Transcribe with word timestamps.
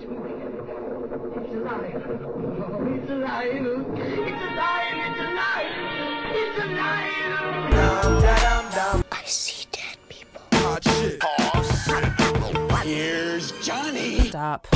It's 0.00 0.06
alive. 0.06 0.30
Oh, 1.58 2.86
it's 2.86 3.10
alive. 3.10 3.50
It's 3.50 4.30
alive. 4.46 4.94
It's 5.04 5.18
alive. 5.18 5.74
It's 6.36 6.58
alive. 6.62 7.18
I 9.10 9.24
see 9.24 9.66
dead 9.72 9.98
people. 10.08 10.42
Here's 12.84 13.50
Johnny. 13.60 14.28
Stop. 14.28 14.68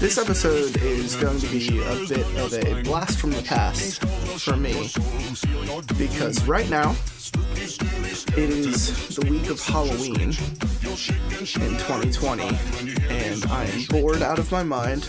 This 0.00 0.16
episode 0.16 0.78
is 0.78 1.14
going 1.16 1.38
to 1.40 1.46
be 1.48 1.78
a 1.82 1.94
bit 2.08 2.26
of 2.38 2.54
a 2.54 2.82
blast 2.84 3.20
from 3.20 3.32
the 3.32 3.42
past 3.42 4.02
for 4.40 4.56
me 4.56 4.88
because 5.98 6.42
right 6.46 6.70
now 6.70 6.96
it 8.34 8.48
is 8.48 9.14
the 9.14 9.26
week 9.26 9.50
of 9.50 9.60
Halloween 9.60 10.30
in 10.30 11.76
2020 11.76 12.44
and 13.10 13.44
I 13.50 13.66
am 13.66 13.84
bored 13.90 14.22
out 14.22 14.38
of 14.38 14.50
my 14.50 14.62
mind 14.62 15.06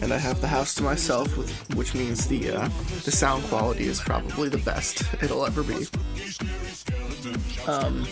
and 0.00 0.10
I 0.10 0.16
have 0.16 0.40
the 0.40 0.48
house 0.48 0.74
to 0.76 0.82
myself 0.82 1.36
with, 1.36 1.52
which 1.74 1.94
means 1.94 2.26
the 2.28 2.52
uh, 2.52 2.68
the 3.04 3.10
sound 3.10 3.44
quality 3.44 3.84
is 3.84 4.00
probably 4.00 4.48
the 4.48 4.56
best 4.56 5.04
it'll 5.22 5.44
ever 5.44 5.62
be. 5.62 5.86
Um, 7.66 8.06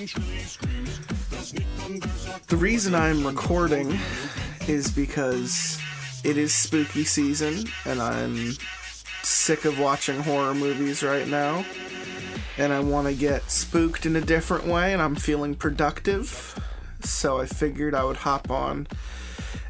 the 2.49 2.57
reason 2.57 2.95
I'm 2.95 3.27
recording 3.27 3.99
is 4.67 4.91
because 4.91 5.81
it 6.25 6.37
is 6.37 6.55
spooky 6.55 7.05
season 7.05 7.65
and 7.85 8.01
I'm 8.01 8.53
sick 9.23 9.65
of 9.65 9.79
watching 9.79 10.21
horror 10.21 10.55
movies 10.55 11.03
right 11.03 11.27
now. 11.27 11.65
And 12.57 12.73
I 12.73 12.81
want 12.81 13.07
to 13.07 13.15
get 13.15 13.51
spooked 13.51 14.05
in 14.05 14.17
a 14.17 14.21
different 14.21 14.67
way 14.67 14.93
and 14.93 15.01
I'm 15.01 15.15
feeling 15.15 15.55
productive. 15.55 16.59
So 17.03 17.41
I 17.41 17.47
figured 17.47 17.95
I 17.95 18.05
would 18.05 18.17
hop 18.17 18.51
on 18.51 18.89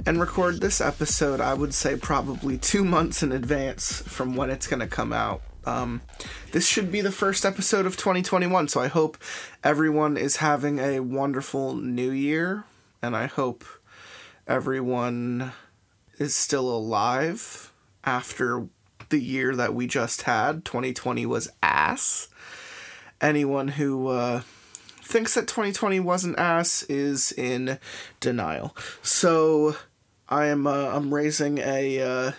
and 0.06 0.18
record 0.18 0.60
this 0.60 0.80
episode, 0.80 1.38
I 1.40 1.52
would 1.52 1.74
say 1.74 1.96
probably 1.96 2.56
two 2.56 2.82
months 2.82 3.22
in 3.22 3.30
advance 3.30 4.00
from 4.00 4.36
when 4.36 4.48
it's 4.48 4.66
going 4.66 4.80
to 4.80 4.86
come 4.86 5.12
out. 5.12 5.42
Um, 5.68 6.00
this 6.52 6.66
should 6.66 6.90
be 6.90 7.02
the 7.02 7.12
first 7.12 7.44
episode 7.44 7.84
of 7.84 7.96
2021, 7.96 8.68
so 8.68 8.80
I 8.80 8.88
hope 8.88 9.18
everyone 9.62 10.16
is 10.16 10.36
having 10.36 10.78
a 10.78 11.00
wonderful 11.00 11.74
new 11.76 12.10
year, 12.10 12.64
and 13.02 13.14
I 13.14 13.26
hope 13.26 13.64
everyone 14.46 15.52
is 16.18 16.34
still 16.34 16.74
alive 16.74 17.70
after 18.02 18.66
the 19.10 19.20
year 19.20 19.54
that 19.56 19.74
we 19.74 19.86
just 19.86 20.22
had. 20.22 20.64
2020 20.64 21.26
was 21.26 21.50
ass. 21.62 22.28
Anyone 23.20 23.68
who 23.68 24.08
uh, 24.08 24.40
thinks 25.02 25.34
that 25.34 25.48
2020 25.48 26.00
wasn't 26.00 26.38
ass 26.38 26.82
is 26.84 27.30
in 27.32 27.78
denial. 28.20 28.74
So 29.02 29.76
I 30.30 30.46
am 30.46 30.66
uh, 30.66 30.88
I'm 30.88 31.12
raising 31.12 31.58
a 31.58 32.00
uh, 32.00 32.32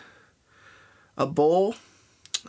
a 1.15 1.27
bowl. 1.27 1.75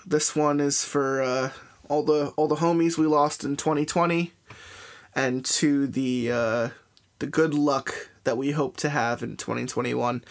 This 0.06 0.34
one 0.34 0.60
is 0.60 0.84
for 0.84 1.22
uh, 1.22 1.50
all 1.88 2.02
the 2.02 2.28
all 2.36 2.48
the 2.48 2.56
homies 2.56 2.96
we 2.96 3.06
lost 3.06 3.44
in 3.44 3.56
2020, 3.56 4.32
and 5.14 5.44
to 5.44 5.86
the 5.86 6.30
uh, 6.32 6.68
the 7.18 7.26
good 7.26 7.54
luck 7.54 8.10
that 8.24 8.36
we 8.36 8.52
hope 8.52 8.76
to 8.78 8.88
have 8.88 9.22
in 9.22 9.36
2021. 9.36 10.24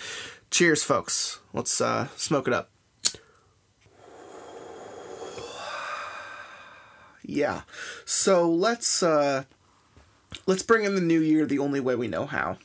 Cheers, 0.52 0.84
folks. 0.84 1.39
Let's 1.53 1.80
uh, 1.80 2.08
smoke 2.16 2.48
it 2.48 2.53
up. 2.53 2.72
Yeah. 7.23 7.61
So 8.06 8.50
let's 8.50 9.04
uh, 9.04 9.44
let's 10.48 10.64
bring 10.64 10.83
in 10.83 10.95
the 10.95 11.02
new 11.02 11.20
year 11.20 11.45
the 11.45 11.59
only 11.59 11.80
way 11.80 11.95
we 11.95 12.08
know 12.08 12.26
how. 12.26 12.58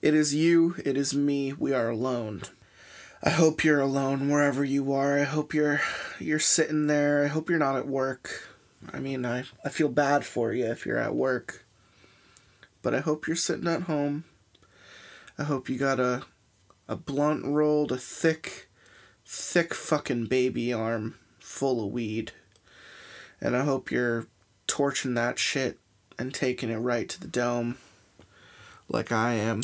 It 0.00 0.14
is 0.14 0.34
you, 0.34 0.76
it 0.84 0.96
is 0.96 1.14
me, 1.14 1.52
we 1.52 1.72
are 1.72 1.88
alone. 1.90 2.42
I 3.26 3.30
hope 3.30 3.64
you're 3.64 3.80
alone 3.80 4.28
wherever 4.28 4.64
you 4.64 4.92
are. 4.92 5.18
I 5.18 5.24
hope 5.24 5.52
you're 5.52 5.80
you're 6.20 6.38
sitting 6.38 6.86
there. 6.86 7.24
I 7.24 7.26
hope 7.26 7.50
you're 7.50 7.58
not 7.58 7.74
at 7.74 7.88
work. 7.88 8.48
I 8.92 9.00
mean, 9.00 9.26
I, 9.26 9.42
I 9.64 9.68
feel 9.68 9.88
bad 9.88 10.24
for 10.24 10.52
you 10.52 10.66
if 10.66 10.86
you're 10.86 10.96
at 10.96 11.16
work. 11.16 11.66
But 12.82 12.94
I 12.94 13.00
hope 13.00 13.26
you're 13.26 13.34
sitting 13.34 13.66
at 13.66 13.82
home. 13.82 14.22
I 15.36 15.42
hope 15.42 15.68
you 15.68 15.76
got 15.76 15.98
a 15.98 16.22
a 16.86 16.94
blunt 16.94 17.44
rolled, 17.44 17.90
a 17.90 17.96
thick, 17.96 18.68
thick 19.26 19.74
fucking 19.74 20.26
baby 20.26 20.72
arm 20.72 21.16
full 21.40 21.84
of 21.84 21.90
weed. 21.90 22.30
And 23.40 23.56
I 23.56 23.64
hope 23.64 23.90
you're 23.90 24.28
torching 24.68 25.14
that 25.14 25.40
shit 25.40 25.80
and 26.16 26.32
taking 26.32 26.70
it 26.70 26.76
right 26.76 27.08
to 27.08 27.18
the 27.18 27.26
dome 27.26 27.78
like 28.88 29.10
I 29.10 29.32
am. 29.32 29.62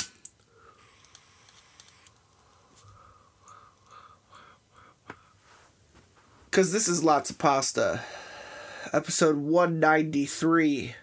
Because 6.52 6.70
this 6.70 6.86
is 6.86 7.02
Lots 7.02 7.30
of 7.30 7.38
Pasta, 7.38 8.02
episode 8.92 9.36
193. 9.36 10.94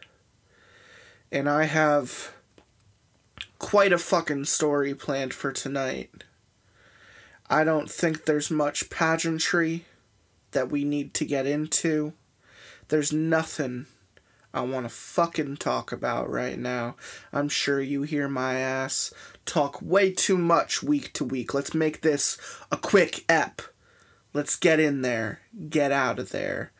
And 1.32 1.50
I 1.50 1.64
have 1.64 2.34
quite 3.58 3.92
a 3.92 3.98
fucking 3.98 4.46
story 4.46 4.94
planned 4.94 5.34
for 5.34 5.52
tonight. 5.52 6.12
I 7.50 7.64
don't 7.64 7.90
think 7.90 8.26
there's 8.26 8.52
much 8.52 8.92
pageantry 8.92 9.86
that 10.52 10.70
we 10.70 10.84
need 10.84 11.16
to 11.16 11.26
get 11.26 11.48
into. 11.48 12.14
There's 12.90 13.12
nothing 13.12 13.88
I 14.54 14.62
want 14.62 14.86
to 14.86 14.90
fucking 14.90 15.58
talk 15.58 15.92
about 15.92 16.30
right 16.30 16.60
now. 16.60 16.96
I'm 17.34 17.50
sure 17.50 17.82
you 17.82 18.04
hear 18.04 18.28
my 18.28 18.54
ass 18.54 19.12
talk 19.48 19.82
way 19.82 20.12
too 20.12 20.38
much 20.38 20.84
week 20.84 21.12
to 21.14 21.26
week. 21.26 21.56
Let's 21.56 21.74
make 21.74 22.02
this 22.02 22.38
a 22.72 22.78
quick 22.78 23.26
ep. 23.28 23.64
Let's 24.40 24.56
get 24.56 24.80
in 24.80 25.02
there, 25.02 25.42
get 25.70 25.92
out 25.92 26.18
of 26.18 26.30
there, 26.30 26.72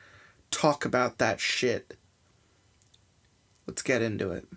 talk 0.50 0.86
about 0.86 1.18
that 1.18 1.42
shit. 1.42 1.98
Let's 3.68 3.82
get 3.82 4.02
into 4.02 4.32
it. 4.32 4.48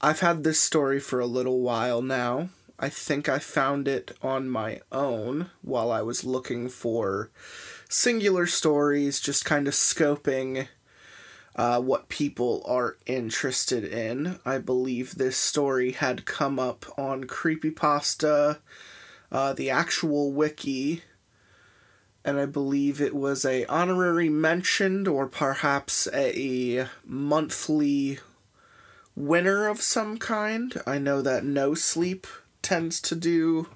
I've 0.00 0.20
had 0.20 0.44
this 0.44 0.62
story 0.62 1.00
for 1.00 1.18
a 1.18 1.26
little 1.26 1.62
while 1.62 2.00
now. 2.00 2.50
I 2.78 2.90
think 2.90 3.28
I 3.28 3.40
found 3.40 3.88
it 3.88 4.16
on 4.22 4.48
my 4.48 4.82
own 4.92 5.50
while 5.62 5.90
I 5.90 6.00
was 6.00 6.22
looking 6.22 6.68
for 6.68 7.32
singular 7.88 8.46
stories, 8.46 9.18
just 9.18 9.44
kind 9.44 9.66
of 9.66 9.74
scoping 9.74 10.68
uh, 11.56 11.80
what 11.80 12.08
people 12.08 12.62
are 12.68 12.98
interested 13.04 13.82
in. 13.84 14.38
I 14.46 14.58
believe 14.58 15.16
this 15.16 15.36
story 15.36 15.90
had 15.90 16.24
come 16.24 16.60
up 16.60 16.86
on 16.96 17.24
Creepypasta, 17.24 18.58
uh, 19.32 19.52
the 19.52 19.70
actual 19.70 20.32
wiki, 20.32 21.02
and 22.24 22.38
I 22.38 22.46
believe 22.46 23.00
it 23.00 23.14
was 23.14 23.44
a 23.44 23.64
honorary 23.66 24.28
mentioned 24.28 25.08
or 25.08 25.26
perhaps 25.26 26.08
a 26.12 26.86
monthly 27.04 28.18
winner 29.16 29.68
of 29.68 29.80
some 29.80 30.18
kind. 30.18 30.80
I 30.86 30.98
know 30.98 31.22
that 31.22 31.44
No 31.44 31.74
Sleep 31.74 32.26
tends 32.62 33.00
to 33.02 33.14
do 33.14 33.68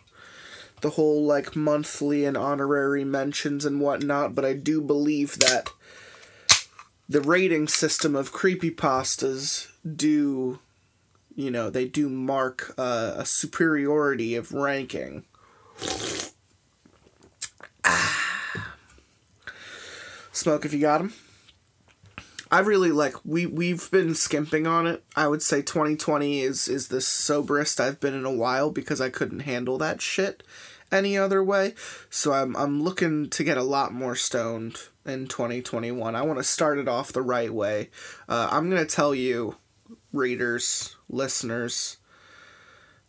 the 0.81 0.91
whole 0.91 1.25
like 1.25 1.57
monthly 1.57 2.25
and 2.25 2.37
honorary 2.37 3.05
mentions 3.05 3.65
and 3.65 3.81
whatnot, 3.81 4.35
but 4.35 4.45
I 4.45 4.53
do 4.53 4.81
believe 4.83 5.39
that 5.39 5.71
the 7.09 7.21
rating 7.21 7.69
system 7.69 8.15
of 8.15 8.33
creepypastas 8.33 9.69
do 9.97 10.59
you 11.35 11.51
know 11.51 11.69
they 11.69 11.85
do 11.87 12.09
mark 12.09 12.75
uh, 12.79 13.15
a 13.17 13.27
superiority 13.27 14.35
of 14.35 14.53
ranking 14.53 15.25
ah. 17.85 18.75
smoke 20.33 20.65
if 20.65 20.73
you 20.73 20.81
got 20.81 20.99
them 20.99 21.13
i 22.51 22.59
really 22.59 22.91
like 22.91 23.15
we 23.25 23.47
we've 23.47 23.91
been 23.91 24.15
skimping 24.15 24.67
on 24.67 24.87
it 24.87 25.03
i 25.17 25.27
would 25.27 25.43
say 25.43 25.63
2020 25.63 26.41
is 26.41 26.69
is 26.69 26.89
the 26.89 27.01
soberest 27.01 27.81
i've 27.81 28.01
been 28.01 28.15
in 28.15 28.25
a 28.25 28.33
while 28.33 28.71
because 28.71 29.01
i 29.01 29.09
couldn't 29.09 29.41
handle 29.41 29.79
that 29.79 30.01
shit 30.01 30.43
any 30.93 31.17
other 31.17 31.43
way 31.43 31.75
so 32.11 32.33
i'm 32.33 32.55
i'm 32.57 32.83
looking 32.83 33.29
to 33.29 33.43
get 33.43 33.57
a 33.57 33.63
lot 33.63 33.93
more 33.93 34.15
stoned 34.15 34.79
in 35.07 35.27
2021. 35.27 36.15
I 36.15 36.23
want 36.23 36.39
to 36.39 36.45
start 36.45 36.79
it 36.79 36.89
off 36.89 37.13
the 37.13 37.23
right 37.23 37.53
way. 37.53 37.91
Uh, 38.29 38.49
I'm 38.51 38.71
going 38.71 38.85
to 38.85 38.95
tell 38.95 39.15
you, 39.15 39.57
readers, 40.13 40.97
listeners, 41.09 41.99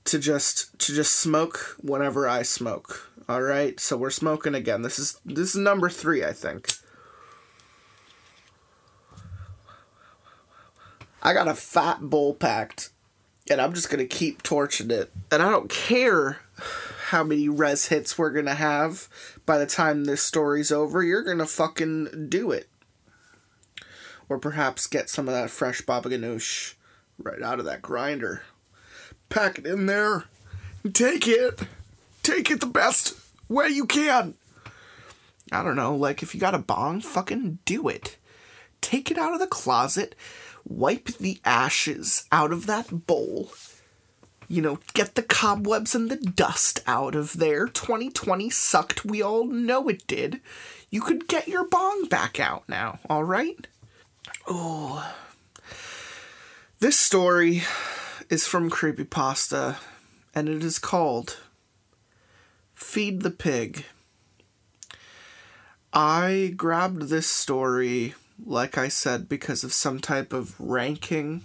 to 0.05 0.19
just 0.19 0.77
to 0.79 0.93
just 0.93 1.13
smoke 1.13 1.75
whenever 1.81 2.27
I 2.27 2.43
smoke. 2.43 3.11
All 3.27 3.41
right, 3.41 3.79
so 3.79 3.97
we're 3.97 4.11
smoking 4.11 4.55
again. 4.55 4.83
This 4.83 4.99
is 4.99 5.19
this 5.25 5.55
is 5.55 5.61
number 5.61 5.89
three, 5.89 6.23
I 6.23 6.31
think. 6.31 6.69
I 11.21 11.33
got 11.33 11.47
a 11.47 11.55
fat 11.55 12.01
bowl 12.01 12.35
packed, 12.35 12.91
and 13.49 13.59
I'm 13.59 13.73
just 13.73 13.89
gonna 13.89 14.05
keep 14.05 14.43
torching 14.43 14.91
it. 14.91 15.11
And 15.31 15.41
I 15.41 15.49
don't 15.49 15.69
care 15.71 16.41
how 17.07 17.23
many 17.23 17.49
res 17.49 17.87
hits 17.87 18.15
we're 18.15 18.29
gonna 18.29 18.53
have 18.53 19.09
by 19.45 19.57
the 19.57 19.65
time 19.65 20.05
this 20.05 20.21
story's 20.21 20.71
over. 20.71 21.01
You're 21.01 21.23
gonna 21.23 21.47
fucking 21.47 22.27
do 22.29 22.51
it. 22.51 22.69
Or 24.29 24.37
perhaps 24.37 24.85
get 24.85 25.09
some 25.09 25.27
of 25.27 25.33
that 25.33 25.49
fresh 25.49 25.81
baba 25.81 26.09
ganoush 26.09 26.75
right 27.17 27.41
out 27.41 27.59
of 27.59 27.65
that 27.65 27.81
grinder. 27.81 28.43
Pack 29.35 29.59
it 29.59 29.65
in 29.65 29.85
there. 29.85 30.23
Take 30.93 31.27
it. 31.27 31.59
Take 32.23 32.49
it 32.49 32.61
the 32.61 32.65
best 32.65 33.15
way 33.49 33.67
you 33.67 33.85
can. 33.85 34.35
I 35.51 35.61
don't 35.61 35.75
know, 35.75 35.93
like 35.93 36.23
if 36.23 36.33
you 36.33 36.39
got 36.39 36.55
a 36.55 36.59
bong, 36.59 37.01
fucking 37.01 37.59
do 37.65 37.89
it. 37.89 38.15
Take 38.79 39.11
it 39.11 39.17
out 39.17 39.33
of 39.33 39.41
the 39.41 39.47
closet, 39.47 40.15
wipe 40.63 41.07
the 41.17 41.41
ashes 41.43 42.23
out 42.31 42.53
of 42.53 42.65
that 42.67 43.05
bowl. 43.07 43.51
You 44.47 44.61
know, 44.61 44.79
get 44.93 45.15
the 45.15 45.21
cobwebs 45.21 45.93
and 45.93 46.09
the 46.09 46.15
dust 46.15 46.79
out 46.87 47.13
of 47.13 47.33
there. 47.33 47.67
2020 47.67 48.49
sucked, 48.49 49.03
we 49.03 49.21
all 49.21 49.43
know 49.43 49.89
it 49.89 50.07
did. 50.07 50.39
You 50.89 51.01
could 51.01 51.27
get 51.27 51.49
your 51.49 51.67
bong 51.67 52.05
back 52.05 52.39
out 52.39 52.69
now, 52.69 52.99
alright? 53.09 53.67
Oh. 54.47 55.13
This 56.79 56.97
story 56.97 57.63
is 58.29 58.47
from 58.47 58.69
Creepypasta, 58.69 59.77
and 60.33 60.49
it 60.49 60.63
is 60.63 60.79
called 60.79 61.37
Feed 62.73 63.21
the 63.21 63.31
Pig. 63.31 63.85
I 65.93 66.53
grabbed 66.57 67.03
this 67.03 67.27
story, 67.27 68.15
like 68.43 68.77
I 68.77 68.87
said, 68.87 69.29
because 69.29 69.63
of 69.63 69.73
some 69.73 69.99
type 69.99 70.33
of 70.33 70.59
ranking 70.59 71.43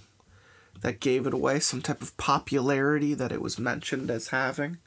that 0.80 1.00
gave 1.00 1.26
it 1.26 1.34
away, 1.34 1.60
some 1.60 1.82
type 1.82 2.02
of 2.02 2.16
popularity 2.16 3.14
that 3.14 3.32
it 3.32 3.42
was 3.42 3.58
mentioned 3.58 4.10
as 4.10 4.28
having. 4.28 4.78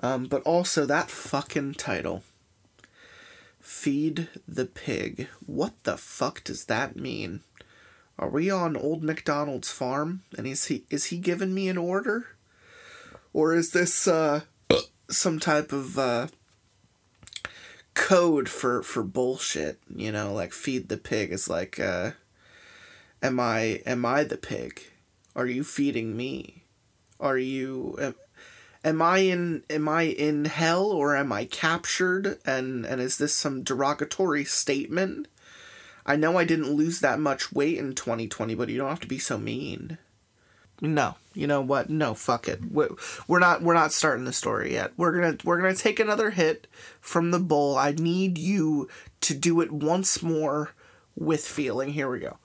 Um, 0.00 0.26
but 0.26 0.42
also 0.42 0.84
that 0.84 1.10
fucking 1.10 1.74
title. 1.74 2.24
Feed 3.60 4.28
the 4.48 4.66
pig. 4.66 5.28
What 5.46 5.72
the 5.84 5.96
fuck 5.96 6.42
does 6.42 6.64
that 6.64 6.96
mean? 6.96 7.40
Are 8.22 8.28
we 8.28 8.50
on 8.50 8.76
old 8.76 9.02
McDonald's 9.02 9.72
farm? 9.72 10.22
And 10.38 10.46
is 10.46 10.66
he 10.66 10.84
is 10.90 11.06
he 11.06 11.18
giving 11.18 11.52
me 11.52 11.68
an 11.68 11.76
order? 11.76 12.28
Or 13.32 13.52
is 13.52 13.72
this 13.72 14.06
uh 14.06 14.42
some 15.10 15.40
type 15.40 15.72
of 15.72 15.98
uh 15.98 16.28
code 17.94 18.48
for 18.48 18.84
for 18.84 19.02
bullshit, 19.02 19.80
you 19.92 20.12
know, 20.12 20.32
like 20.32 20.52
feed 20.52 20.88
the 20.88 20.98
pig 20.98 21.32
is 21.32 21.50
like 21.50 21.80
uh 21.80 22.12
am 23.20 23.40
I 23.40 23.82
am 23.86 24.04
I 24.04 24.22
the 24.22 24.36
pig? 24.36 24.84
Are 25.34 25.48
you 25.48 25.64
feeding 25.64 26.16
me? 26.16 26.62
Are 27.18 27.38
you 27.38 27.96
am, 28.00 28.14
am 28.84 29.02
I 29.02 29.18
in 29.18 29.64
am 29.68 29.88
I 29.88 30.02
in 30.02 30.44
hell 30.44 30.84
or 30.84 31.16
am 31.16 31.32
I 31.32 31.44
captured 31.44 32.38
and 32.46 32.86
and 32.86 33.00
is 33.00 33.18
this 33.18 33.34
some 33.34 33.64
derogatory 33.64 34.44
statement? 34.44 35.26
I 36.04 36.16
know 36.16 36.36
I 36.36 36.44
didn't 36.44 36.72
lose 36.72 37.00
that 37.00 37.20
much 37.20 37.52
weight 37.52 37.78
in 37.78 37.94
2020, 37.94 38.54
but 38.54 38.68
you 38.68 38.78
don't 38.78 38.88
have 38.88 39.00
to 39.00 39.06
be 39.06 39.18
so 39.18 39.38
mean. 39.38 39.98
No, 40.80 41.14
you 41.32 41.46
know 41.46 41.60
what? 41.60 41.90
No, 41.90 42.12
fuck 42.12 42.48
it. 42.48 42.60
We're 42.72 43.38
not 43.38 43.62
we're 43.62 43.72
not 43.72 43.92
starting 43.92 44.24
the 44.24 44.32
story 44.32 44.72
yet. 44.72 44.92
We're 44.96 45.12
gonna 45.12 45.36
we're 45.44 45.60
gonna 45.60 45.76
take 45.76 46.00
another 46.00 46.30
hit 46.30 46.66
from 47.00 47.30
the 47.30 47.38
bowl. 47.38 47.78
I 47.78 47.92
need 47.92 48.36
you 48.36 48.88
to 49.20 49.34
do 49.34 49.60
it 49.60 49.70
once 49.70 50.24
more 50.24 50.72
with 51.14 51.46
feeling. 51.46 51.92
Here 51.92 52.10
we 52.10 52.18
go. 52.18 52.36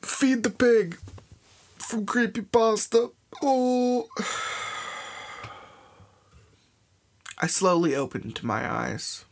Feed 0.00 0.42
the 0.42 0.50
pig 0.50 0.98
from 1.76 2.06
creepy 2.06 2.40
pasta. 2.40 3.10
Oh. 3.42 4.08
I 7.40 7.46
slowly 7.46 7.94
opened 7.94 8.42
my 8.42 8.68
eyes. 8.68 9.24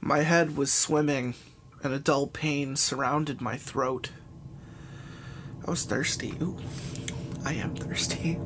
My 0.00 0.18
head 0.20 0.56
was 0.56 0.72
swimming, 0.72 1.34
and 1.82 1.94
a 1.94 1.98
dull 1.98 2.26
pain 2.26 2.76
surrounded 2.76 3.40
my 3.40 3.56
throat. 3.56 4.10
I 5.66 5.70
was 5.70 5.84
thirsty. 5.84 6.34
Ooh, 6.42 6.58
I 7.44 7.54
am 7.54 7.74
thirsty. 7.74 8.38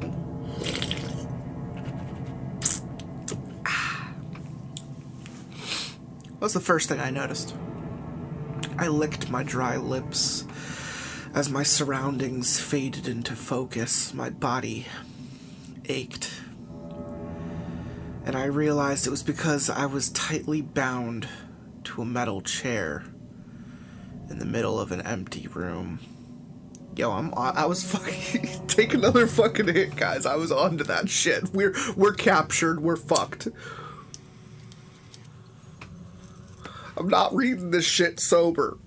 Ah. 3.67 4.13
That 6.35 6.41
was 6.41 6.53
the 6.53 6.61
first 6.61 6.89
thing 6.89 7.01
I 7.01 7.11
noticed. 7.11 7.55
I 8.79 8.89
licked 8.89 9.31
my 9.31 9.43
dry 9.43 9.77
lips 9.79 10.45
as 11.35 11.51
my 11.51 11.63
surroundings 11.63 12.61
faded 12.61 13.09
into 13.09 13.35
focus. 13.35 14.15
My 14.15 14.31
body 14.31 14.87
ached 15.87 16.31
and 18.25 18.37
I 18.37 18.47
realized 18.47 19.07
it 19.07 19.11
was 19.11 19.23
because 19.23 19.69
I 19.69 19.87
was 19.87 20.09
tightly 20.11 20.63
bound 20.63 21.29
to 21.85 22.01
a 22.01 22.07
metal 22.07 22.41
chair 22.41 23.05
in 24.31 24.39
the 24.39 24.47
middle 24.47 24.81
of 24.81 24.93
an 24.93 25.03
empty 25.03 25.47
room. 25.49 26.01
Yo, 26.97 27.11
I'm 27.11 27.35
I 27.37 27.67
was 27.67 27.85
fucking 27.85 28.67
take 28.67 28.95
another 28.95 29.27
fucking 29.27 29.69
hit, 29.69 29.97
guys. 29.97 30.25
I 30.25 30.37
was 30.37 30.51
onto 30.51 30.85
that 30.85 31.09
shit. 31.11 31.51
We're 31.51 31.75
we're 31.97 32.15
captured. 32.15 32.81
We're 32.81 32.97
fucked. 32.97 33.49
I'm 36.97 37.09
not 37.09 37.35
reading 37.35 37.73
this 37.73 37.85
shit 37.85 38.21
sober. 38.21 38.79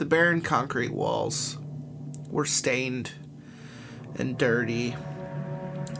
The 0.00 0.06
barren 0.06 0.40
concrete 0.40 0.94
walls 0.94 1.58
were 2.30 2.46
stained 2.46 3.12
and 4.18 4.38
dirty 4.38 4.96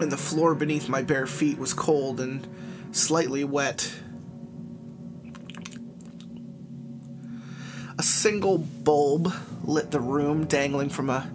and 0.01 0.11
the 0.11 0.17
floor 0.17 0.55
beneath 0.55 0.89
my 0.89 1.03
bare 1.03 1.27
feet 1.27 1.59
was 1.59 1.75
cold 1.75 2.19
and 2.19 2.49
slightly 2.93 3.45
wet. 3.45 3.93
A 7.99 8.03
single 8.03 8.57
bulb 8.57 9.35
lit 9.65 9.91
the 9.91 10.01
room, 10.01 10.47
dangling 10.47 10.89
from 10.89 11.11
a 11.11 11.31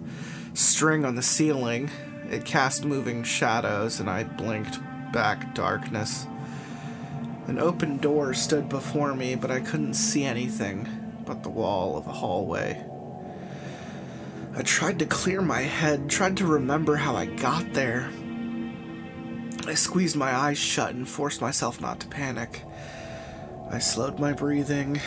string 0.52 1.04
on 1.04 1.14
the 1.14 1.22
ceiling. 1.22 1.88
It 2.32 2.44
cast 2.44 2.84
moving 2.84 3.22
shadows, 3.22 4.00
and 4.00 4.10
I 4.10 4.24
blinked 4.24 4.80
back 5.12 5.54
darkness. 5.54 6.26
An 7.46 7.60
open 7.60 7.98
door 7.98 8.34
stood 8.34 8.68
before 8.68 9.14
me, 9.14 9.36
but 9.36 9.52
I 9.52 9.60
couldn't 9.60 9.94
see 9.94 10.24
anything 10.24 11.05
but 11.26 11.42
the 11.42 11.50
wall 11.50 11.98
of 11.98 12.06
a 12.06 12.12
hallway. 12.12 12.82
I 14.56 14.62
tried 14.62 14.98
to 15.00 15.06
clear 15.06 15.42
my 15.42 15.60
head, 15.60 16.08
tried 16.08 16.38
to 16.38 16.46
remember 16.46 16.96
how 16.96 17.14
I 17.14 17.26
got 17.26 17.74
there, 17.74 18.10
I 19.66 19.74
squeezed 19.74 20.14
my 20.14 20.32
eyes 20.32 20.58
shut 20.58 20.94
and 20.94 21.08
forced 21.08 21.40
myself 21.40 21.80
not 21.80 21.98
to 22.00 22.06
panic. 22.06 22.62
I 23.68 23.80
slowed 23.80 24.20
my 24.20 24.32
breathing 24.32 25.00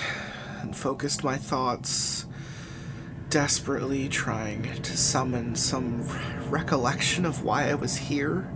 and 0.59 0.75
focused 0.75 1.23
my 1.23 1.37
thoughts, 1.37 2.25
desperately 3.29 4.09
trying 4.09 4.81
to 4.81 4.97
summon 4.97 5.55
some 5.55 6.05
recollection 6.49 7.25
of 7.25 7.41
why 7.41 7.69
I 7.69 7.75
was 7.75 7.95
here. 7.95 8.51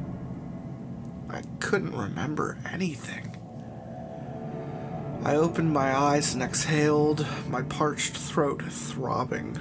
I 1.30 1.44
couldn't 1.62 1.96
remember 1.96 2.58
anything. 2.70 3.33
I 5.26 5.38
opened 5.38 5.72
my 5.72 5.96
eyes 5.96 6.34
and 6.34 6.44
exhaled, 6.44 7.26
my 7.48 7.62
parched 7.62 8.18
throat 8.18 8.62
throbbing. 8.62 9.58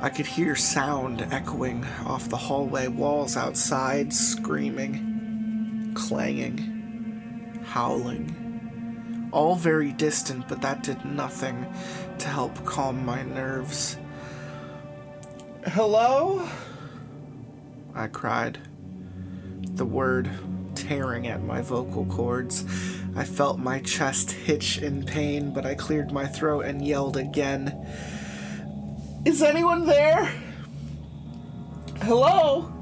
I 0.00 0.08
could 0.08 0.26
hear 0.26 0.56
sound 0.56 1.22
echoing 1.30 1.84
off 2.04 2.28
the 2.28 2.36
hallway 2.36 2.88
walls 2.88 3.36
outside, 3.36 4.12
screaming, 4.12 5.92
clanging, 5.94 7.60
howling. 7.66 9.28
All 9.30 9.54
very 9.54 9.92
distant, 9.92 10.48
but 10.48 10.62
that 10.62 10.82
did 10.82 11.04
nothing 11.04 11.72
to 12.18 12.26
help 12.26 12.64
calm 12.64 13.04
my 13.06 13.22
nerves. 13.22 13.96
Hello? 15.66 16.48
I 17.94 18.08
cried, 18.08 18.58
the 19.76 19.86
word 19.86 20.28
tearing 20.90 21.28
at 21.28 21.44
my 21.44 21.62
vocal 21.62 22.04
cords. 22.06 22.64
I 23.14 23.22
felt 23.22 23.60
my 23.60 23.78
chest 23.78 24.32
hitch 24.32 24.78
in 24.78 25.04
pain, 25.04 25.52
but 25.52 25.64
I 25.64 25.76
cleared 25.76 26.10
my 26.10 26.26
throat 26.26 26.64
and 26.64 26.84
yelled 26.84 27.16
again. 27.16 27.86
Is 29.24 29.40
anyone 29.40 29.86
there? 29.86 30.32
Hello? 32.02 32.72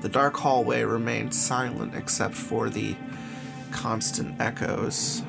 The 0.00 0.08
dark 0.08 0.38
hallway 0.38 0.82
remained 0.84 1.34
silent 1.34 1.94
except 1.94 2.34
for 2.34 2.70
the 2.70 2.96
constant 3.70 4.40
echoes. 4.40 5.22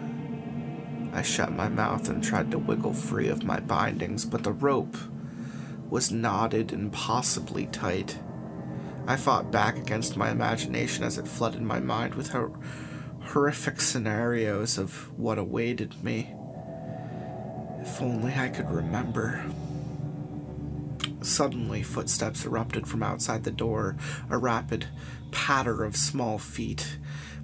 I 1.11 1.23
shut 1.23 1.51
my 1.51 1.67
mouth 1.67 2.07
and 2.07 2.23
tried 2.23 2.51
to 2.51 2.57
wiggle 2.57 2.93
free 2.93 3.27
of 3.27 3.43
my 3.43 3.59
bindings, 3.59 4.23
but 4.23 4.43
the 4.43 4.53
rope 4.53 4.95
was 5.89 6.09
knotted 6.09 6.71
impossibly 6.71 7.65
tight. 7.65 8.17
I 9.07 9.17
fought 9.17 9.51
back 9.51 9.77
against 9.77 10.17
my 10.17 10.31
imagination 10.31 11.03
as 11.03 11.19
it 11.19 11.27
flooded 11.27 11.61
my 11.61 11.79
mind 11.79 12.15
with 12.15 12.29
hor- 12.29 12.57
horrific 13.21 13.79
scenarios 13.79 14.79
of 14.79 15.17
what 15.17 15.37
awaited 15.37 16.03
me. 16.03 16.33
If 17.81 18.01
only 18.01 18.33
I 18.33 18.49
could 18.49 18.69
remember. 18.69 19.45
Suddenly, 21.21 21.83
footsteps 21.83 22.45
erupted 22.45 22.87
from 22.87 23.03
outside 23.03 23.43
the 23.43 23.51
door, 23.51 23.95
a 24.29 24.39
rapid 24.39 24.87
patter 25.31 25.83
of 25.83 25.95
small 25.95 26.39
feet. 26.39 26.97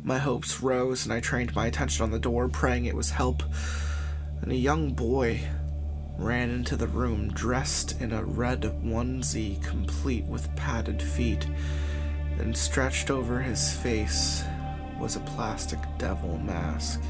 My 0.03 0.17
hopes 0.17 0.61
rose, 0.61 1.05
and 1.05 1.13
I 1.13 1.19
trained 1.19 1.55
my 1.55 1.67
attention 1.67 2.03
on 2.03 2.11
the 2.11 2.19
door, 2.19 2.49
praying 2.49 2.85
it 2.85 2.95
was 2.95 3.11
help. 3.11 3.43
And 4.41 4.51
a 4.51 4.55
young 4.55 4.93
boy 4.93 5.41
ran 6.21 6.51
into 6.51 6.75
the 6.75 6.87
room, 6.87 7.29
dressed 7.29 7.99
in 7.99 8.11
a 8.13 8.23
red 8.23 8.61
onesie, 8.83 9.61
complete 9.63 10.25
with 10.25 10.55
padded 10.55 11.01
feet, 11.01 11.47
and 12.37 12.55
stretched 12.55 13.09
over 13.09 13.41
his 13.41 13.73
face 13.73 14.43
was 14.99 15.15
a 15.15 15.21
plastic 15.21 15.79
devil 15.97 16.37
mask. 16.37 17.01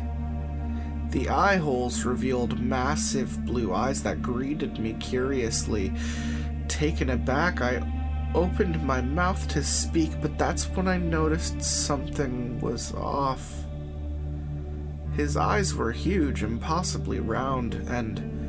The 1.10 1.28
eye 1.28 1.58
holes 1.58 2.06
revealed 2.06 2.62
massive 2.62 3.46
blue 3.46 3.74
eyes 3.74 4.02
that 4.04 4.22
greeted 4.22 4.80
me 4.80 4.94
curiously. 4.94 5.92
Taken 6.70 7.10
aback, 7.10 7.62
I 7.62 7.86
opened 8.34 8.82
my 8.82 9.02
mouth 9.02 9.46
to 9.50 9.62
speak, 9.62 10.12
but 10.22 10.38
that's 10.38 10.70
when 10.70 10.88
I 10.88 10.98
noticed 10.98 11.62
something 11.62 12.62
was 12.62 12.94
off. 12.94 13.66
His 15.14 15.36
eyes 15.36 15.76
were 15.76 15.92
huge, 15.92 16.44
impossibly 16.44 17.20
round, 17.20 17.74
and 17.90 18.41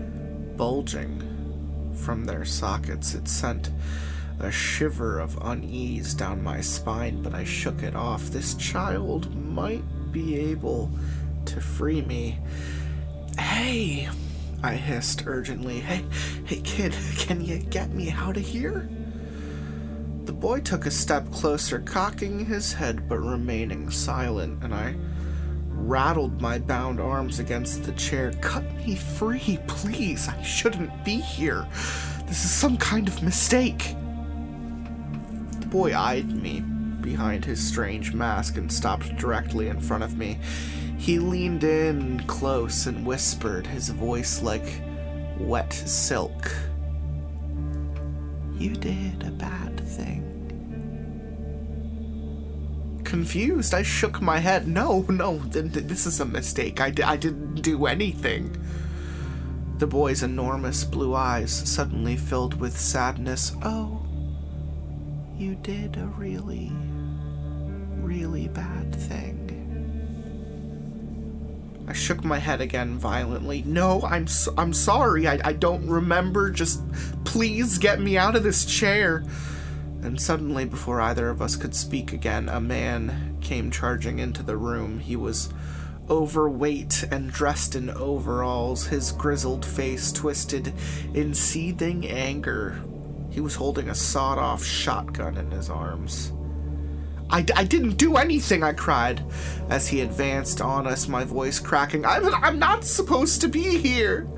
bulging 0.57 1.93
from 1.95 2.25
their 2.25 2.45
sockets. 2.45 3.15
It 3.15 3.29
sent 3.29 3.71
a 4.39 4.51
shiver 4.51 5.21
of 5.21 5.39
unease 5.43 6.15
down 6.15 6.43
my 6.43 6.61
spine, 6.61 7.23
but 7.23 7.35
I 7.35 7.45
shook 7.45 7.83
it 7.83 7.95
off. 7.95 8.25
This 8.25 8.55
child 8.55 9.35
might 9.35 9.85
be 10.13 10.39
able 10.39 10.91
to 11.47 11.61
free 11.61 12.03
me. 12.03 12.39
Hey, 13.39 14.09
I 14.63 14.75
hissed 14.75 15.27
urgently. 15.27 15.81
Hey, 15.81 16.05
hey, 16.45 16.61
kid, 16.61 16.95
can 17.17 17.45
you 17.45 17.59
get 17.59 17.91
me 17.91 18.11
out 18.11 18.37
of 18.37 18.43
here? 18.43 18.89
The 20.25 20.33
boy 20.33 20.61
took 20.61 20.87
a 20.87 20.91
step 20.91 21.31
closer, 21.33 21.81
cocking 21.81 22.47
his 22.47 22.73
head 22.73 23.09
but 23.09 23.19
remaining 23.19 23.91
silent, 23.91 24.63
and 24.63 24.73
I 24.73 24.97
rattled 25.83 26.41
my 26.41 26.59
bound 26.59 27.01
arms 27.01 27.39
against 27.39 27.85
the 27.85 27.93
chair. 27.93 28.33
Cut 28.41 28.65
me 28.77 28.95
free, 28.97 29.59
please. 29.67 30.29
I 30.29 30.41
shouldn't 30.43 31.05
be 31.05 31.17
here. 31.17 31.67
This 32.27 32.45
is 32.45 32.51
some 32.51 32.77
kind 32.77 33.09
of 33.09 33.23
mistake. 33.23 33.95
The 35.61 35.67
boy 35.67 35.95
eyed 35.97 36.31
me 36.31 36.61
behind 37.01 37.45
his 37.45 37.67
strange 37.67 38.15
mask 38.15 38.57
and 38.57 38.73
stopped 38.73 39.17
directly 39.17 39.69
in 39.69 39.81
front 39.81 40.05
of 40.05 40.17
me. 40.17 40.39
He 40.99 41.19
leaned 41.19 41.65
in 41.65 42.25
close 42.27 42.87
and 42.87 43.05
whispered, 43.05 43.67
his 43.67 43.89
voice 43.89 44.41
like 44.41 44.81
wet 45.39 45.73
silk. 45.73 46.51
You 48.55 48.75
did 48.77 49.27
a 49.27 49.33
bad 49.33 49.81
thing. 49.81 50.22
Confused, 53.13 53.75
I 53.75 53.83
shook 53.83 54.23
my 54.23 54.39
head. 54.39 54.67
No, 54.67 55.03
no, 55.03 55.39
th- 55.53 55.71
th- 55.75 55.85
this 55.85 56.07
is 56.07 56.19
a 56.21 56.25
mistake. 56.25 56.81
I, 56.81 56.89
d- 56.89 57.03
I 57.03 57.19
didn't 57.19 57.57
do 57.57 57.85
anything. 57.85 58.57
The 59.77 59.87
boy's 59.87 60.23
enormous 60.23 60.83
blue 60.85 61.15
eyes 61.15 61.53
suddenly 61.53 62.17
filled 62.17 62.59
with 62.59 62.75
sadness. 62.75 63.53
Oh, 63.63 64.01
you 65.37 65.57
did 65.57 65.99
a 65.99 66.07
really, 66.17 66.73
really 68.01 68.49
bad 68.49 68.95
thing. 68.95 69.41
I 71.87 71.93
shook 71.93 72.25
my 72.25 72.39
head 72.39 72.63
again 72.63 72.97
violently. 72.97 73.63
No, 73.67 74.01
I'm 74.05 74.27
so- 74.27 74.55
I'm 74.57 74.73
sorry. 74.73 75.29
I, 75.29 75.39
I 75.45 75.53
don't 75.53 75.87
remember. 75.87 76.51
Just 76.51 76.81
please 77.25 77.77
get 77.77 78.01
me 78.01 78.17
out 78.17 78.37
of 78.37 78.43
this 78.43 78.65
chair. 78.65 79.23
And 80.03 80.21
suddenly, 80.21 80.65
before 80.65 81.01
either 81.01 81.31
of 81.31 81.41
us 81.41 81.55
could 81.55 81.75
speak 81.75 82.13
again, 82.13 82.49
a 82.49 82.61
man 82.61 83.39
came 83.41 83.71
charging 83.71 84.19
into 84.19 84.43
the 84.43 84.57
room. 84.57 84.99
He 84.99 85.15
was 85.15 85.53
overweight 86.11 87.05
and 87.11 87.31
dressed 87.31 87.77
in 87.77 87.89
overalls, 87.91 88.87
his 88.87 89.13
grizzled 89.13 89.65
face 89.65 90.11
twisted 90.11 90.73
in 91.15 91.33
seething 91.35 92.07
anger. 92.07 92.83
He 93.31 93.41
was 93.41 93.55
holding 93.55 93.89
a 93.89 93.95
sawed 93.95 94.39
off 94.39 94.65
shotgun 94.65 95.39
in 95.39 95.51
his 95.53 95.71
arms. 95.71 96.33
I, 97.31 97.47
I 97.57 97.65
didn't 97.65 97.97
do 97.97 98.17
anything, 98.17 98.63
I 98.63 98.73
cried 98.73 99.25
as 99.71 99.89
he 99.89 100.03
advanced 100.03 100.61
on 100.61 100.87
us, 100.87 101.09
my 101.09 101.25
voice 101.25 101.59
cracking. 101.59 102.05
I'm, 102.05 102.27
I'm 102.35 102.59
not 102.59 102.85
supposed 102.85 103.41
to 103.41 103.49
be 103.49 103.79
here. 103.79 104.29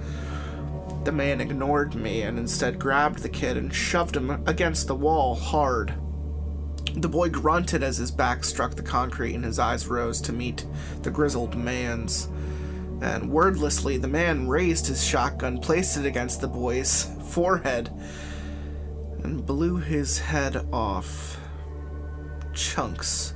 The 1.05 1.13
man 1.13 1.43
ignored 1.43 1.95
me 1.95 2.23
and 2.23 2.39
instead 2.39 2.79
grabbed 2.79 3.19
the 3.19 3.29
kid 3.29 3.59
and 3.59 3.75
shoved 3.75 4.17
him 4.17 4.43
against 4.47 4.87
the 4.87 4.95
wall 4.95 5.35
hard. 5.35 5.93
The 6.97 7.09
boy 7.09 7.29
grunted 7.29 7.83
as 7.83 7.99
his 7.99 8.11
back 8.11 8.43
struck 8.43 8.75
the 8.75 8.83
concrete 8.83 9.35
and 9.35 9.45
his 9.45 9.59
eyes 9.59 9.87
rose 9.87 10.21
to 10.23 10.33
meet 10.33 10.67
the 11.03 11.11
grizzled 11.11 11.57
man's. 11.57 12.29
And 13.03 13.31
wordlessly, 13.31 13.99
the 13.99 14.09
man 14.09 14.49
raised 14.49 14.87
his 14.87 15.05
shotgun, 15.05 15.59
placed 15.59 15.99
it 15.99 16.07
against 16.07 16.41
the 16.41 16.49
boy's 16.49 17.11
forehead, 17.29 17.91
and 19.23 19.45
blew 19.45 19.77
his 19.77 20.19
head 20.19 20.67
off. 20.73 21.39
Chunks 22.55 23.34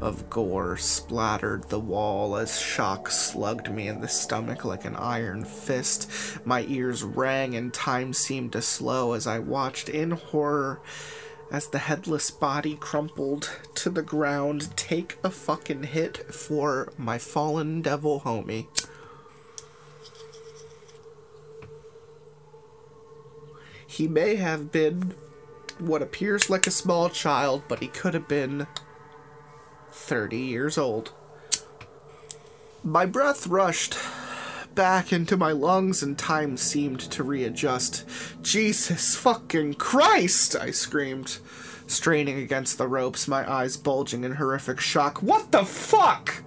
of 0.00 0.30
gore 0.30 0.76
splattered 0.76 1.64
the 1.68 1.80
wall 1.80 2.36
as 2.36 2.60
shock 2.60 3.10
slugged 3.10 3.72
me 3.72 3.88
in 3.88 4.00
the 4.00 4.08
stomach 4.08 4.64
like 4.64 4.84
an 4.84 4.96
iron 4.96 5.44
fist. 5.44 6.10
My 6.44 6.64
ears 6.68 7.02
rang 7.02 7.54
and 7.54 7.72
time 7.72 8.12
seemed 8.12 8.52
to 8.52 8.62
slow 8.62 9.12
as 9.12 9.26
I 9.26 9.38
watched 9.38 9.88
in 9.88 10.12
horror 10.12 10.80
as 11.50 11.68
the 11.68 11.78
headless 11.78 12.30
body 12.30 12.76
crumpled 12.76 13.50
to 13.74 13.90
the 13.90 14.02
ground 14.02 14.76
take 14.76 15.18
a 15.24 15.30
fucking 15.30 15.84
hit 15.84 16.32
for 16.32 16.92
my 16.96 17.18
fallen 17.18 17.82
devil 17.82 18.20
homie. 18.20 18.66
He 23.86 24.06
may 24.06 24.36
have 24.36 24.70
been 24.70 25.14
what 25.78 26.02
appears 26.02 26.50
like 26.50 26.66
a 26.66 26.70
small 26.70 27.08
child, 27.08 27.62
but 27.68 27.80
he 27.80 27.88
could 27.88 28.14
have 28.14 28.28
been 28.28 28.66
30 29.98 30.38
years 30.38 30.78
old. 30.78 31.12
My 32.82 33.04
breath 33.04 33.46
rushed 33.46 33.98
back 34.74 35.12
into 35.12 35.36
my 35.36 35.52
lungs 35.52 36.02
and 36.02 36.16
time 36.16 36.56
seemed 36.56 37.00
to 37.00 37.22
readjust. 37.22 38.04
Jesus 38.40 39.16
fucking 39.16 39.74
Christ! 39.74 40.54
I 40.56 40.70
screamed, 40.70 41.38
straining 41.86 42.38
against 42.38 42.78
the 42.78 42.86
ropes, 42.86 43.28
my 43.28 43.50
eyes 43.50 43.76
bulging 43.76 44.24
in 44.24 44.36
horrific 44.36 44.80
shock. 44.80 45.22
What 45.22 45.52
the 45.52 45.64
fuck? 45.64 46.42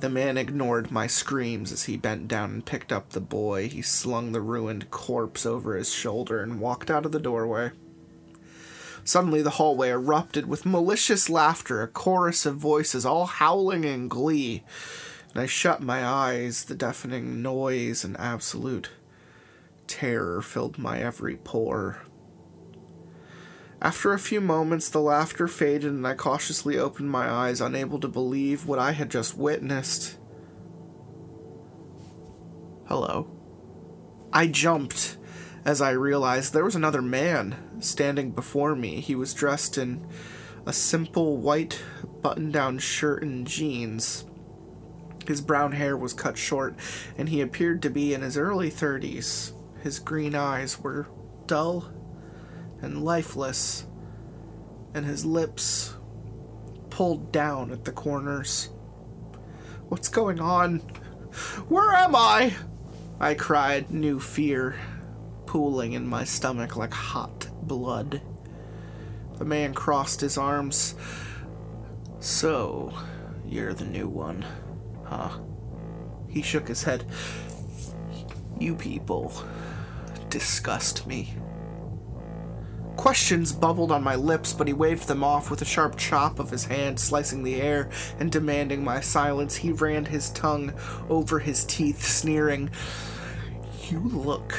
The 0.00 0.08
man 0.08 0.38
ignored 0.38 0.92
my 0.92 1.06
screams 1.06 1.72
as 1.72 1.84
he 1.84 1.96
bent 1.96 2.28
down 2.28 2.50
and 2.50 2.64
picked 2.64 2.92
up 2.92 3.10
the 3.10 3.20
boy. 3.20 3.68
He 3.68 3.82
slung 3.82 4.32
the 4.32 4.40
ruined 4.40 4.90
corpse 4.90 5.44
over 5.44 5.74
his 5.74 5.92
shoulder 5.92 6.40
and 6.40 6.60
walked 6.60 6.90
out 6.90 7.04
of 7.04 7.12
the 7.12 7.18
doorway. 7.18 7.72
Suddenly, 9.06 9.42
the 9.42 9.50
hallway 9.50 9.90
erupted 9.90 10.46
with 10.46 10.66
malicious 10.66 11.30
laughter, 11.30 11.80
a 11.80 11.86
chorus 11.86 12.44
of 12.44 12.56
voices 12.56 13.06
all 13.06 13.26
howling 13.26 13.84
in 13.84 14.08
glee. 14.08 14.64
And 15.32 15.40
I 15.40 15.46
shut 15.46 15.80
my 15.80 16.04
eyes. 16.04 16.64
The 16.64 16.74
deafening 16.74 17.40
noise 17.40 18.02
and 18.02 18.18
absolute 18.18 18.90
terror 19.86 20.42
filled 20.42 20.76
my 20.76 20.98
every 20.98 21.36
pore. 21.36 22.02
After 23.80 24.12
a 24.12 24.18
few 24.18 24.40
moments, 24.40 24.88
the 24.88 25.00
laughter 25.00 25.46
faded, 25.46 25.92
and 25.92 26.04
I 26.04 26.14
cautiously 26.14 26.76
opened 26.76 27.08
my 27.08 27.30
eyes, 27.30 27.60
unable 27.60 28.00
to 28.00 28.08
believe 28.08 28.66
what 28.66 28.80
I 28.80 28.90
had 28.90 29.08
just 29.08 29.36
witnessed. 29.36 30.18
Hello. 32.86 33.30
I 34.32 34.48
jumped 34.48 35.16
as 35.66 35.82
I 35.82 35.90
realized 35.90 36.52
there 36.52 36.64
was 36.64 36.76
another 36.76 37.02
man 37.02 37.56
standing 37.80 38.30
before 38.30 38.76
me. 38.76 39.00
He 39.00 39.16
was 39.16 39.34
dressed 39.34 39.76
in 39.76 40.06
a 40.64 40.72
simple 40.72 41.38
white 41.38 41.82
button 42.22 42.52
down 42.52 42.78
shirt 42.78 43.24
and 43.24 43.44
jeans. 43.44 44.24
His 45.26 45.40
brown 45.40 45.72
hair 45.72 45.96
was 45.96 46.12
cut 46.12 46.38
short, 46.38 46.76
and 47.18 47.28
he 47.28 47.40
appeared 47.40 47.82
to 47.82 47.90
be 47.90 48.14
in 48.14 48.22
his 48.22 48.38
early 48.38 48.70
30s. 48.70 49.52
His 49.82 49.98
green 49.98 50.36
eyes 50.36 50.78
were 50.78 51.08
dull 51.48 51.92
and 52.80 53.04
lifeless, 53.04 53.86
and 54.94 55.04
his 55.04 55.24
lips 55.24 55.96
pulled 56.90 57.32
down 57.32 57.72
at 57.72 57.84
the 57.84 57.92
corners. 57.92 58.70
What's 59.88 60.08
going 60.08 60.38
on? 60.38 60.78
Where 61.68 61.92
am 61.92 62.14
I? 62.14 62.54
I 63.18 63.34
cried, 63.34 63.90
new 63.90 64.20
fear 64.20 64.76
pooling 65.56 65.94
in 65.94 66.06
my 66.06 66.22
stomach 66.22 66.76
like 66.76 66.92
hot 66.92 67.48
blood. 67.62 68.20
The 69.38 69.46
man 69.46 69.72
crossed 69.72 70.20
his 70.20 70.36
arms. 70.36 70.94
So, 72.20 72.92
you're 73.46 73.72
the 73.72 73.86
new 73.86 74.06
one, 74.06 74.44
huh? 75.04 75.38
He 76.28 76.42
shook 76.42 76.68
his 76.68 76.82
head. 76.82 77.06
You 78.60 78.74
people 78.74 79.32
disgust 80.28 81.06
me. 81.06 81.32
Questions 82.96 83.50
bubbled 83.50 83.90
on 83.90 84.04
my 84.04 84.14
lips, 84.14 84.52
but 84.52 84.66
he 84.66 84.74
waved 84.74 85.08
them 85.08 85.24
off 85.24 85.50
with 85.50 85.62
a 85.62 85.64
sharp 85.64 85.96
chop 85.96 86.38
of 86.38 86.50
his 86.50 86.66
hand, 86.66 87.00
slicing 87.00 87.44
the 87.44 87.62
air 87.62 87.88
and 88.20 88.30
demanding 88.30 88.84
my 88.84 89.00
silence. 89.00 89.56
He 89.56 89.72
ran 89.72 90.04
his 90.04 90.28
tongue 90.32 90.74
over 91.08 91.38
his 91.38 91.64
teeth, 91.64 92.04
sneering, 92.04 92.68
You 93.88 94.00
look 94.00 94.54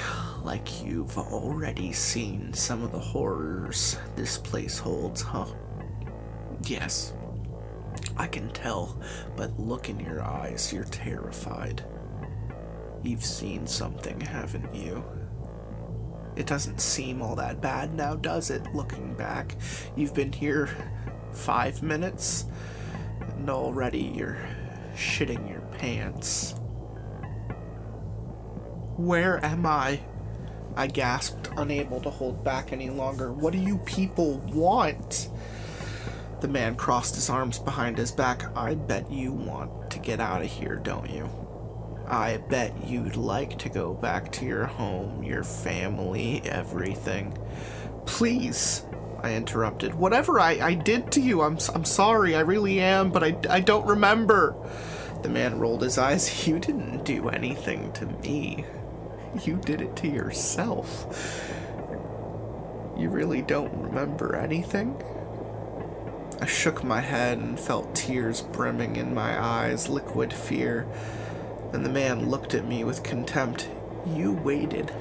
like 0.48 0.82
you've 0.82 1.18
already 1.18 1.92
seen 1.92 2.54
some 2.54 2.82
of 2.82 2.94
the 2.94 2.98
horrors 2.98 3.98
this 4.16 4.38
place 4.38 4.80
holds, 4.80 5.22
huh? 5.22 5.46
Yes, 6.64 7.14
I 8.16 8.28
can 8.28 8.50
tell, 8.52 8.98
but 9.36 9.60
look 9.60 9.90
in 9.90 10.00
your 10.00 10.24
eyes, 10.24 10.72
you're 10.72 10.86
terrified. 10.86 11.84
You've 13.04 13.26
seen 13.26 13.68
something, 13.68 14.22
haven't 14.22 14.74
you? 14.74 15.04
It 16.38 16.46
doesn't 16.46 16.80
seem 16.80 17.22
all 17.22 17.36
that 17.36 17.60
bad 17.60 17.94
now, 17.94 18.16
does 18.16 18.50
it, 18.50 18.74
looking 18.74 19.16
back? 19.16 19.58
You've 19.98 20.14
been 20.14 20.32
here 20.32 20.70
five 21.34 21.84
minutes, 21.84 22.46
and 23.20 23.50
already 23.50 24.14
you're 24.16 24.40
shitting 24.96 25.50
your 25.50 25.60
pants. 25.78 26.56
Where 28.96 29.44
am 29.44 29.66
I? 29.66 30.00
I 30.78 30.86
gasped, 30.86 31.50
unable 31.58 32.00
to 32.02 32.12
hold 32.12 32.44
back 32.44 32.72
any 32.72 32.92
longer. 32.92 33.34
What 33.34 33.52
do 33.52 33.58
you 33.58 33.80
people 33.80 34.38
want? 34.54 35.28
The 36.40 36.48
man 36.48 36.76
crossed 36.76 37.16
his 37.16 37.32
arms 37.32 37.58
behind 37.58 37.98
his 37.98 38.12
back. 38.12 38.56
I 38.56 38.76
bet 38.76 39.12
you 39.12 39.32
want 39.32 39.90
to 39.90 39.98
get 39.98 40.20
out 40.20 40.44
of 40.44 40.52
here, 40.52 40.76
don't 40.76 41.10
you? 41.10 41.28
I 42.08 42.38
bet 42.38 42.88
you'd 42.88 43.16
like 43.16 43.58
to 43.58 43.70
go 43.70 43.96
back 43.96 44.32
to 44.34 44.46
your 44.46 44.68
home, 44.68 45.24
your 45.24 45.44
family, 45.44 46.44
everything. 46.46 47.36
Please, 48.06 48.86
I 49.24 49.34
interrupted. 49.34 49.96
Whatever 49.96 50.40
I, 50.40 50.60
I 50.62 50.74
did 50.76 51.12
to 51.14 51.22
you, 51.22 51.42
I'm, 51.42 51.58
I'm 51.74 51.86
sorry, 51.86 52.36
I 52.36 52.42
really 52.42 52.80
am, 52.80 53.10
but 53.12 53.24
I, 53.24 53.36
I 53.50 53.62
don't 53.62 53.88
remember. 53.88 54.56
The 55.24 55.30
man 55.30 55.58
rolled 55.58 55.82
his 55.82 55.98
eyes. 55.98 56.48
You 56.48 56.60
didn't 56.60 57.04
do 57.04 57.30
anything 57.30 57.92
to 57.94 58.06
me. 58.06 58.64
You 59.44 59.58
did 59.58 59.82
it 59.82 59.96
to 59.98 60.08
yourself. 60.08 61.52
You 62.98 63.10
really 63.10 63.42
don't 63.42 63.74
remember 63.74 64.36
anything? 64.36 65.02
I 66.42 66.46
shook 66.46 66.84
my 66.84 67.02
head 67.02 67.38
and 67.38 67.60
felt 67.60 67.96
tears 67.96 68.42
brimming 68.42 68.96
in 68.96 69.14
my 69.14 69.40
eyes, 69.40 69.90
liquid 69.90 70.34
fear. 70.34 70.88
And 71.74 71.86
the 71.86 71.90
man 71.90 72.30
looked 72.30 72.54
at 72.54 72.68
me 72.68 72.84
with 72.84 73.04
contempt. 73.04 73.70
You 74.06 74.32
waited 74.32 74.92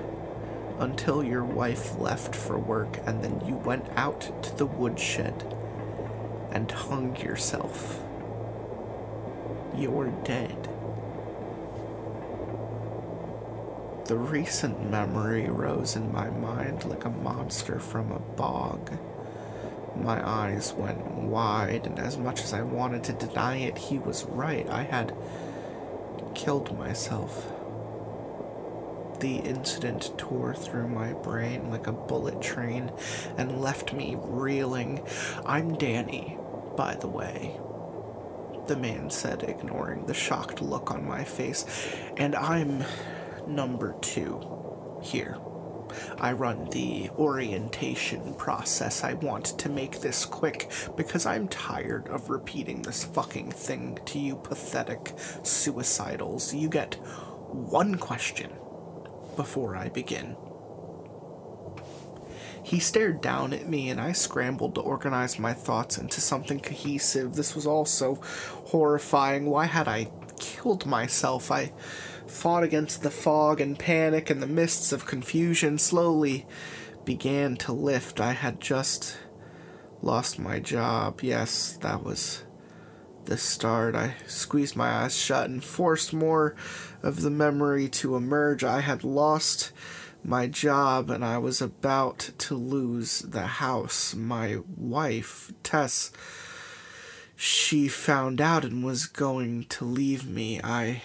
until 0.78 1.22
your 1.24 1.44
wife 1.44 1.98
left 1.98 2.34
for 2.34 2.58
work, 2.58 2.98
and 3.06 3.22
then 3.24 3.40
you 3.46 3.54
went 3.54 3.86
out 3.96 4.42
to 4.42 4.56
the 4.56 4.66
woodshed 4.66 5.44
and 6.50 6.70
hung 6.70 7.16
yourself. 7.16 8.02
You're 9.74 10.10
dead. 10.24 10.75
The 14.06 14.16
recent 14.16 14.88
memory 14.88 15.48
rose 15.48 15.96
in 15.96 16.12
my 16.12 16.30
mind 16.30 16.84
like 16.84 17.04
a 17.04 17.10
monster 17.10 17.80
from 17.80 18.12
a 18.12 18.20
bog. 18.20 18.92
My 19.96 20.24
eyes 20.24 20.72
went 20.72 21.04
wide, 21.04 21.86
and 21.86 21.98
as 21.98 22.16
much 22.16 22.44
as 22.44 22.52
I 22.52 22.62
wanted 22.62 23.02
to 23.04 23.12
deny 23.14 23.56
it, 23.56 23.76
he 23.76 23.98
was 23.98 24.24
right. 24.24 24.68
I 24.68 24.84
had 24.84 25.12
killed 26.36 26.78
myself. 26.78 27.52
The 29.18 29.38
incident 29.38 30.16
tore 30.16 30.54
through 30.54 30.86
my 30.86 31.12
brain 31.12 31.70
like 31.70 31.88
a 31.88 31.92
bullet 31.92 32.40
train 32.40 32.92
and 33.36 33.60
left 33.60 33.92
me 33.92 34.16
reeling. 34.20 35.04
I'm 35.44 35.76
Danny, 35.76 36.38
by 36.76 36.94
the 36.94 37.08
way, 37.08 37.58
the 38.68 38.76
man 38.76 39.10
said, 39.10 39.42
ignoring 39.42 40.06
the 40.06 40.14
shocked 40.14 40.62
look 40.62 40.92
on 40.92 41.04
my 41.04 41.24
face, 41.24 41.64
and 42.16 42.36
I'm 42.36 42.84
number 43.46 43.94
two 44.00 44.40
here. 45.02 45.38
I 46.18 46.32
run 46.32 46.68
the 46.70 47.10
orientation 47.10 48.34
process. 48.34 49.04
I 49.04 49.14
want 49.14 49.58
to 49.58 49.68
make 49.68 50.00
this 50.00 50.24
quick 50.24 50.70
because 50.96 51.26
I'm 51.26 51.48
tired 51.48 52.08
of 52.08 52.28
repeating 52.28 52.82
this 52.82 53.04
fucking 53.04 53.52
thing 53.52 53.98
to 54.06 54.18
you 54.18 54.36
pathetic 54.36 55.04
suicidals. 55.42 56.58
You 56.58 56.68
get 56.68 56.94
one 57.50 57.96
question 57.96 58.52
before 59.36 59.76
I 59.76 59.88
begin. 59.88 60.36
He 62.62 62.80
stared 62.80 63.20
down 63.20 63.52
at 63.52 63.68
me, 63.68 63.90
and 63.90 64.00
I 64.00 64.10
scrambled 64.10 64.74
to 64.74 64.80
organize 64.80 65.38
my 65.38 65.52
thoughts 65.52 65.98
into 65.98 66.20
something 66.20 66.58
cohesive. 66.58 67.36
This 67.36 67.54
was 67.54 67.64
all 67.64 67.84
so 67.84 68.16
horrifying. 68.16 69.46
Why 69.46 69.66
had 69.66 69.86
I 69.86 70.10
killed 70.40 70.84
myself? 70.84 71.52
I 71.52 71.70
fought 72.26 72.62
against 72.62 73.02
the 73.02 73.10
fog 73.10 73.60
and 73.60 73.78
panic, 73.78 74.30
and 74.30 74.42
the 74.42 74.46
mists 74.46 74.92
of 74.92 75.06
confusion 75.06 75.78
slowly 75.78 76.46
began 77.04 77.56
to 77.56 77.72
lift. 77.72 78.20
I 78.20 78.32
had 78.32 78.60
just 78.60 79.16
lost 80.02 80.38
my 80.38 80.58
job. 80.60 81.20
Yes, 81.22 81.78
that 81.82 82.02
was 82.02 82.44
the 83.26 83.36
start. 83.36 83.94
I 83.94 84.14
squeezed 84.26 84.76
my 84.76 84.88
eyes 84.88 85.16
shut 85.16 85.50
and 85.50 85.62
forced 85.62 86.12
more 86.12 86.54
of 87.02 87.22
the 87.22 87.30
memory 87.30 87.88
to 87.88 88.16
emerge. 88.16 88.64
I 88.64 88.80
had 88.80 89.04
lost 89.04 89.72
my 90.22 90.46
job 90.46 91.10
and 91.10 91.24
I 91.24 91.38
was 91.38 91.60
about 91.60 92.30
to 92.38 92.54
lose 92.54 93.20
the 93.20 93.46
house. 93.46 94.14
My 94.14 94.58
wife, 94.76 95.52
Tess, 95.62 96.10
she 97.36 97.86
found 97.88 98.40
out 98.40 98.64
and 98.64 98.84
was 98.84 99.06
going 99.06 99.64
to 99.64 99.84
leave 99.84 100.26
me. 100.26 100.60
I 100.62 101.02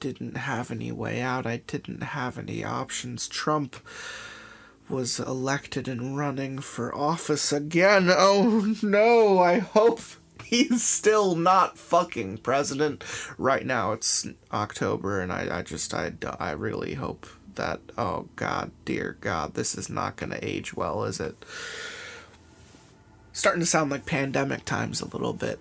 didn't 0.00 0.36
have 0.36 0.70
any 0.70 0.92
way 0.92 1.20
out. 1.20 1.46
I 1.46 1.58
didn't 1.66 2.02
have 2.02 2.38
any 2.38 2.64
options. 2.64 3.28
Trump 3.28 3.76
was 4.88 5.20
elected 5.20 5.86
and 5.86 6.16
running 6.16 6.58
for 6.58 6.94
office 6.94 7.52
again. 7.52 8.08
Oh 8.20 8.74
no, 8.82 9.38
I 9.38 9.58
hope 9.58 10.00
he's 10.44 10.82
still 10.82 11.34
not 11.34 11.78
fucking 11.78 12.38
president. 12.38 13.04
Right 13.36 13.66
now 13.66 13.92
it's 13.92 14.26
October 14.52 15.20
and 15.20 15.32
I, 15.32 15.58
I 15.58 15.62
just, 15.62 15.92
I, 15.92 16.12
I 16.38 16.52
really 16.52 16.94
hope 16.94 17.26
that, 17.54 17.80
oh 17.98 18.28
god, 18.36 18.70
dear 18.84 19.16
god, 19.20 19.54
this 19.54 19.74
is 19.74 19.90
not 19.90 20.16
gonna 20.16 20.38
age 20.42 20.74
well, 20.74 21.04
is 21.04 21.20
it? 21.20 21.44
Starting 23.32 23.60
to 23.60 23.66
sound 23.66 23.90
like 23.90 24.06
pandemic 24.06 24.64
times 24.64 25.00
a 25.00 25.08
little 25.08 25.32
bit 25.32 25.60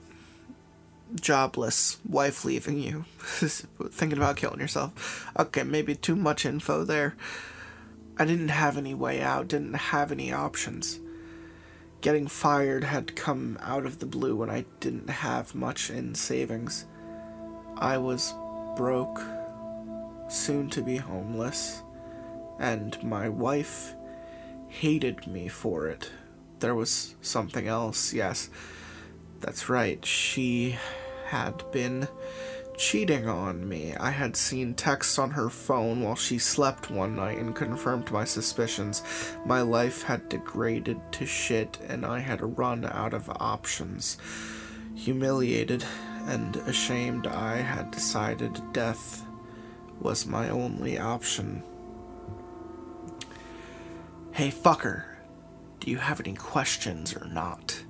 jobless, 1.15 1.97
wife 2.07 2.45
leaving 2.45 2.79
you, 2.79 3.05
thinking 3.19 4.17
about 4.17 4.37
killing 4.37 4.59
yourself. 4.59 5.29
Okay, 5.37 5.63
maybe 5.63 5.95
too 5.95 6.15
much 6.15 6.45
info 6.45 6.83
there. 6.83 7.15
I 8.17 8.25
didn't 8.25 8.49
have 8.49 8.77
any 8.77 8.93
way 8.93 9.21
out, 9.21 9.47
didn't 9.47 9.75
have 9.75 10.11
any 10.11 10.31
options. 10.31 10.99
Getting 12.01 12.27
fired 12.27 12.83
had 12.83 13.15
come 13.15 13.57
out 13.61 13.85
of 13.85 13.99
the 13.99 14.05
blue 14.05 14.41
and 14.43 14.51
I 14.51 14.65
didn't 14.79 15.09
have 15.09 15.55
much 15.55 15.89
in 15.89 16.15
savings. 16.15 16.85
I 17.77 17.97
was 17.97 18.33
broke, 18.75 19.21
soon 20.29 20.69
to 20.71 20.81
be 20.81 20.97
homeless, 20.97 21.81
and 22.59 23.01
my 23.03 23.29
wife 23.29 23.95
hated 24.67 25.27
me 25.27 25.47
for 25.47 25.87
it. 25.87 26.11
There 26.59 26.75
was 26.75 27.15
something 27.21 27.67
else, 27.67 28.13
yes 28.13 28.49
that's 29.39 29.69
right, 29.69 30.03
she 30.05 30.77
had 31.27 31.63
been 31.71 32.07
cheating 32.77 33.27
on 33.27 33.67
me. 33.67 33.95
I 33.99 34.11
had 34.11 34.35
seen 34.35 34.75
texts 34.75 35.17
on 35.17 35.31
her 35.31 35.49
phone 35.49 36.01
while 36.01 36.15
she 36.15 36.37
slept 36.37 36.91
one 36.91 37.15
night 37.15 37.39
and 37.39 37.55
confirmed 37.55 38.11
my 38.11 38.23
suspicions. 38.23 39.01
My 39.45 39.61
life 39.61 40.03
had 40.03 40.29
degraded 40.29 40.99
to 41.13 41.25
shit, 41.25 41.79
and 41.87 42.05
I 42.05 42.19
had 42.19 42.57
run 42.57 42.85
out 42.85 43.13
of 43.13 43.29
options. 43.29 44.17
Humiliated 44.95 45.83
and 46.27 46.55
ashamed, 46.55 47.25
I 47.25 47.57
had 47.57 47.91
decided 47.91 48.61
death 48.73 49.25
was 49.99 50.27
my 50.27 50.49
only 50.49 50.99
option. 50.99 51.63
Hey, 54.31 54.51
fucker, 54.51 55.03
do 55.79 55.89
you 55.89 55.97
have 55.97 56.19
any 56.19 56.35
questions 56.35 57.15
or 57.15 57.25
not? 57.25 57.83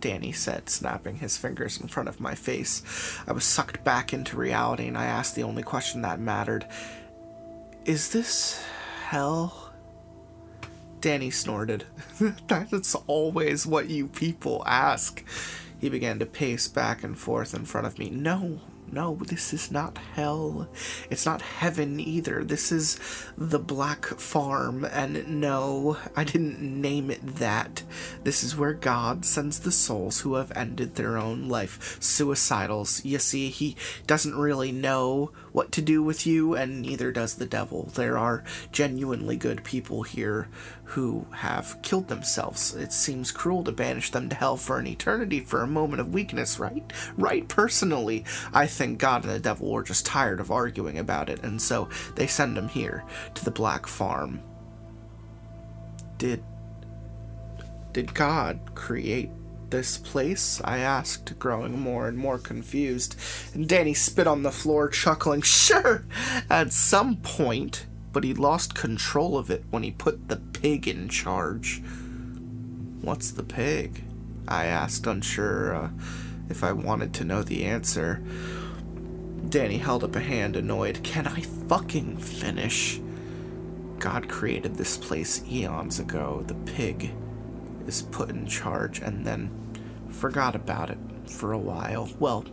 Danny 0.00 0.32
said, 0.32 0.68
snapping 0.68 1.16
his 1.16 1.36
fingers 1.36 1.80
in 1.80 1.88
front 1.88 2.08
of 2.08 2.20
my 2.20 2.34
face. 2.34 2.82
I 3.26 3.32
was 3.32 3.44
sucked 3.44 3.82
back 3.84 4.12
into 4.12 4.36
reality, 4.36 4.86
and 4.86 4.96
I 4.96 5.06
asked 5.06 5.34
the 5.34 5.42
only 5.42 5.62
question 5.62 6.02
that 6.02 6.20
mattered 6.20 6.66
Is 7.84 8.12
this 8.12 8.64
hell? 9.06 9.72
Danny 11.00 11.30
snorted. 11.30 11.84
That's 12.48 12.94
always 13.06 13.66
what 13.66 13.88
you 13.88 14.08
people 14.08 14.62
ask. 14.66 15.24
He 15.80 15.88
began 15.88 16.18
to 16.18 16.26
pace 16.26 16.66
back 16.66 17.04
and 17.04 17.16
forth 17.16 17.54
in 17.54 17.64
front 17.64 17.86
of 17.86 17.98
me. 17.98 18.10
No, 18.10 18.60
no, 18.92 19.16
this 19.16 19.52
is 19.52 19.70
not 19.70 19.98
hell. 20.14 20.68
It's 21.10 21.26
not 21.26 21.42
heaven 21.42 22.00
either. 22.00 22.44
This 22.44 22.72
is 22.72 22.98
the 23.36 23.58
Black 23.58 24.04
Farm, 24.04 24.84
and 24.84 25.40
no, 25.40 25.96
I 26.16 26.24
didn't 26.24 26.60
name 26.60 27.10
it 27.10 27.36
that. 27.36 27.82
This 28.24 28.42
is 28.42 28.56
where 28.56 28.74
God 28.74 29.24
sends 29.24 29.60
the 29.60 29.72
souls 29.72 30.20
who 30.20 30.34
have 30.34 30.52
ended 30.56 30.94
their 30.94 31.16
own 31.16 31.48
life. 31.48 31.98
Suicidals. 32.00 33.04
You 33.04 33.18
see, 33.18 33.48
he 33.48 33.76
doesn't 34.06 34.36
really 34.36 34.72
know 34.72 35.30
what 35.58 35.72
to 35.72 35.82
do 35.82 36.04
with 36.04 36.24
you, 36.24 36.54
and 36.54 36.80
neither 36.80 37.10
does 37.10 37.34
the 37.34 37.44
devil. 37.44 37.90
There 37.96 38.16
are 38.16 38.44
genuinely 38.70 39.36
good 39.36 39.64
people 39.64 40.04
here 40.04 40.46
who 40.84 41.26
have 41.32 41.82
killed 41.82 42.06
themselves. 42.06 42.76
It 42.76 42.92
seems 42.92 43.32
cruel 43.32 43.64
to 43.64 43.72
banish 43.72 44.12
them 44.12 44.28
to 44.28 44.36
hell 44.36 44.56
for 44.56 44.78
an 44.78 44.86
eternity 44.86 45.40
for 45.40 45.60
a 45.60 45.66
moment 45.66 46.00
of 46.00 46.14
weakness, 46.14 46.60
right? 46.60 46.84
Right, 47.16 47.48
personally, 47.48 48.24
I 48.54 48.68
think 48.68 49.00
God 49.00 49.24
and 49.24 49.32
the 49.32 49.40
devil 49.40 49.72
were 49.72 49.82
just 49.82 50.06
tired 50.06 50.38
of 50.38 50.52
arguing 50.52 50.96
about 50.96 51.28
it, 51.28 51.42
and 51.42 51.60
so 51.60 51.88
they 52.14 52.28
send 52.28 52.56
them 52.56 52.68
here, 52.68 53.02
to 53.34 53.44
the 53.44 53.50
Black 53.50 53.88
Farm. 53.88 54.40
Did. 56.18 56.44
Did 57.92 58.14
God 58.14 58.60
create 58.76 59.30
this 59.70 59.98
place? 59.98 60.60
I 60.64 60.78
asked, 60.78 61.38
growing 61.38 61.80
more 61.80 62.08
and 62.08 62.18
more 62.18 62.38
confused. 62.38 63.16
And 63.54 63.68
Danny 63.68 63.94
spit 63.94 64.26
on 64.26 64.42
the 64.42 64.52
floor, 64.52 64.88
chuckling. 64.88 65.42
Sure, 65.68 66.04
at 66.48 66.72
some 66.72 67.16
point, 67.16 67.86
but 68.12 68.24
he 68.24 68.32
lost 68.32 68.74
control 68.74 69.36
of 69.36 69.50
it 69.50 69.64
when 69.70 69.82
he 69.82 69.90
put 69.90 70.28
the 70.28 70.36
pig 70.36 70.88
in 70.88 71.08
charge. 71.08 71.82
What's 73.02 73.30
the 73.30 73.42
pig? 73.42 74.04
I 74.46 74.64
asked, 74.64 75.06
unsure 75.06 75.74
uh, 75.74 75.90
if 76.48 76.64
I 76.64 76.72
wanted 76.72 77.12
to 77.14 77.24
know 77.24 77.42
the 77.42 77.64
answer. 77.64 78.22
Danny 79.48 79.78
held 79.78 80.04
up 80.04 80.16
a 80.16 80.20
hand, 80.20 80.56
annoyed. 80.56 81.02
Can 81.02 81.26
I 81.26 81.42
fucking 81.42 82.18
finish? 82.18 83.00
God 83.98 84.28
created 84.28 84.76
this 84.76 84.96
place 84.96 85.42
eons 85.46 85.98
ago. 85.98 86.44
The 86.46 86.54
pig 86.54 87.12
is 87.88 88.02
put 88.02 88.30
in 88.30 88.46
charge 88.46 89.00
and 89.00 89.26
then 89.26 89.50
forgot 90.10 90.54
about 90.54 90.90
it 90.90 90.98
for 91.26 91.52
a 91.52 91.58
while. 91.58 92.08
Well, 92.18 92.44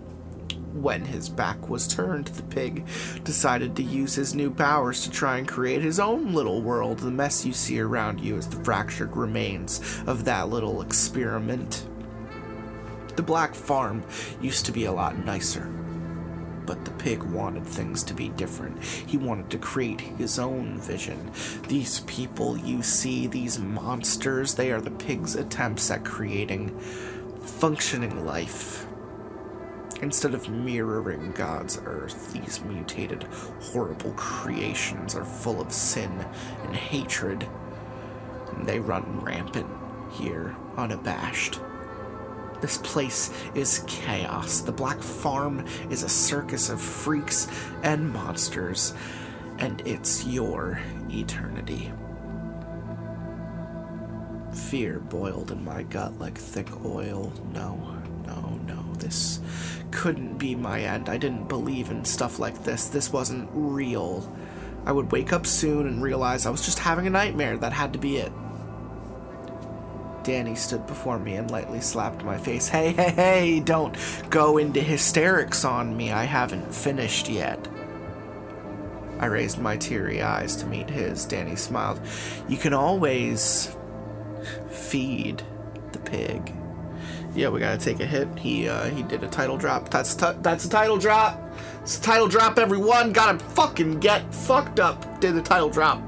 when 0.74 1.06
his 1.06 1.30
back 1.30 1.69
was 1.69 1.88
turned, 1.88 2.28
the 2.28 2.43
pig 2.43 2.86
decided 3.24 3.76
to 3.76 3.84
use 3.84 4.15
his 4.15 4.36
new 4.36 4.52
powers 4.52 5.04
to 5.04 5.12
try 5.12 5.38
and 5.38 5.48
create 5.48 5.82
his 5.82 6.00
own 6.00 6.34
little 6.34 6.62
world. 6.62 7.00
The 7.00 7.12
mess 7.12 7.45
you 7.45 7.54
see 7.54 7.80
around 7.80 8.19
you 8.19 8.36
is 8.36 8.48
the 8.48 8.62
fractured 8.63 9.15
remains 9.15 9.80
of 10.06 10.26
that 10.26 10.50
little 10.50 10.82
experiment. 10.82 11.88
The 13.15 13.24
Black 13.24 13.56
Farm 13.56 14.04
used 14.41 14.65
to 14.65 14.74
be 14.74 14.86
a 14.86 14.91
lot 14.91 15.17
nicer, 15.24 15.71
but 16.65 16.86
the 16.86 16.91
pig 16.91 17.23
wanted 17.23 17.65
things 17.65 18.04
to 18.04 18.13
be 18.13 18.30
different. 18.30 18.82
He 18.84 19.17
wanted 19.17 19.49
to 19.51 19.58
create 19.58 20.01
his 20.01 20.39
own 20.39 20.80
vision. 20.80 21.32
These 21.67 22.01
people 22.01 22.58
you 22.58 22.82
see, 22.82 23.28
these 23.28 23.60
monsters, 23.60 24.56
they 24.56 24.71
are 24.71 24.82
the 24.82 24.91
pig's 24.91 25.36
attempts 25.36 25.91
at 25.91 26.06
creating 26.06 26.78
functioning 27.41 28.25
life. 28.25 28.88
Instead 30.01 30.34
of 30.34 30.49
mirroring 30.49 31.32
God's 31.32 31.80
earth, 31.86 32.34
these 32.34 32.62
mutated, 32.63 33.23
horrible 33.62 34.12
creations 34.12 35.15
are 35.15 35.23
full 35.23 35.62
of 35.62 35.71
sin 35.71 36.25
and 36.63 36.75
hatred. 36.75 37.47
And 38.51 38.67
they 38.67 38.80
run 38.80 39.21
rampant 39.21 39.67
here, 40.12 40.56
unabashed. 40.75 41.60
This 42.62 42.78
place 42.80 43.32
is 43.54 43.84
chaos. 43.88 44.62
The 44.62 44.72
Black 44.72 45.02
Farm 45.02 45.65
is 45.89 46.04
a 46.04 46.10
circus 46.10 46.70
of 46.70 46.82
freaks 46.82 47.48
and 47.84 48.12
monsters, 48.12 48.94
and 49.60 49.82
it's 49.86 50.26
your 50.26 50.80
eternity. 51.10 51.91
Fear 54.54 55.00
boiled 55.00 55.52
in 55.52 55.63
my 55.63 55.84
gut 55.84 56.18
like 56.18 56.38
thick 56.38 56.70
oil. 56.86 57.32
No, 57.54 57.98
no, 58.26 58.60
no. 58.65 58.94
This 58.98 59.41
couldn't 59.91 60.38
be 60.38 60.56
my 60.56 60.82
end. 60.82 61.10
I 61.10 61.18
didn't 61.18 61.50
believe 61.50 61.91
in 61.91 62.06
stuff 62.06 62.39
like 62.39 62.63
this. 62.63 62.88
This 62.88 63.12
wasn't 63.12 63.50
real. 63.54 64.34
I 64.86 64.91
would 64.91 65.12
wake 65.12 65.34
up 65.34 65.46
soon 65.46 65.88
and 65.88 66.02
realize 66.02 66.46
I 66.46 66.52
was 66.52 66.65
just 66.65 66.80
having 66.80 67.06
a 67.06 67.10
nightmare. 67.10 67.58
That 67.58 67.74
had 67.74 67.94
to 67.94 68.00
be 68.00 68.18
it. 68.18 68.32
Danny 70.25 70.55
stood 70.55 70.88
before 70.88 71.19
me 71.19 71.35
and 71.35 71.51
lightly 71.51 71.79
slapped 71.79 72.23
my 72.23 72.35
face. 72.35 72.67
Hey, 72.67 72.91
hey, 72.93 73.11
hey, 73.11 73.59
don't 73.59 73.95
go 74.31 74.57
into 74.57 74.81
hysterics 74.81 75.63
on 75.63 75.95
me. 75.95 76.11
I 76.11 76.23
haven't 76.23 76.73
finished 76.73 77.29
yet. 77.29 77.67
I 79.19 79.27
raised 79.27 79.59
my 79.59 79.77
teary 79.77 80.23
eyes 80.23 80.55
to 80.57 80.65
meet 80.65 80.89
his. 80.89 81.25
Danny 81.25 81.55
smiled. 81.55 82.01
You 82.49 82.57
can 82.57 82.73
always 82.73 83.75
feed 84.67 85.43
the 85.91 85.99
pig. 85.99 86.53
Yeah, 87.35 87.49
we 87.49 87.59
gotta 87.59 87.77
take 87.77 87.99
a 87.99 88.05
hit. 88.05 88.27
He 88.39 88.67
uh, 88.67 88.85
he 88.85 89.03
did 89.03 89.23
a 89.23 89.27
title 89.27 89.57
drop. 89.57 89.89
That's 89.89 90.15
t- 90.15 90.33
that's 90.41 90.65
a 90.65 90.69
title 90.69 90.97
drop. 90.97 91.39
It's 91.83 91.99
a 91.99 92.01
title 92.01 92.27
drop. 92.27 92.57
Everyone 92.57 93.13
gotta 93.13 93.38
fucking 93.39 93.99
get 93.99 94.33
fucked 94.33 94.79
up. 94.79 95.21
Did 95.21 95.35
the 95.35 95.41
title 95.41 95.69
drop. 95.69 96.01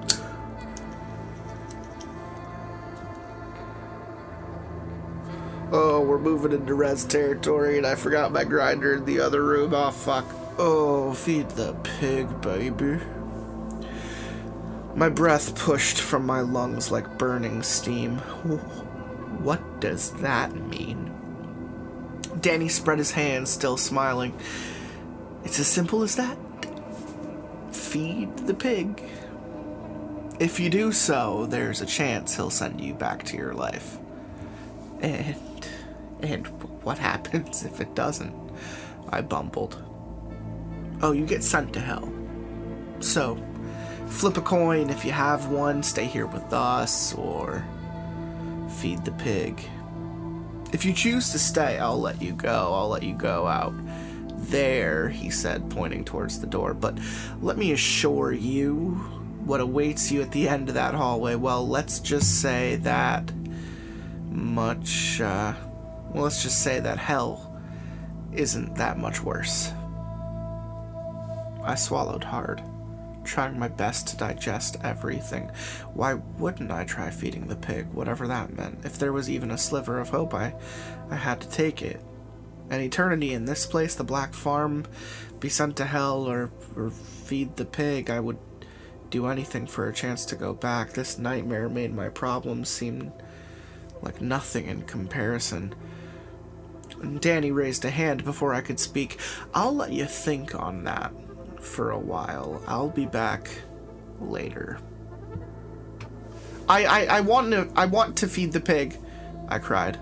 Oh, 5.70 6.00
we're 6.00 6.18
moving 6.18 6.54
into 6.54 6.74
res 6.76 7.04
territory, 7.04 7.78
and 7.78 7.86
I 7.86 7.96
forgot 7.96 8.32
my 8.32 8.46
grinder 8.46 8.96
in 8.96 9.06
the 9.06 9.20
other 9.20 9.44
room. 9.44 9.74
Oh 9.74 9.92
fuck. 9.92 10.26
Oh, 10.58 11.14
feed 11.14 11.50
the 11.52 11.74
pig, 11.84 12.42
baby. 12.42 13.00
My 14.96 15.10
breath 15.10 15.56
pushed 15.56 16.00
from 16.00 16.26
my 16.26 16.40
lungs 16.40 16.90
like 16.92 17.18
burning 17.18 17.64
steam. 17.64 18.18
What 19.38 19.80
does 19.80 20.12
that 20.14 20.56
mean? 20.56 21.12
Danny 22.42 22.70
spread 22.70 22.98
his 22.98 23.12
hands, 23.12 23.52
still 23.52 23.78
smiling. 23.78 24.34
It's 25.44 25.60
as 25.60 25.68
simple 25.68 26.02
as 26.02 26.16
that. 26.16 26.38
Feed 27.72 28.36
the 28.40 28.56
pig. 28.56 29.04
If 30.40 30.60
you 30.60 30.72
do 30.72 30.92
so, 30.92 31.46
there's 31.46 31.82
a 31.82 31.86
chance 31.86 32.36
he'll 32.36 32.50
send 32.50 32.82
you 32.82 32.96
back 32.96 33.24
to 33.26 33.38
your 33.38 33.54
life. 33.54 34.00
And 35.02 35.36
and 36.22 36.48
what 36.84 36.98
happens 36.98 37.64
if 37.66 37.80
it 37.80 37.96
doesn't? 37.96 38.34
I 39.10 39.22
bumbled. 39.22 39.82
Oh, 41.02 41.12
you 41.12 41.26
get 41.26 41.44
sent 41.44 41.74
to 41.74 41.80
hell. 41.80 42.12
So, 43.00 43.38
flip 44.08 44.38
a 44.38 44.42
coin 44.42 44.90
if 44.90 45.06
you 45.06 45.12
have 45.12 45.50
one, 45.50 45.84
stay 45.84 46.06
here 46.06 46.26
with 46.26 46.52
us, 46.52 47.14
or 47.14 47.64
feed 48.80 49.06
the 49.06 49.12
pig. 49.12 49.62
If 50.74 50.84
you 50.84 50.94
choose 50.94 51.32
to 51.32 51.40
stay, 51.40 51.78
I'll 51.78 52.00
let 52.00 52.22
you 52.22 52.34
go. 52.34 52.74
I'll 52.74 52.90
let 52.90 53.04
you 53.04 53.14
go 53.14 53.48
out 53.48 53.74
there, 54.50 55.10
he 55.10 55.30
said, 55.30 55.70
pointing 55.70 56.04
towards 56.04 56.40
the 56.40 56.48
door. 56.48 56.74
But 56.74 56.98
let 57.42 57.58
me 57.58 57.72
assure 57.72 58.32
you 58.32 58.92
what 59.46 59.62
awaits 59.62 60.12
you 60.12 60.22
at 60.22 60.32
the 60.32 60.50
end 60.50 60.68
of 60.68 60.76
that 60.76 60.94
hallway. 60.94 61.36
Well, 61.36 61.68
let's 61.68 62.00
just 62.00 62.42
say 62.42 62.76
that 62.78 63.32
much, 64.30 65.22
uh, 65.22 65.54
well, 66.18 66.24
let's 66.24 66.42
just 66.42 66.64
say 66.64 66.80
that 66.80 66.98
hell 66.98 67.54
isn't 68.34 68.76
that 68.76 68.98
much 68.98 69.22
worse. 69.22 69.72
I 71.64 71.76
swallowed 71.76 72.24
hard, 72.24 72.64
trying 73.24 73.60
my 73.60 73.68
best 73.68 74.08
to 74.08 74.18
digest 74.18 74.78
everything. 74.84 75.52
Why 75.94 76.16
wouldn't 76.16 76.72
I 76.72 76.86
try 76.86 77.12
feeding 77.12 77.48
the 77.48 77.56
pig, 77.56 77.88
whatever 77.94 78.28
that 78.28 78.56
meant? 78.58 78.84
If 78.84 78.98
there 78.98 79.14
was 79.14 79.30
even 79.30 79.52
a 79.52 79.58
sliver 79.58 80.00
of 80.00 80.10
hope, 80.10 80.34
I, 80.34 80.56
I 81.10 81.16
had 81.16 81.40
to 81.42 81.50
take 81.50 81.82
it. 81.82 82.02
An 82.70 82.82
eternity 82.82 83.34
in 83.34 83.46
this 83.46 83.66
place, 83.66 83.94
the 83.94 84.04
Black 84.04 84.34
Farm, 84.34 84.86
be 85.40 85.50
sent 85.50 85.78
to 85.78 85.86
hell, 85.86 86.26
or, 86.26 86.52
or 86.76 86.90
feed 86.90 87.58
the 87.58 87.66
pig, 87.66 88.10
I 88.10 88.20
would 88.20 88.40
do 89.10 89.28
anything 89.28 89.68
for 89.68 89.88
a 89.88 89.94
chance 89.94 90.26
to 90.26 90.36
go 90.36 90.54
back. 90.54 90.94
This 90.94 91.20
nightmare 91.20 91.70
made 91.70 91.94
my 91.94 92.10
problems 92.10 92.70
seem 92.70 93.14
like 94.02 94.22
nothing 94.22 94.66
in 94.66 94.82
comparison. 94.84 95.74
Danny 97.20 97.52
raised 97.52 97.86
a 97.86 97.90
hand 97.90 98.24
before 98.24 98.54
I 98.54 98.62
could 98.62 98.80
speak. 98.80 99.20
I'll 99.54 99.76
let 99.76 99.92
you 99.92 100.06
think 100.06 100.56
on 100.56 100.84
that 100.86 101.14
for 101.60 101.92
a 101.92 102.00
while. 102.00 102.62
I'll 102.68 102.90
be 102.90 103.06
back 103.06 103.50
later. 104.20 104.80
I, 106.70 106.86
I, 106.86 107.18
I 107.18 107.22
want 107.22 107.52
to 107.52 107.70
I 107.76 107.86
want 107.86 108.18
to 108.18 108.28
feed 108.28 108.52
the 108.52 108.60
pig, 108.60 108.98
I 109.48 109.60
cried, 109.60 110.00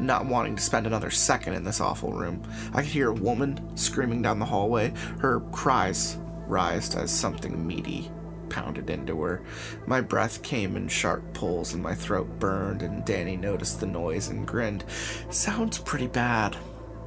not 0.00 0.26
wanting 0.26 0.56
to 0.56 0.62
spend 0.62 0.86
another 0.86 1.10
second 1.10 1.54
in 1.54 1.64
this 1.64 1.80
awful 1.80 2.12
room. 2.12 2.42
I 2.72 2.82
could 2.82 2.90
hear 2.90 3.10
a 3.10 3.14
woman 3.14 3.76
screaming 3.76 4.22
down 4.22 4.38
the 4.38 4.46
hallway. 4.46 4.94
Her 5.18 5.40
cries 5.52 6.18
rised 6.46 6.96
as 6.96 7.10
something 7.10 7.66
meaty 7.66 8.10
pounded 8.48 8.90
into 8.90 9.20
her. 9.22 9.42
My 9.86 10.00
breath 10.00 10.42
came 10.42 10.76
in 10.76 10.88
sharp 10.88 11.34
pulls 11.34 11.74
and 11.74 11.82
my 11.82 11.94
throat 11.94 12.38
burned, 12.38 12.82
and 12.82 13.04
Danny 13.04 13.36
noticed 13.36 13.80
the 13.80 13.86
noise 13.86 14.28
and 14.28 14.46
grinned. 14.46 14.84
Sounds 15.30 15.78
pretty 15.78 16.06
bad. 16.06 16.56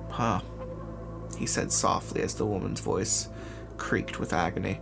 Huh. 0.09 0.41
he 1.37 1.45
said 1.45 1.71
softly 1.71 2.21
as 2.21 2.33
the 2.35 2.45
woman's 2.45 2.81
voice 2.81 3.29
creaked 3.77 4.19
with 4.19 4.33
agony. 4.33 4.79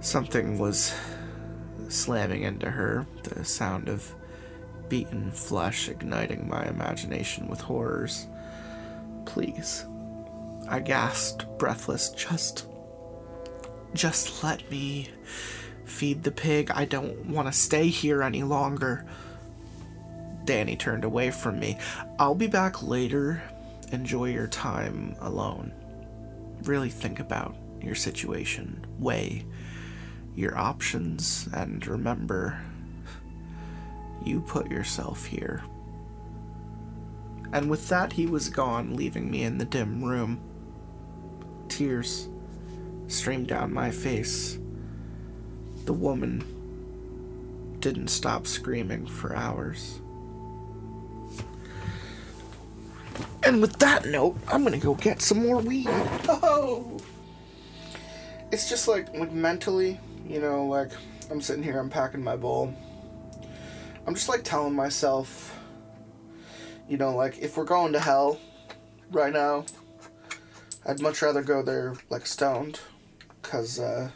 Something 0.00 0.58
was 0.58 0.94
slamming 1.88 2.42
into 2.42 2.70
her, 2.70 3.06
the 3.22 3.44
sound 3.44 3.88
of 3.88 4.14
beaten 4.88 5.30
flesh 5.30 5.88
igniting 5.88 6.48
my 6.48 6.66
imagination 6.66 7.48
with 7.48 7.60
horrors. 7.60 8.26
Please. 9.24 9.86
I 10.68 10.80
gasped, 10.80 11.46
breathless. 11.58 12.10
Just. 12.10 12.66
Just 13.94 14.42
let 14.44 14.70
me 14.70 15.08
feed 15.84 16.22
the 16.22 16.30
pig. 16.30 16.70
I 16.70 16.84
don't 16.84 17.26
want 17.26 17.48
to 17.48 17.52
stay 17.52 17.88
here 17.88 18.22
any 18.22 18.42
longer. 18.42 19.04
Danny 20.44 20.76
turned 20.76 21.04
away 21.04 21.30
from 21.30 21.58
me. 21.58 21.78
I'll 22.18 22.34
be 22.34 22.46
back 22.46 22.82
later. 22.82 23.42
Enjoy 23.92 24.26
your 24.26 24.46
time 24.46 25.16
alone. 25.20 25.72
Really 26.62 26.88
think 26.88 27.20
about 27.20 27.56
your 27.82 27.94
situation. 27.94 28.86
Weigh 28.98 29.44
your 30.34 30.56
options 30.56 31.48
and 31.52 31.86
remember 31.86 32.62
you 34.24 34.40
put 34.40 34.70
yourself 34.70 35.26
here. 35.26 35.62
And 37.52 37.68
with 37.68 37.88
that, 37.88 38.12
he 38.12 38.26
was 38.26 38.48
gone, 38.48 38.94
leaving 38.94 39.30
me 39.30 39.42
in 39.42 39.58
the 39.58 39.64
dim 39.64 40.04
room. 40.04 40.40
Tears 41.68 42.28
streamed 43.10 43.48
down 43.48 43.72
my 43.72 43.90
face. 43.90 44.58
The 45.84 45.92
woman 45.92 46.44
didn't 47.80 48.08
stop 48.08 48.46
screaming 48.46 49.06
for 49.06 49.34
hours. 49.34 50.00
And 53.42 53.60
with 53.60 53.78
that 53.78 54.06
note, 54.06 54.36
I'm 54.48 54.62
gonna 54.62 54.78
go 54.78 54.94
get 54.94 55.22
some 55.22 55.42
more 55.46 55.58
weed. 55.58 55.88
Oh! 56.28 56.98
It's 58.52 58.68
just 58.68 58.86
like, 58.88 59.14
like 59.14 59.32
mentally, 59.32 59.98
you 60.26 60.40
know, 60.40 60.66
like 60.66 60.90
I'm 61.30 61.40
sitting 61.40 61.62
here, 61.62 61.78
I'm 61.78 61.90
packing 61.90 62.22
my 62.22 62.36
bowl. 62.36 62.74
I'm 64.06 64.14
just 64.14 64.28
like 64.28 64.44
telling 64.44 64.74
myself, 64.74 65.58
you 66.88 66.96
know, 66.96 67.14
like 67.14 67.38
if 67.38 67.56
we're 67.56 67.64
going 67.64 67.92
to 67.92 68.00
hell 68.00 68.40
right 69.10 69.32
now, 69.32 69.64
I'd 70.86 71.00
much 71.00 71.22
rather 71.22 71.42
go 71.42 71.62
there 71.62 71.94
like 72.08 72.26
stoned. 72.26 72.80
Cause, 73.50 73.80
uh. 73.80 74.10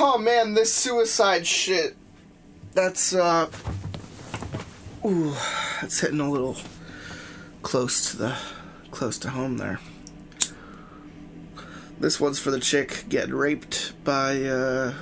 Oh 0.00 0.18
man, 0.18 0.54
this 0.54 0.74
suicide 0.74 1.46
shit. 1.46 1.96
That's, 2.72 3.14
uh. 3.14 3.48
Ooh, 5.04 5.32
it's 5.80 6.00
hitting 6.00 6.18
a 6.18 6.28
little 6.28 6.56
close 7.62 8.10
to 8.10 8.16
the. 8.16 8.36
close 8.90 9.16
to 9.18 9.30
home 9.30 9.58
there. 9.58 9.78
This 12.00 12.18
one's 12.18 12.40
for 12.40 12.50
the 12.50 12.58
chick 12.58 13.04
getting 13.08 13.32
raped 13.32 13.92
by, 14.02 14.42
uh 14.42 14.94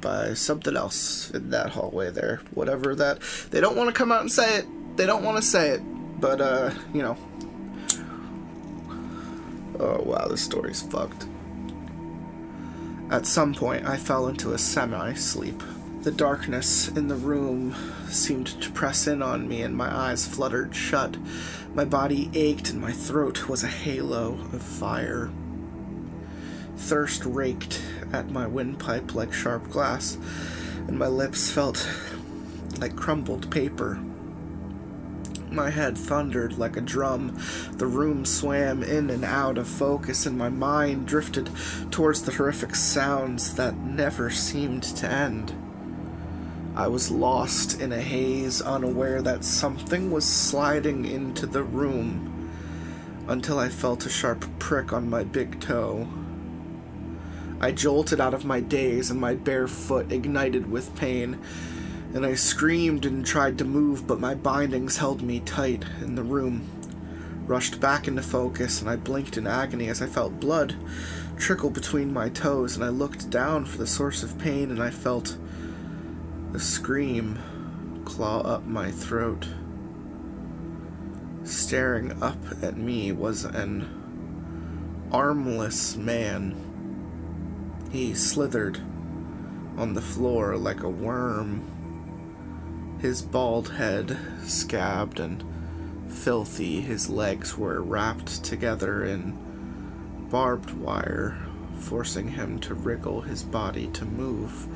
by 0.00 0.34
something 0.34 0.76
else 0.76 1.32
in 1.32 1.50
that 1.50 1.70
hallway 1.70 2.12
there. 2.12 2.40
Whatever 2.54 2.94
that. 2.94 3.20
They 3.50 3.60
don't 3.60 3.76
want 3.76 3.88
to 3.88 3.92
come 3.92 4.12
out 4.12 4.20
and 4.20 4.30
say 4.30 4.58
it. 4.58 4.66
They 4.96 5.04
don't 5.04 5.24
want 5.24 5.38
to 5.38 5.42
say 5.42 5.70
it. 5.70 5.80
But, 6.20 6.40
uh, 6.40 6.70
you 6.94 7.02
know. 7.02 7.18
Oh, 9.80 10.00
wow, 10.04 10.28
this 10.28 10.42
story's 10.42 10.82
fucked. 10.82 11.26
At 13.10 13.24
some 13.24 13.54
point, 13.54 13.86
I 13.86 13.96
fell 13.96 14.28
into 14.28 14.52
a 14.52 14.58
semi 14.58 15.14
sleep. 15.14 15.62
The 16.02 16.10
darkness 16.10 16.88
in 16.88 17.08
the 17.08 17.14
room 17.16 17.74
seemed 18.08 18.48
to 18.60 18.70
press 18.70 19.06
in 19.06 19.22
on 19.22 19.48
me, 19.48 19.62
and 19.62 19.74
my 19.74 19.94
eyes 19.94 20.26
fluttered 20.26 20.74
shut. 20.74 21.16
My 21.74 21.86
body 21.86 22.30
ached, 22.34 22.68
and 22.68 22.80
my 22.80 22.92
throat 22.92 23.48
was 23.48 23.64
a 23.64 23.68
halo 23.68 24.34
of 24.52 24.62
fire. 24.62 25.30
Thirst 26.76 27.24
raked 27.24 27.82
at 28.12 28.30
my 28.30 28.46
windpipe 28.46 29.14
like 29.14 29.32
sharp 29.32 29.70
glass, 29.70 30.18
and 30.86 30.98
my 30.98 31.08
lips 31.08 31.50
felt 31.50 31.88
like 32.78 32.94
crumbled 32.94 33.50
paper. 33.50 33.98
My 35.50 35.70
head 35.70 35.96
thundered 35.96 36.58
like 36.58 36.76
a 36.76 36.80
drum. 36.82 37.38
The 37.72 37.86
room 37.86 38.24
swam 38.26 38.82
in 38.82 39.08
and 39.08 39.24
out 39.24 39.56
of 39.56 39.66
focus, 39.66 40.26
and 40.26 40.36
my 40.36 40.50
mind 40.50 41.06
drifted 41.06 41.48
towards 41.90 42.22
the 42.22 42.32
horrific 42.32 42.74
sounds 42.74 43.54
that 43.54 43.76
never 43.76 44.30
seemed 44.30 44.82
to 44.82 45.08
end. 45.08 45.54
I 46.76 46.86
was 46.86 47.10
lost 47.10 47.80
in 47.80 47.92
a 47.92 48.00
haze, 48.00 48.60
unaware 48.60 49.22
that 49.22 49.42
something 49.44 50.10
was 50.10 50.24
sliding 50.24 51.06
into 51.06 51.46
the 51.46 51.62
room, 51.62 52.50
until 53.26 53.58
I 53.58 53.68
felt 53.68 54.06
a 54.06 54.10
sharp 54.10 54.44
prick 54.58 54.92
on 54.92 55.10
my 55.10 55.24
big 55.24 55.60
toe. 55.60 56.06
I 57.60 57.72
jolted 57.72 58.20
out 58.20 58.34
of 58.34 58.44
my 58.44 58.60
daze, 58.60 59.10
and 59.10 59.20
my 59.20 59.34
bare 59.34 59.66
foot 59.66 60.12
ignited 60.12 60.70
with 60.70 60.94
pain. 60.94 61.40
And 62.14 62.24
I 62.24 62.34
screamed 62.34 63.04
and 63.04 63.24
tried 63.24 63.58
to 63.58 63.64
move, 63.64 64.06
but 64.06 64.20
my 64.20 64.34
bindings 64.34 64.96
held 64.96 65.22
me 65.22 65.40
tight, 65.40 65.84
and 66.00 66.16
the 66.16 66.22
room 66.22 66.68
rushed 67.46 67.80
back 67.80 68.08
into 68.08 68.22
focus, 68.22 68.80
and 68.80 68.88
I 68.90 68.96
blinked 68.96 69.36
in 69.36 69.46
agony 69.46 69.88
as 69.88 70.02
I 70.02 70.06
felt 70.06 70.40
blood 70.40 70.74
trickle 71.36 71.70
between 71.70 72.12
my 72.12 72.28
toes, 72.28 72.74
and 72.74 72.84
I 72.84 72.88
looked 72.88 73.30
down 73.30 73.64
for 73.64 73.78
the 73.78 73.86
source 73.86 74.22
of 74.22 74.38
pain, 74.38 74.70
and 74.70 74.82
I 74.82 74.90
felt 74.90 75.36
a 76.52 76.58
scream 76.58 77.38
claw 78.04 78.40
up 78.40 78.66
my 78.66 78.90
throat. 78.90 79.48
Staring 81.44 82.22
up 82.22 82.38
at 82.62 82.76
me 82.76 83.12
was 83.12 83.44
an 83.44 85.08
armless 85.12 85.96
man 85.96 86.64
he 87.90 88.14
slithered 88.14 88.78
on 89.76 89.94
the 89.94 90.02
floor 90.02 90.56
like 90.56 90.82
a 90.82 90.88
worm, 90.88 91.62
his 93.00 93.22
bald 93.22 93.70
head 93.72 94.18
scabbed 94.42 95.20
and 95.20 95.44
filthy. 96.08 96.80
His 96.80 97.08
legs 97.08 97.56
were 97.56 97.82
wrapped 97.82 98.44
together 98.44 99.04
in 99.04 99.36
barbed 100.30 100.70
wire, 100.70 101.38
forcing 101.78 102.28
him 102.28 102.58
to 102.60 102.74
wriggle 102.74 103.22
his 103.22 103.42
body 103.42 103.86
to 103.88 104.04
move 104.04 104.68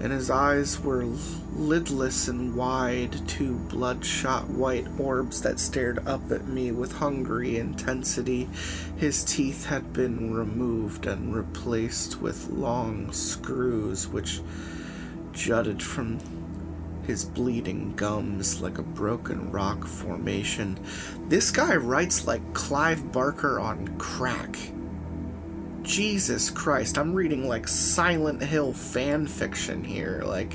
and 0.00 0.12
his 0.12 0.30
eyes 0.30 0.80
were 0.80 1.04
lidless 1.54 2.26
and 2.26 2.56
wide, 2.56 3.28
two 3.28 3.54
bloodshot 3.54 4.48
white 4.48 4.86
orbs 4.98 5.42
that 5.42 5.60
stared 5.60 6.06
up 6.08 6.32
at 6.32 6.48
me 6.48 6.72
with 6.72 6.92
hungry 6.92 7.58
intensity. 7.58 8.48
His 8.96 9.22
teeth 9.22 9.66
had 9.66 9.92
been 9.92 10.32
removed 10.32 11.06
and 11.06 11.34
replaced 11.36 12.18
with 12.22 12.48
long 12.48 13.12
screws 13.12 14.08
which 14.08 14.40
jutted 15.32 15.82
from 15.82 16.18
his 17.10 17.24
bleeding 17.24 17.92
gums 17.96 18.62
like 18.62 18.78
a 18.78 18.82
broken 18.82 19.50
rock 19.50 19.84
formation. 19.84 20.78
This 21.26 21.50
guy 21.50 21.74
writes 21.74 22.24
like 22.24 22.54
Clive 22.54 23.10
Barker 23.10 23.58
on 23.58 23.98
crack. 23.98 24.56
Jesus 25.82 26.50
Christ, 26.50 26.96
I'm 26.96 27.12
reading 27.12 27.48
like 27.48 27.66
Silent 27.66 28.40
Hill 28.40 28.72
fan 28.72 29.26
fiction 29.26 29.82
here. 29.82 30.22
Like, 30.24 30.54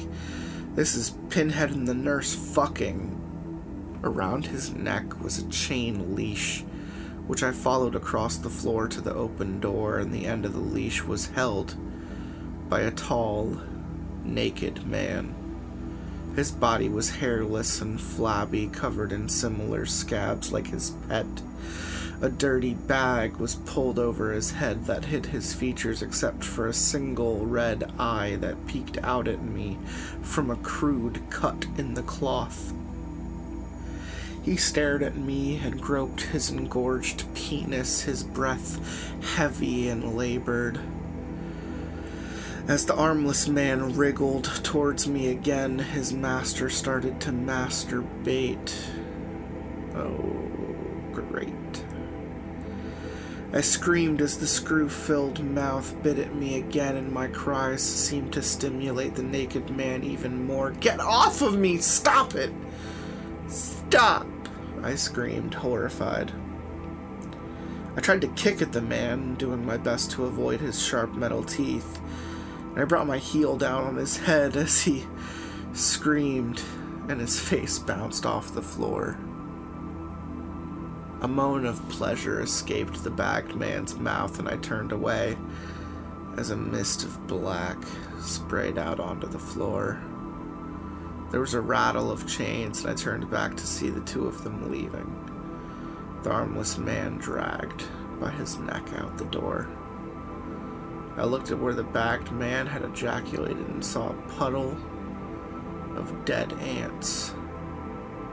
this 0.75 0.95
is 0.95 1.17
Pinhead 1.29 1.71
and 1.71 1.85
the 1.85 1.93
nurse 1.93 2.33
fucking. 2.33 3.99
Around 4.01 4.45
his 4.45 4.71
neck 4.71 5.21
was 5.21 5.39
a 5.39 5.49
chain 5.49 6.15
leash, 6.15 6.61
which 7.27 7.43
I 7.43 7.51
followed 7.51 7.95
across 7.95 8.37
the 8.37 8.49
floor 8.49 8.87
to 8.87 9.01
the 9.01 9.13
open 9.13 9.59
door, 9.59 9.97
and 9.97 10.13
the 10.13 10.25
end 10.25 10.45
of 10.45 10.53
the 10.53 10.59
leash 10.59 11.03
was 11.03 11.31
held 11.31 11.75
by 12.69 12.79
a 12.79 12.91
tall, 12.91 13.59
naked 14.23 14.87
man. 14.87 15.35
His 16.35 16.51
body 16.51 16.89
was 16.89 17.11
hairless 17.11 17.81
and 17.81 17.99
flabby, 17.99 18.67
covered 18.67 19.13
in 19.13 19.29
similar 19.29 19.85
scabs 19.85 20.51
like 20.51 20.67
his 20.67 20.91
pet. 21.07 21.25
A 22.21 22.29
dirty 22.29 22.73
bag 22.73 23.37
was 23.37 23.55
pulled 23.55 23.99
over 23.99 24.31
his 24.31 24.51
head 24.51 24.85
that 24.85 25.05
hid 25.05 25.27
his 25.27 25.53
features 25.53 26.01
except 26.01 26.43
for 26.43 26.67
a 26.67 26.73
single 26.73 27.45
red 27.45 27.91
eye 27.97 28.37
that 28.41 28.67
peeked 28.67 28.97
out 29.03 29.27
at 29.27 29.43
me 29.43 29.77
from 30.21 30.49
a 30.49 30.55
crude 30.57 31.21
cut 31.29 31.67
in 31.77 31.93
the 31.93 32.03
cloth. 32.03 32.73
He 34.43 34.57
stared 34.57 35.03
at 35.03 35.17
me 35.17 35.57
and 35.57 35.81
groped 35.81 36.21
his 36.21 36.49
engorged 36.49 37.25
penis, 37.33 38.01
his 38.01 38.23
breath 38.23 38.79
heavy 39.35 39.87
and 39.89 40.15
labored. 40.15 40.79
As 42.67 42.87
the 42.87 42.95
armless 42.95 43.47
man 43.47 43.95
wriggled 43.95 44.45
towards 44.63 45.07
me 45.07 45.27
again, 45.27 45.77
his 45.77 46.11
master 46.11 46.67
started 46.67 47.21
to 47.21 47.31
masturbate. 47.31 48.73
Oh, 49.93 50.49
great. 51.11 51.53
I 53.53 53.61
screamed 53.61 54.19
as 54.19 54.39
the 54.39 54.47
screw 54.47 54.89
filled 54.89 55.43
mouth 55.43 55.95
bit 56.01 56.17
at 56.17 56.33
me 56.33 56.57
again, 56.57 56.95
and 56.95 57.11
my 57.11 57.27
cries 57.27 57.83
seemed 57.83 58.33
to 58.33 58.41
stimulate 58.41 59.13
the 59.13 59.21
naked 59.21 59.69
man 59.69 60.03
even 60.03 60.47
more. 60.47 60.71
Get 60.71 60.99
off 60.99 61.43
of 61.43 61.55
me! 61.55 61.77
Stop 61.77 62.33
it! 62.33 62.51
Stop! 63.47 64.27
I 64.81 64.95
screamed, 64.95 65.53
horrified. 65.53 66.33
I 67.95 68.01
tried 68.01 68.21
to 68.21 68.27
kick 68.29 68.63
at 68.63 68.73
the 68.73 68.81
man, 68.81 69.35
doing 69.35 69.63
my 69.63 69.77
best 69.77 70.09
to 70.11 70.25
avoid 70.25 70.61
his 70.61 70.81
sharp 70.81 71.13
metal 71.13 71.43
teeth. 71.43 72.01
And 72.75 72.83
I 72.83 72.85
brought 72.85 73.07
my 73.07 73.19
heel 73.19 73.55
down 73.55 73.85
on 73.85 73.95
his 73.95 74.17
head 74.17 74.57
as 74.57 74.81
he 74.81 75.05
screamed, 75.71 76.61
and 77.07 77.21
his 77.21 77.39
face 77.39 77.79
bounced 77.79 78.25
off 78.25 78.53
the 78.53 78.61
floor. 78.61 79.17
A 81.21 81.27
moan 81.29 81.65
of 81.65 81.87
pleasure 81.87 82.41
escaped 82.41 83.01
the 83.01 83.09
bagged 83.09 83.55
man's 83.55 83.95
mouth, 83.95 84.39
and 84.39 84.49
I 84.49 84.57
turned 84.57 84.91
away 84.91 85.37
as 86.35 86.49
a 86.49 86.57
mist 86.57 87.05
of 87.05 87.27
black 87.27 87.77
sprayed 88.19 88.77
out 88.77 88.99
onto 88.99 89.27
the 89.27 89.39
floor. 89.39 89.97
There 91.31 91.39
was 91.39 91.53
a 91.53 91.61
rattle 91.61 92.11
of 92.11 92.27
chains, 92.27 92.81
and 92.81 92.91
I 92.91 92.93
turned 92.93 93.31
back 93.31 93.55
to 93.55 93.65
see 93.65 93.89
the 93.89 94.01
two 94.01 94.27
of 94.27 94.43
them 94.43 94.69
leaving. 94.69 95.09
The 96.23 96.31
armless 96.31 96.77
man 96.77 97.19
dragged 97.19 97.85
by 98.19 98.31
his 98.31 98.57
neck 98.57 98.83
out 98.97 99.17
the 99.17 99.25
door. 99.25 99.69
I 101.17 101.23
looked 101.23 101.51
at 101.51 101.59
where 101.59 101.73
the 101.73 101.83
bagged 101.83 102.31
man 102.31 102.67
had 102.67 102.83
ejaculated 102.83 103.67
and 103.67 103.83
saw 103.83 104.09
a 104.09 104.21
puddle 104.37 104.77
of 105.95 106.25
dead 106.25 106.51
ants, 106.53 107.33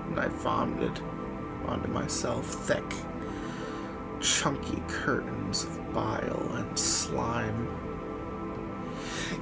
and 0.08 0.18
I 0.18 0.26
vomited 0.28 1.00
onto 1.66 1.88
myself 1.88 2.44
thick, 2.44 2.94
chunky 4.20 4.82
curtains 4.88 5.62
of 5.64 5.94
bile 5.94 6.50
and 6.54 6.76
slime. 6.76 7.68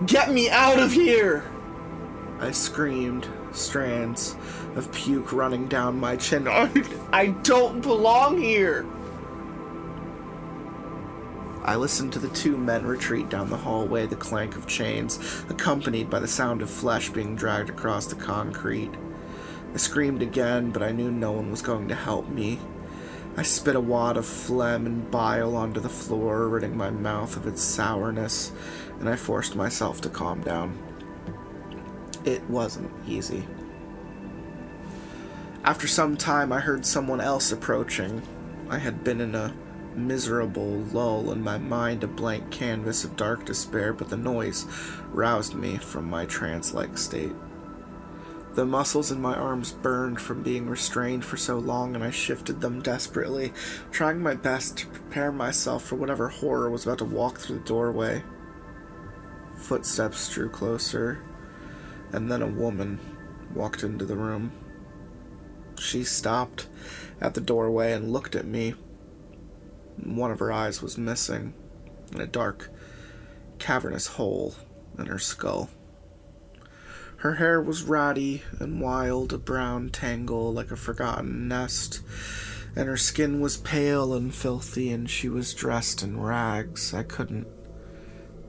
Get 0.04 0.30
me 0.30 0.50
out 0.50 0.78
of 0.78 0.92
here! 0.92 1.50
I 2.40 2.50
screamed, 2.50 3.28
strands 3.52 4.36
of 4.76 4.92
puke 4.92 5.32
running 5.32 5.66
down 5.66 5.98
my 5.98 6.16
chin. 6.16 6.46
I 7.12 7.34
don't 7.42 7.80
belong 7.80 8.38
here! 8.38 8.86
I 11.62 11.76
listened 11.76 12.12
to 12.14 12.18
the 12.18 12.28
two 12.28 12.56
men 12.56 12.86
retreat 12.86 13.28
down 13.28 13.50
the 13.50 13.56
hallway, 13.56 14.06
the 14.06 14.16
clank 14.16 14.56
of 14.56 14.66
chains, 14.66 15.44
accompanied 15.48 16.08
by 16.08 16.18
the 16.18 16.28
sound 16.28 16.62
of 16.62 16.70
flesh 16.70 17.10
being 17.10 17.36
dragged 17.36 17.68
across 17.68 18.06
the 18.06 18.14
concrete. 18.14 18.92
I 19.74 19.76
screamed 19.76 20.22
again, 20.22 20.70
but 20.70 20.82
I 20.82 20.92
knew 20.92 21.10
no 21.10 21.32
one 21.32 21.50
was 21.50 21.62
going 21.62 21.88
to 21.88 21.94
help 21.94 22.28
me. 22.28 22.58
I 23.36 23.42
spit 23.42 23.76
a 23.76 23.80
wad 23.80 24.16
of 24.16 24.26
phlegm 24.26 24.86
and 24.86 25.10
bile 25.10 25.54
onto 25.54 25.80
the 25.80 25.88
floor, 25.88 26.48
ridding 26.48 26.76
my 26.76 26.90
mouth 26.90 27.36
of 27.36 27.46
its 27.46 27.62
sourness, 27.62 28.52
and 28.98 29.08
I 29.08 29.16
forced 29.16 29.54
myself 29.54 30.00
to 30.00 30.08
calm 30.08 30.40
down. 30.40 30.78
It 32.24 32.42
wasn't 32.50 32.90
easy. 33.06 33.46
After 35.62 35.86
some 35.86 36.16
time, 36.16 36.52
I 36.52 36.60
heard 36.60 36.84
someone 36.84 37.20
else 37.20 37.52
approaching. 37.52 38.22
I 38.68 38.78
had 38.78 39.04
been 39.04 39.20
in 39.20 39.34
a 39.34 39.54
miserable 39.96 40.78
lull 40.92 41.30
in 41.32 41.42
my 41.42 41.58
mind, 41.58 42.04
a 42.04 42.06
blank 42.06 42.50
canvas 42.50 43.04
of 43.04 43.16
dark 43.16 43.44
despair, 43.44 43.92
but 43.92 44.08
the 44.08 44.16
noise 44.16 44.66
roused 45.10 45.54
me 45.54 45.76
from 45.76 46.08
my 46.08 46.26
trance 46.26 46.72
like 46.72 46.98
state. 46.98 47.34
The 48.54 48.66
muscles 48.66 49.12
in 49.12 49.20
my 49.20 49.36
arms 49.36 49.70
burned 49.70 50.20
from 50.20 50.42
being 50.42 50.68
restrained 50.68 51.24
for 51.24 51.36
so 51.36 51.58
long, 51.58 51.94
and 51.94 52.02
I 52.02 52.10
shifted 52.10 52.60
them 52.60 52.82
desperately, 52.82 53.52
trying 53.92 54.20
my 54.20 54.34
best 54.34 54.76
to 54.78 54.86
prepare 54.88 55.30
myself 55.30 55.84
for 55.84 55.94
whatever 55.94 56.28
horror 56.28 56.68
was 56.68 56.84
about 56.84 56.98
to 56.98 57.04
walk 57.04 57.38
through 57.38 57.60
the 57.60 57.64
doorway. 57.64 58.24
Footsteps 59.56 60.32
drew 60.34 60.48
closer, 60.48 61.22
and 62.12 62.30
then 62.30 62.42
a 62.42 62.46
woman 62.48 62.98
walked 63.54 63.84
into 63.84 64.04
the 64.04 64.16
room. 64.16 64.50
She 65.78 66.02
stopped 66.02 66.66
at 67.20 67.34
the 67.34 67.40
doorway 67.40 67.92
and 67.92 68.12
looked 68.12 68.34
at 68.34 68.46
me. 68.46 68.74
One 69.96 70.30
of 70.30 70.38
her 70.38 70.52
eyes 70.52 70.82
was 70.82 70.98
missing, 70.98 71.54
and 72.12 72.20
a 72.20 72.26
dark, 72.26 72.70
cavernous 73.58 74.06
hole 74.06 74.54
in 74.98 75.06
her 75.06 75.18
skull. 75.18 75.70
Her 77.16 77.34
hair 77.34 77.60
was 77.60 77.82
ratty 77.82 78.42
and 78.58 78.80
wild, 78.80 79.32
a 79.32 79.38
brown 79.38 79.90
tangle 79.90 80.52
like 80.52 80.70
a 80.70 80.76
forgotten 80.76 81.48
nest, 81.48 82.00
and 82.74 82.88
her 82.88 82.96
skin 82.96 83.40
was 83.40 83.58
pale 83.58 84.14
and 84.14 84.34
filthy, 84.34 84.90
and 84.90 85.10
she 85.10 85.28
was 85.28 85.52
dressed 85.52 86.02
in 86.02 86.20
rags. 86.20 86.94
I 86.94 87.02
couldn't 87.02 87.46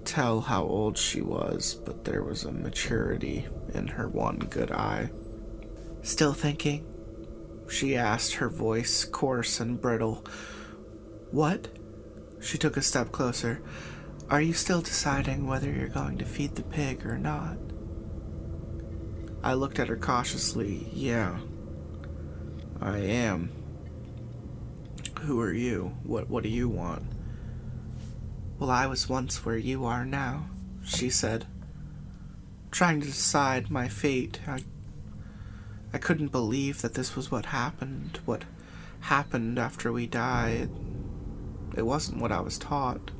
tell 0.06 0.42
how 0.42 0.64
old 0.64 0.98
she 0.98 1.22
was, 1.22 1.76
but 1.86 2.06
there 2.06 2.24
was 2.24 2.46
a 2.46 2.52
maturity 2.52 3.48
in 3.74 3.88
her 3.88 4.08
one 4.08 4.38
good 4.38 4.72
eye. 4.72 5.10
Still 6.02 6.34
thinking? 6.34 6.86
She 7.70 7.96
asked, 7.96 8.36
her 8.36 8.50
voice 8.50 9.06
coarse 9.06 9.60
and 9.60 9.80
brittle. 9.80 10.26
What? 11.32 11.70
She 12.41 12.58
took 12.58 12.78
a 12.78 12.82
step 12.82 13.12
closer. 13.12 13.62
Are 14.30 14.41
you 14.41 14.54
still 14.54 14.82
deciding 14.82 15.48
whether 15.48 15.70
you're 15.70 15.88
going 15.88 16.17
to 16.17 16.26
feed 16.26 16.56
the 16.56 16.63
pig 16.63 17.06
or 17.06 17.17
not? 17.17 17.58
I 19.44 19.54
looked 19.54 19.80
at 19.80 19.88
her 19.88 19.98
cautiously. 19.98 20.88
Yeah, 20.94 21.39
I 22.82 22.98
am. 23.00 23.52
Who 25.22 25.39
are 25.39 25.54
you? 25.54 25.96
What 26.04 26.30
what 26.30 26.44
do 26.44 26.50
you 26.50 26.67
want? 26.70 27.04
Well, 28.60 28.70
I 28.70 28.86
was 28.88 29.10
once 29.10 29.44
where 29.46 29.58
you 29.58 29.86
are 29.86 30.06
now, 30.06 30.48
she 30.84 31.10
said. 31.10 31.48
Trying 32.72 33.02
to 33.02 33.08
decide 33.08 33.72
my 33.72 33.88
fate. 33.88 34.39
I 34.48 34.63
I 35.94 35.98
couldn't 35.98 36.32
believe 36.32 36.82
that 36.82 36.94
this 36.94 37.15
was 37.15 37.32
what 37.32 37.48
happened, 37.48 38.20
what 38.26 38.44
happened 39.02 39.60
after 39.60 39.91
we 39.91 40.08
died. 40.08 40.70
It 41.76 41.86
wasn't 41.86 42.22
what 42.22 42.32
I 42.32 42.42
was 42.42 42.58
taught. 42.58 43.12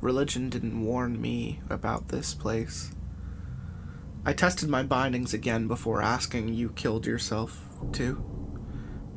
Religion 0.00 0.50
didn't 0.50 0.84
warn 0.84 1.20
me 1.20 1.60
about 1.70 2.08
this 2.08 2.34
place. 2.34 2.92
I 4.26 4.32
tested 4.32 4.68
my 4.68 4.82
bindings 4.82 5.34
again 5.34 5.68
before 5.68 6.02
asking, 6.02 6.54
You 6.54 6.70
killed 6.70 7.06
yourself, 7.06 7.68
too? 7.92 8.24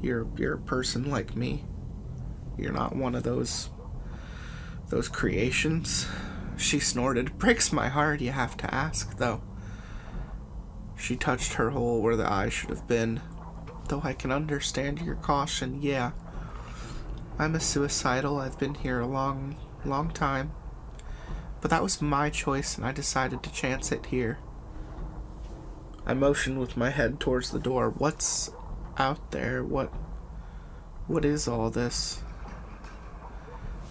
You're, 0.02 0.28
you're 0.38 0.56
a 0.56 0.60
person 0.60 1.10
like 1.10 1.36
me. 1.36 1.65
You're 2.58 2.73
not 2.73 2.95
one 2.95 3.15
of 3.15 3.23
those 3.23 3.69
those 4.89 5.10
creations? 5.10 6.08
She 6.56 6.80
snorted. 6.80 7.38
Breaks 7.38 7.73
my 7.73 7.89
heart, 7.89 8.21
you 8.21 8.32
have 8.32 8.56
to 8.58 8.73
ask, 8.73 9.17
though. 9.17 9.41
She 10.97 11.15
touched 11.15 11.54
her 11.54 11.71
hole 11.71 12.02
where 12.02 12.15
the 12.15 12.32
eye 12.32 12.50
should 12.50 12.69
have 12.69 12.88
been. 12.88 13.21
Though 13.89 14.02
I 14.04 14.13
can 14.13 14.32
understand 14.32 15.02
your 15.02 15.15
caution, 15.15 15.82
yeah. 15.82 16.12
I'm 17.39 17.54
a 17.54 17.60
suicidal. 17.60 18.39
I've 18.39 18.58
been 18.58 18.73
here 18.73 19.00
a 19.00 19.08
long, 19.08 19.58
long 19.86 20.10
time. 20.10 20.52
But 21.62 21.69
that 21.71 21.84
was 21.84 22.02
my 22.02 22.30
choice, 22.30 22.78
and 22.78 22.86
I 22.86 22.91
decided 22.91 23.43
to 23.43 23.52
chance 23.52 23.91
it 23.91 24.08
here. 24.08 24.39
I 26.06 26.13
motioned 26.13 26.60
with 26.60 26.78
my 26.78 26.89
head 26.89 27.19
towards 27.19 27.52
the 27.52 27.60
door. 27.60 27.89
What's 27.89 28.50
out 28.97 29.32
there? 29.32 29.63
What. 29.63 29.91
What 31.06 31.26
is 31.26 31.47
all 31.47 31.69
this? 31.69 32.21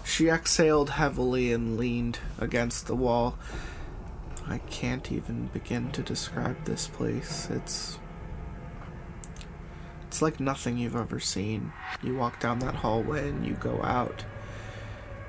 She 0.05 0.29
exhaled 0.29 0.91
heavily 0.91 1.53
and 1.53 1.77
leaned 1.77 2.19
against 2.39 2.87
the 2.87 2.95
wall. 2.95 3.39
I 4.49 4.59
can't 4.59 5.11
even 5.11 5.47
begin 5.49 5.91
to 5.93 6.03
describe 6.03 6.65
this 6.65 6.89
place. 6.89 7.49
It's. 7.51 7.99
It's 10.07 10.23
like 10.23 10.41
nothing 10.41 10.79
you've 10.79 10.97
ever 10.97 11.21
seen. 11.21 11.73
You 12.03 12.15
walk 12.17 12.41
down 12.41 12.61
that 12.61 12.77
hallway 12.77 13.29
and 13.29 13.47
you 13.47 13.55
go 13.55 13.83
out 13.83 14.25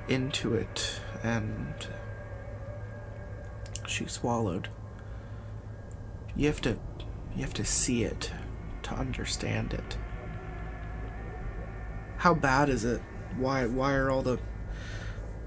into 0.08 0.54
it, 0.54 1.00
and. 1.22 1.74
She 3.86 4.06
swallowed. 4.06 4.68
You 6.36 6.46
have 6.46 6.60
to. 6.62 6.78
You 7.34 7.42
have 7.42 7.54
to 7.54 7.64
see 7.64 8.04
it 8.04 8.32
to 8.82 8.94
understand 8.94 9.72
it. 9.72 9.98
How 12.18 12.34
bad 12.34 12.68
is 12.68 12.84
it? 12.84 13.00
Why 13.36 13.66
why 13.66 13.94
are 13.94 14.10
all 14.10 14.22
the 14.22 14.38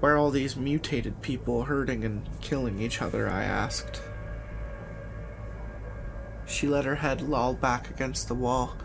why 0.00 0.10
are 0.10 0.16
all 0.16 0.30
these 0.30 0.56
mutated 0.56 1.22
people 1.22 1.64
hurting 1.64 2.04
and 2.04 2.28
killing 2.40 2.80
each 2.80 3.00
other? 3.00 3.28
I 3.28 3.44
asked. 3.44 4.02
She 6.46 6.66
let 6.66 6.84
her 6.84 6.96
head 6.96 7.22
loll 7.22 7.54
back 7.54 7.90
against 7.90 8.28
the 8.28 8.34
wall. 8.34 8.76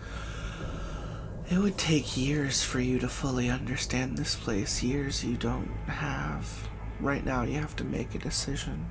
It 1.49 1.59
would 1.59 1.77
take 1.77 2.17
years 2.17 2.61
for 2.61 2.81
you 2.81 2.99
to 2.99 3.07
fully 3.07 3.49
understand 3.49 4.17
this 4.17 4.35
place, 4.35 4.83
years 4.83 5.23
you 5.23 5.37
don't 5.37 5.71
have. 5.87 6.67
Right 6.99 7.23
now, 7.23 7.43
you 7.43 7.53
have 7.53 7.75
to 7.77 7.85
make 7.85 8.13
a 8.13 8.19
decision 8.19 8.87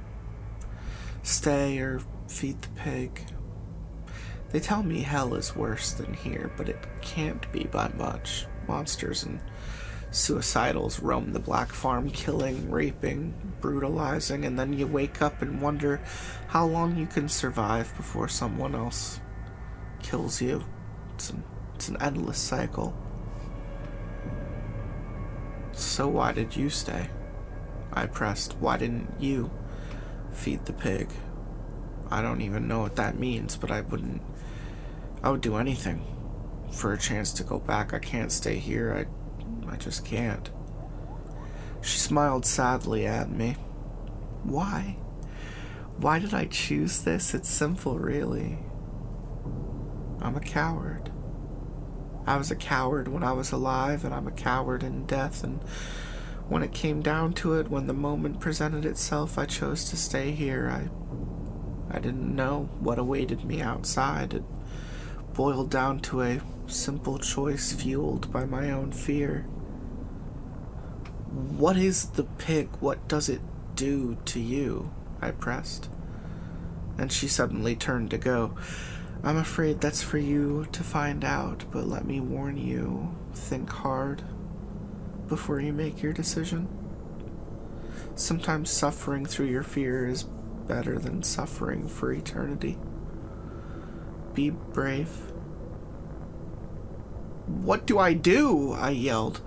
stay 1.22 1.78
or 1.78 2.00
feed 2.28 2.62
the 2.62 2.68
pig. 2.68 3.20
They 4.52 4.60
tell 4.60 4.82
me 4.82 5.02
hell 5.02 5.34
is 5.34 5.54
worse 5.54 5.92
than 5.92 6.14
here, 6.14 6.50
but 6.56 6.70
it 6.70 6.78
can't 7.02 7.50
be 7.52 7.64
by 7.64 7.90
much. 7.94 8.46
Monsters 8.66 9.24
and 9.24 9.40
Suicidals 10.10 11.02
roam 11.02 11.32
the 11.34 11.40
black 11.40 11.72
farm, 11.72 12.08
killing, 12.10 12.70
raping, 12.70 13.34
brutalizing, 13.60 14.46
and 14.46 14.58
then 14.58 14.72
you 14.72 14.86
wake 14.86 15.20
up 15.20 15.42
and 15.42 15.60
wonder 15.60 16.00
how 16.46 16.64
long 16.64 16.96
you 16.96 17.06
can 17.06 17.28
survive 17.28 17.94
before 17.98 18.28
someone 18.28 18.74
else 18.74 19.20
kills 20.00 20.40
you. 20.40 20.64
It's 21.14 21.32
it's 21.76 21.88
an 21.88 21.98
endless 22.00 22.38
cycle. 22.38 22.94
So 25.72 26.08
why 26.08 26.32
did 26.32 26.56
you 26.56 26.70
stay? 26.70 27.10
I 27.92 28.06
pressed. 28.06 28.56
Why 28.56 28.78
didn't 28.78 29.20
you 29.20 29.50
feed 30.32 30.64
the 30.64 30.72
pig? 30.72 31.10
I 32.10 32.22
don't 32.22 32.40
even 32.40 32.66
know 32.66 32.80
what 32.80 32.96
that 32.96 33.18
means, 33.18 33.56
but 33.56 33.70
I 33.70 33.82
wouldn't. 33.82 34.22
I 35.22 35.28
would 35.28 35.42
do 35.42 35.56
anything 35.56 36.02
for 36.72 36.94
a 36.94 36.98
chance 36.98 37.30
to 37.34 37.44
go 37.44 37.58
back. 37.58 37.92
I 37.92 37.98
can't 37.98 38.32
stay 38.32 38.56
here. 38.56 39.06
I, 39.68 39.70
I 39.70 39.76
just 39.76 40.02
can't. 40.02 40.48
She 41.82 41.98
smiled 41.98 42.46
sadly 42.46 43.06
at 43.06 43.30
me. 43.30 43.56
Why? 44.44 44.96
Why 45.98 46.20
did 46.20 46.32
I 46.32 46.46
choose 46.46 47.02
this? 47.02 47.34
It's 47.34 47.50
simple, 47.50 47.98
really. 47.98 48.60
I'm 50.22 50.36
a 50.36 50.40
coward. 50.40 51.05
I 52.26 52.36
was 52.36 52.50
a 52.50 52.56
coward 52.56 53.08
when 53.08 53.22
I 53.22 53.32
was 53.32 53.52
alive, 53.52 54.04
and 54.04 54.14
I'm 54.14 54.26
a 54.26 54.32
coward 54.32 54.82
in 54.82 55.06
death, 55.06 55.44
and 55.44 55.60
when 56.48 56.62
it 56.62 56.72
came 56.72 57.02
down 57.02 57.32
to 57.34 57.54
it, 57.54 57.68
when 57.68 57.86
the 57.86 57.92
moment 57.92 58.40
presented 58.40 58.84
itself, 58.84 59.38
I 59.38 59.46
chose 59.46 59.88
to 59.90 59.96
stay 59.96 60.30
here. 60.32 60.68
I 60.68 60.88
I 61.88 61.98
didn't 61.98 62.34
know 62.34 62.68
what 62.80 62.98
awaited 62.98 63.44
me 63.44 63.60
outside. 63.60 64.34
It 64.34 64.44
boiled 65.34 65.70
down 65.70 66.00
to 66.00 66.22
a 66.22 66.40
simple 66.66 67.18
choice 67.18 67.72
fueled 67.72 68.32
by 68.32 68.44
my 68.44 68.70
own 68.70 68.92
fear. 68.92 69.42
What 71.30 71.76
is 71.76 72.06
the 72.10 72.24
pig? 72.24 72.68
What 72.80 73.06
does 73.08 73.28
it 73.28 73.40
do 73.74 74.18
to 74.26 74.40
you? 74.40 74.92
I 75.20 75.30
pressed. 75.30 75.88
And 76.98 77.12
she 77.12 77.28
suddenly 77.28 77.76
turned 77.76 78.10
to 78.10 78.18
go. 78.18 78.56
I'm 79.22 79.36
afraid 79.36 79.80
that's 79.80 80.02
for 80.02 80.18
you 80.18 80.66
to 80.72 80.82
find 80.82 81.24
out, 81.24 81.64
but 81.70 81.86
let 81.86 82.04
me 82.04 82.20
warn 82.20 82.56
you 82.56 83.16
think 83.34 83.70
hard 83.70 84.22
before 85.28 85.60
you 85.60 85.72
make 85.72 86.02
your 86.02 86.12
decision. 86.12 86.68
Sometimes 88.14 88.70
suffering 88.70 89.26
through 89.26 89.46
your 89.46 89.62
fear 89.62 90.08
is 90.08 90.22
better 90.22 90.98
than 90.98 91.22
suffering 91.22 91.88
for 91.88 92.12
eternity. 92.12 92.78
Be 94.34 94.50
brave. 94.50 95.10
What 97.46 97.86
do 97.86 97.98
I 97.98 98.12
do? 98.12 98.72
I 98.72 98.90
yelled, 98.90 99.40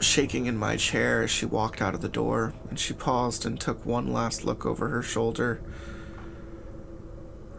shaking 0.00 0.46
in 0.46 0.56
my 0.56 0.76
chair 0.76 1.22
as 1.22 1.30
she 1.30 1.46
walked 1.46 1.82
out 1.82 1.94
of 1.94 2.00
the 2.00 2.08
door, 2.08 2.54
and 2.68 2.78
she 2.78 2.94
paused 2.94 3.44
and 3.44 3.60
took 3.60 3.84
one 3.84 4.12
last 4.12 4.44
look 4.44 4.64
over 4.64 4.88
her 4.88 5.02
shoulder. 5.02 5.60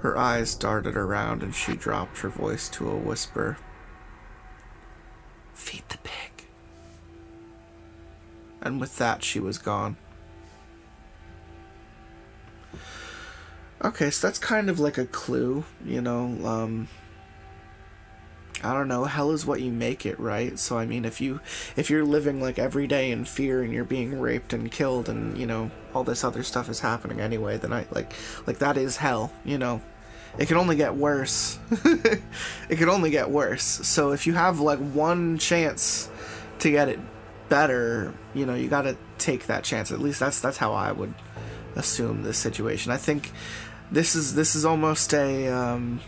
Her 0.02 0.18
eyes 0.18 0.56
darted 0.56 0.98
around 0.98 1.44
and 1.44 1.54
she 1.54 1.76
dropped 1.76 2.20
her 2.20 2.30
voice 2.30 2.68
to 2.70 2.90
a 2.90 2.98
whisper. 2.98 3.58
Feed 5.54 5.84
the 5.90 6.00
pig. 6.00 6.48
And 8.62 8.80
with 8.80 8.98
that, 8.98 9.24
she 9.24 9.40
was 9.40 9.60
gone. 9.60 9.98
Okay, 13.84 14.10
so 14.10 14.28
that's 14.28 14.40
kind 14.40 14.70
of 14.70 14.80
like 14.80 14.98
a 14.98 15.06
clue, 15.06 15.66
you 15.86 16.02
know. 16.02 16.38
Um, 16.46 16.88
I 18.64 18.74
don't 18.74 18.88
know. 18.88 19.06
Hell 19.06 19.32
is 19.32 19.46
what 19.46 19.62
you 19.62 19.72
make 19.72 20.06
it, 20.06 20.20
right? 20.20 20.58
So 20.58 20.78
I 20.78 20.86
mean, 20.86 21.06
if 21.06 21.20
you 21.20 21.42
if 21.76 21.90
you're 21.90 22.06
living 22.06 22.40
like 22.40 22.60
every 22.60 22.86
day 22.86 23.12
in 23.12 23.26
fear 23.26 23.64
and 23.64 23.74
you're 23.74 23.84
being 23.84 24.20
raped 24.20 24.54
and 24.54 24.72
killed 24.72 25.10
and 25.10 25.38
you 25.38 25.48
know 25.48 25.72
all 25.94 26.04
this 26.04 26.24
other 26.24 26.44
stuff 26.44 26.70
is 26.70 26.80
happening 26.80 27.20
anyway, 27.20 27.58
then 27.58 27.74
I 27.74 27.88
like 27.92 28.14
like 28.46 28.60
that 28.60 28.78
is 28.78 28.98
hell, 28.98 29.32
you 29.44 29.58
know. 29.58 29.82
It 30.38 30.48
can 30.48 30.58
only 30.58 30.76
get 30.76 30.96
worse. 30.96 31.60
it 31.72 32.78
can 32.78 32.90
only 32.90 33.10
get 33.10 33.30
worse. 33.30 33.64
So 33.64 34.12
if 34.12 34.26
you 34.26 34.34
have 34.34 34.60
like 34.60 34.80
one 34.80 35.38
chance 35.38 36.10
to 36.60 36.72
get 36.72 36.88
it 36.88 37.00
better, 37.50 38.14
you 38.34 38.46
know, 38.46 38.56
you 38.56 38.70
got 38.70 38.84
to 38.84 38.96
take 39.18 39.48
that 39.48 39.64
chance. 39.64 39.92
At 39.92 40.00
least 40.00 40.20
that's 40.20 40.40
that's 40.40 40.58
how 40.58 40.74
I 40.74 40.92
would 40.92 41.14
assume 41.76 42.24
this 42.24 42.38
situation. 42.38 42.92
I 42.92 42.98
think 42.98 43.32
this 43.92 44.16
is 44.16 44.36
this 44.36 44.56
is 44.56 44.66
almost 44.66 45.14
a 45.14 45.50
um, 45.50 46.00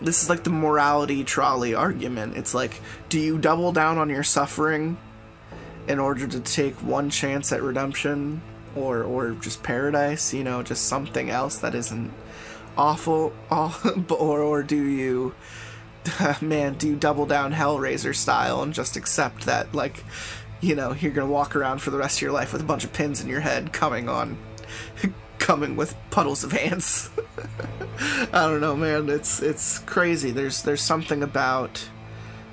this 0.00 0.22
is 0.22 0.28
like 0.28 0.44
the 0.44 0.50
morality 0.50 1.24
trolley 1.24 1.74
argument. 1.74 2.36
It's 2.36 2.54
like, 2.54 2.80
do 3.08 3.18
you 3.18 3.38
double 3.38 3.72
down 3.72 3.98
on 3.98 4.08
your 4.08 4.22
suffering 4.22 4.96
in 5.88 5.98
order 5.98 6.26
to 6.26 6.40
take 6.40 6.74
one 6.76 7.10
chance 7.10 7.52
at 7.52 7.62
redemption, 7.62 8.40
or 8.76 9.02
or 9.02 9.32
just 9.32 9.62
paradise? 9.62 10.32
You 10.32 10.44
know, 10.44 10.62
just 10.62 10.86
something 10.86 11.30
else 11.30 11.58
that 11.58 11.74
isn't 11.74 12.12
awful, 12.76 13.32
or 13.50 14.40
or 14.40 14.62
do 14.62 14.82
you? 14.82 15.34
Man, 16.40 16.74
do 16.74 16.88
you 16.88 16.96
double 16.96 17.26
down 17.26 17.52
Hellraiser 17.52 18.14
style 18.14 18.62
and 18.62 18.74
just 18.74 18.96
accept 18.96 19.46
that, 19.46 19.72
like, 19.74 20.04
you 20.60 20.74
know, 20.74 20.94
you're 20.94 21.12
gonna 21.12 21.30
walk 21.30 21.54
around 21.54 21.80
for 21.80 21.90
the 21.90 21.98
rest 21.98 22.18
of 22.18 22.22
your 22.22 22.32
life 22.32 22.52
with 22.52 22.62
a 22.62 22.64
bunch 22.64 22.84
of 22.84 22.92
pins 22.92 23.20
in 23.20 23.28
your 23.28 23.40
head 23.40 23.72
coming 23.72 24.08
on 24.08 24.36
coming 25.38 25.76
with 25.76 25.94
puddles 26.10 26.44
of 26.44 26.54
ants. 26.54 27.10
I 28.32 28.46
don't 28.46 28.60
know, 28.60 28.76
man. 28.76 29.08
It's 29.08 29.40
it's 29.40 29.78
crazy. 29.80 30.30
There's 30.30 30.62
there's 30.62 30.82
something 30.82 31.22
about 31.22 31.88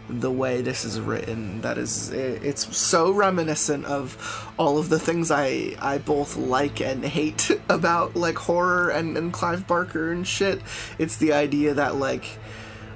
the 0.09 0.31
way 0.31 0.61
this 0.61 0.83
is 0.83 0.99
written 0.99 1.61
that 1.61 1.77
is 1.77 2.09
it's 2.11 2.75
so 2.75 3.11
reminiscent 3.11 3.85
of 3.85 4.51
all 4.57 4.79
of 4.79 4.89
the 4.89 4.99
things 4.99 5.29
I 5.29 5.75
I 5.79 5.99
both 5.99 6.35
like 6.35 6.81
and 6.81 7.05
hate 7.05 7.51
about 7.69 8.15
like 8.15 8.37
horror 8.37 8.89
and, 8.89 9.17
and 9.17 9.31
Clive 9.31 9.67
Barker 9.67 10.11
and 10.11 10.27
shit. 10.27 10.61
It's 10.97 11.17
the 11.17 11.33
idea 11.33 11.75
that 11.75 11.95
like 11.95 12.39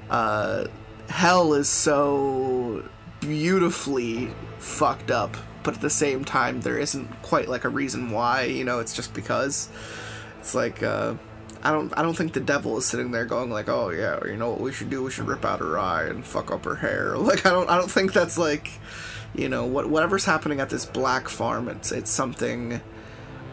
uh, 0.10 0.66
hell 1.10 1.54
is 1.54 1.70
so 1.70 2.84
beautifully 3.22 4.30
fucked 4.58 5.12
up 5.12 5.38
but 5.64 5.76
at 5.76 5.82
the 5.82 5.90
same 5.90 6.26
time 6.26 6.60
there 6.62 6.78
isn't 6.78 7.22
quite 7.22 7.48
like 7.48 7.64
a 7.64 7.70
reason 7.70 8.12
why 8.12 8.44
you 8.44 8.66
know 8.66 8.80
it's 8.80 8.94
just 8.94 9.14
because 9.14 9.70
it's 10.40 10.54
like 10.54 10.84
uh 10.84 11.14
I 11.64 11.72
don't 11.72 11.98
I 11.98 12.02
don't 12.02 12.16
think 12.16 12.34
the 12.34 12.42
devil 12.42 12.78
is 12.78 12.86
sitting 12.86 13.12
there 13.12 13.26
going 13.26 13.50
like, 13.50 13.70
"Oh 13.70 13.90
yeah, 13.90 14.20
you 14.26 14.36
know 14.36 14.50
what 14.50 14.60
we 14.60 14.74
should 14.74 14.90
do? 14.90 15.02
We 15.04 15.12
should 15.12 15.28
rip 15.28 15.46
out 15.46 15.60
her 15.60 15.80
eye 15.80 16.04
and 16.06 16.26
fuck 16.26 16.52
up 16.52 16.66
her 16.66 16.76
hair." 16.76 17.16
Like 17.24 17.46
I 17.46 17.52
don't 17.52 17.70
I 17.70 17.78
don't 17.78 17.90
think 17.90 18.12
that's 18.12 18.38
like, 18.38 18.70
you 19.34 19.48
know, 19.48 19.66
what 19.66 19.90
whatever's 19.90 20.26
happening 20.26 20.60
at 20.60 20.70
this 20.70 20.86
black 20.86 21.30
farm, 21.30 21.70
it's 21.70 21.92
it's 21.92 22.12
something 22.12 22.82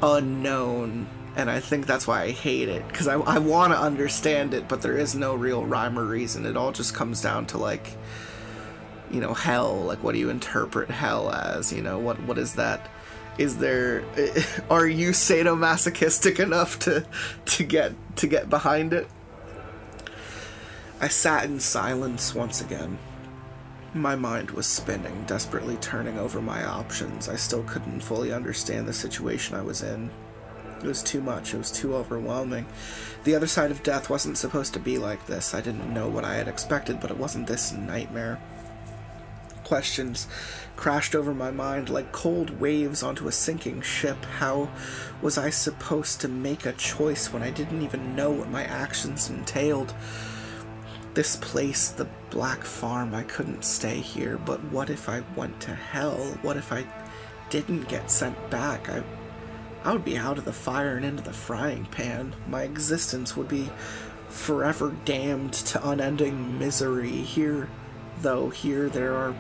unknown 0.03 1.07
and 1.37 1.49
I 1.51 1.61
think 1.61 1.87
that's 1.87 2.07
why 2.07 2.23
I 2.23 2.31
hate 2.31 2.69
it 2.69 2.93
cuz 2.93 3.07
I 3.07 3.15
I 3.15 3.39
want 3.39 3.73
to 3.73 3.79
understand 3.79 4.55
it, 4.55 4.67
but 4.69 4.83
there 4.83 4.99
is 4.99 5.15
no 5.15 5.35
real 5.35 5.65
rhyme 5.65 5.99
or 5.99 6.05
reason. 6.05 6.47
It 6.47 6.57
all 6.57 6.73
just 6.73 6.95
comes 6.95 7.21
down 7.23 7.47
to 7.47 7.59
like 7.59 7.97
you 9.11 9.21
know 9.21 9.35
hell 9.35 9.77
like 9.77 10.03
what 10.03 10.13
do 10.13 10.19
you 10.19 10.31
interpret 10.31 10.89
hell 10.91 11.31
as 11.31 11.73
you 11.73 11.83
know 11.83 11.99
what 11.99 12.21
what 12.23 12.39
is 12.39 12.55
that 12.55 12.89
is 13.39 13.59
there 13.59 14.05
are 14.70 14.87
you 14.87 15.11
sadomasochistic 15.11 16.39
enough 16.39 16.78
to 16.81 17.05
to 17.47 17.64
get 17.64 17.93
to 18.16 18.26
get 18.26 18.51
behind 18.51 18.93
it? 18.93 19.09
I 21.01 21.09
sat 21.09 21.45
in 21.45 21.61
silence 21.61 22.35
once 22.35 22.61
again. 22.61 22.99
My 23.95 24.14
mind 24.14 24.51
was 24.51 24.66
spinning 24.66 25.24
desperately 25.26 25.76
turning 25.78 26.18
over 26.18 26.43
my 26.43 26.64
options. 26.64 27.28
I 27.28 27.37
still 27.37 27.62
couldn't 27.64 28.03
fully 28.03 28.33
understand 28.33 28.87
the 28.87 28.93
situation 28.93 29.57
i 29.57 29.62
was 29.62 29.83
in. 29.83 30.11
It 30.78 30.87
was 30.87 31.03
too 31.03 31.20
much. 31.20 31.55
It 31.55 31.59
was 31.59 31.72
too 31.72 31.95
overwhelming. 31.95 32.66
The 33.24 33.35
other 33.35 33.47
side 33.47 33.70
of 33.70 33.83
death 33.83 34.09
wasn't 34.09 34.39
supposed 34.39 34.74
to 34.74 34.78
be 34.78 34.99
like 34.99 35.26
this. 35.26 35.55
I 35.55 35.61
didn't 35.61 35.93
know 35.93 36.09
what 36.09 36.24
i 36.24 36.35
had 36.35 36.49
expected 36.49 37.01
but 37.01 37.11
it 37.11 37.16
wasn't 37.16 37.47
this 37.47 37.72
nightmare. 37.72 38.39
Questions 39.64 40.28
crashed 40.81 41.14
over 41.14 41.35
my 41.35 41.51
mind 41.51 41.91
like 41.91 42.11
cold 42.11 42.59
waves 42.59 43.03
onto 43.03 43.28
a 43.28 43.33
sinking 43.33 43.83
ship. 43.83 44.24
How 44.24 44.70
was 45.20 45.37
I 45.37 45.51
supposed 45.51 46.22
to 46.22 46.28
make 46.28 46.64
a 46.64 46.72
choice 46.72 47.31
when 47.31 47.43
I 47.43 47.51
didn't 47.51 47.83
even 47.83 48.16
know 48.16 48.31
what 48.31 48.49
my 48.49 48.64
actions 48.64 49.28
entailed? 49.28 49.93
This 51.12 51.37
place, 51.37 51.91
the 51.91 52.09
Black 52.31 52.64
Farm, 52.64 53.14
I 53.14 53.24
couldn't 53.24 53.62
stay 53.62 54.01
here, 54.01 54.39
but 54.39 54.64
what 54.72 54.89
if 54.89 55.07
I 55.07 55.22
went 55.37 55.61
to 55.61 55.74
hell? 55.74 56.39
What 56.41 56.57
if 56.57 56.72
I 56.72 56.87
didn't 57.51 57.87
get 57.87 58.11
sent 58.11 58.49
back? 58.49 58.89
I 58.89 59.03
I 59.85 59.93
would 59.93 60.05
be 60.05 60.16
out 60.16 60.39
of 60.39 60.47
the 60.47 60.53
fire 60.53 60.97
and 60.97 61.05
into 61.05 61.22
the 61.22 61.33
frying 61.35 61.85
pan. 61.87 62.35
My 62.49 62.62
existence 62.62 63.37
would 63.37 63.49
be 63.49 63.68
forever 64.31 64.97
damned 65.05 65.53
to 65.53 65.89
unending 65.91 66.59
misery. 66.59 67.11
Here, 67.11 67.68
though, 68.22 68.49
here 68.49 68.89
there 68.89 69.14
are 69.14 69.35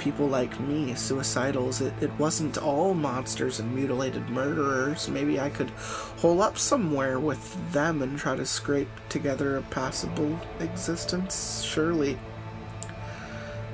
people 0.00 0.26
like 0.26 0.58
me, 0.58 0.92
suicidals. 0.92 1.80
It, 1.80 1.92
it 2.02 2.18
wasn't 2.18 2.56
all 2.56 2.94
monsters 2.94 3.60
and 3.60 3.74
mutilated 3.74 4.30
murderers. 4.30 5.08
Maybe 5.08 5.38
I 5.38 5.50
could 5.50 5.70
hole 6.18 6.42
up 6.42 6.58
somewhere 6.58 7.20
with 7.20 7.72
them 7.72 8.00
and 8.00 8.18
try 8.18 8.34
to 8.34 8.46
scrape 8.46 8.88
together 9.10 9.56
a 9.56 9.62
passable 9.62 10.40
existence. 10.58 11.62
Surely 11.62 12.18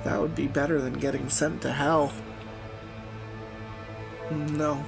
that 0.03 0.21
would 0.21 0.35
be 0.35 0.49
better 0.49 0.81
than 0.81 0.95
getting 0.95 1.29
sent 1.29 1.63
to 1.63 1.73
hell. 1.73 2.13
No. 4.31 4.85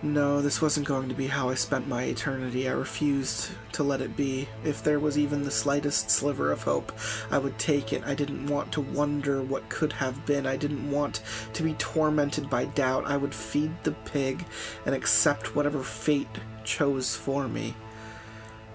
No, 0.00 0.40
this 0.40 0.62
wasn't 0.62 0.86
going 0.86 1.08
to 1.08 1.14
be 1.14 1.26
how 1.26 1.48
I 1.48 1.54
spent 1.54 1.88
my 1.88 2.04
eternity. 2.04 2.68
I 2.68 2.72
refused 2.72 3.50
to 3.72 3.82
let 3.82 4.00
it 4.00 4.16
be. 4.16 4.48
If 4.62 4.84
there 4.84 5.00
was 5.00 5.18
even 5.18 5.42
the 5.42 5.50
slightest 5.50 6.08
sliver 6.08 6.52
of 6.52 6.62
hope, 6.62 6.92
I 7.32 7.38
would 7.38 7.58
take 7.58 7.92
it. 7.92 8.04
I 8.06 8.14
didn't 8.14 8.46
want 8.46 8.70
to 8.72 8.80
wonder 8.80 9.42
what 9.42 9.68
could 9.68 9.92
have 9.94 10.24
been. 10.24 10.46
I 10.46 10.56
didn't 10.56 10.88
want 10.88 11.22
to 11.52 11.64
be 11.64 11.74
tormented 11.74 12.48
by 12.48 12.66
doubt. 12.66 13.06
I 13.06 13.16
would 13.16 13.34
feed 13.34 13.72
the 13.82 13.90
pig 13.90 14.44
and 14.86 14.94
accept 14.94 15.56
whatever 15.56 15.82
fate 15.82 16.28
chose 16.62 17.16
for 17.16 17.48
me. 17.48 17.74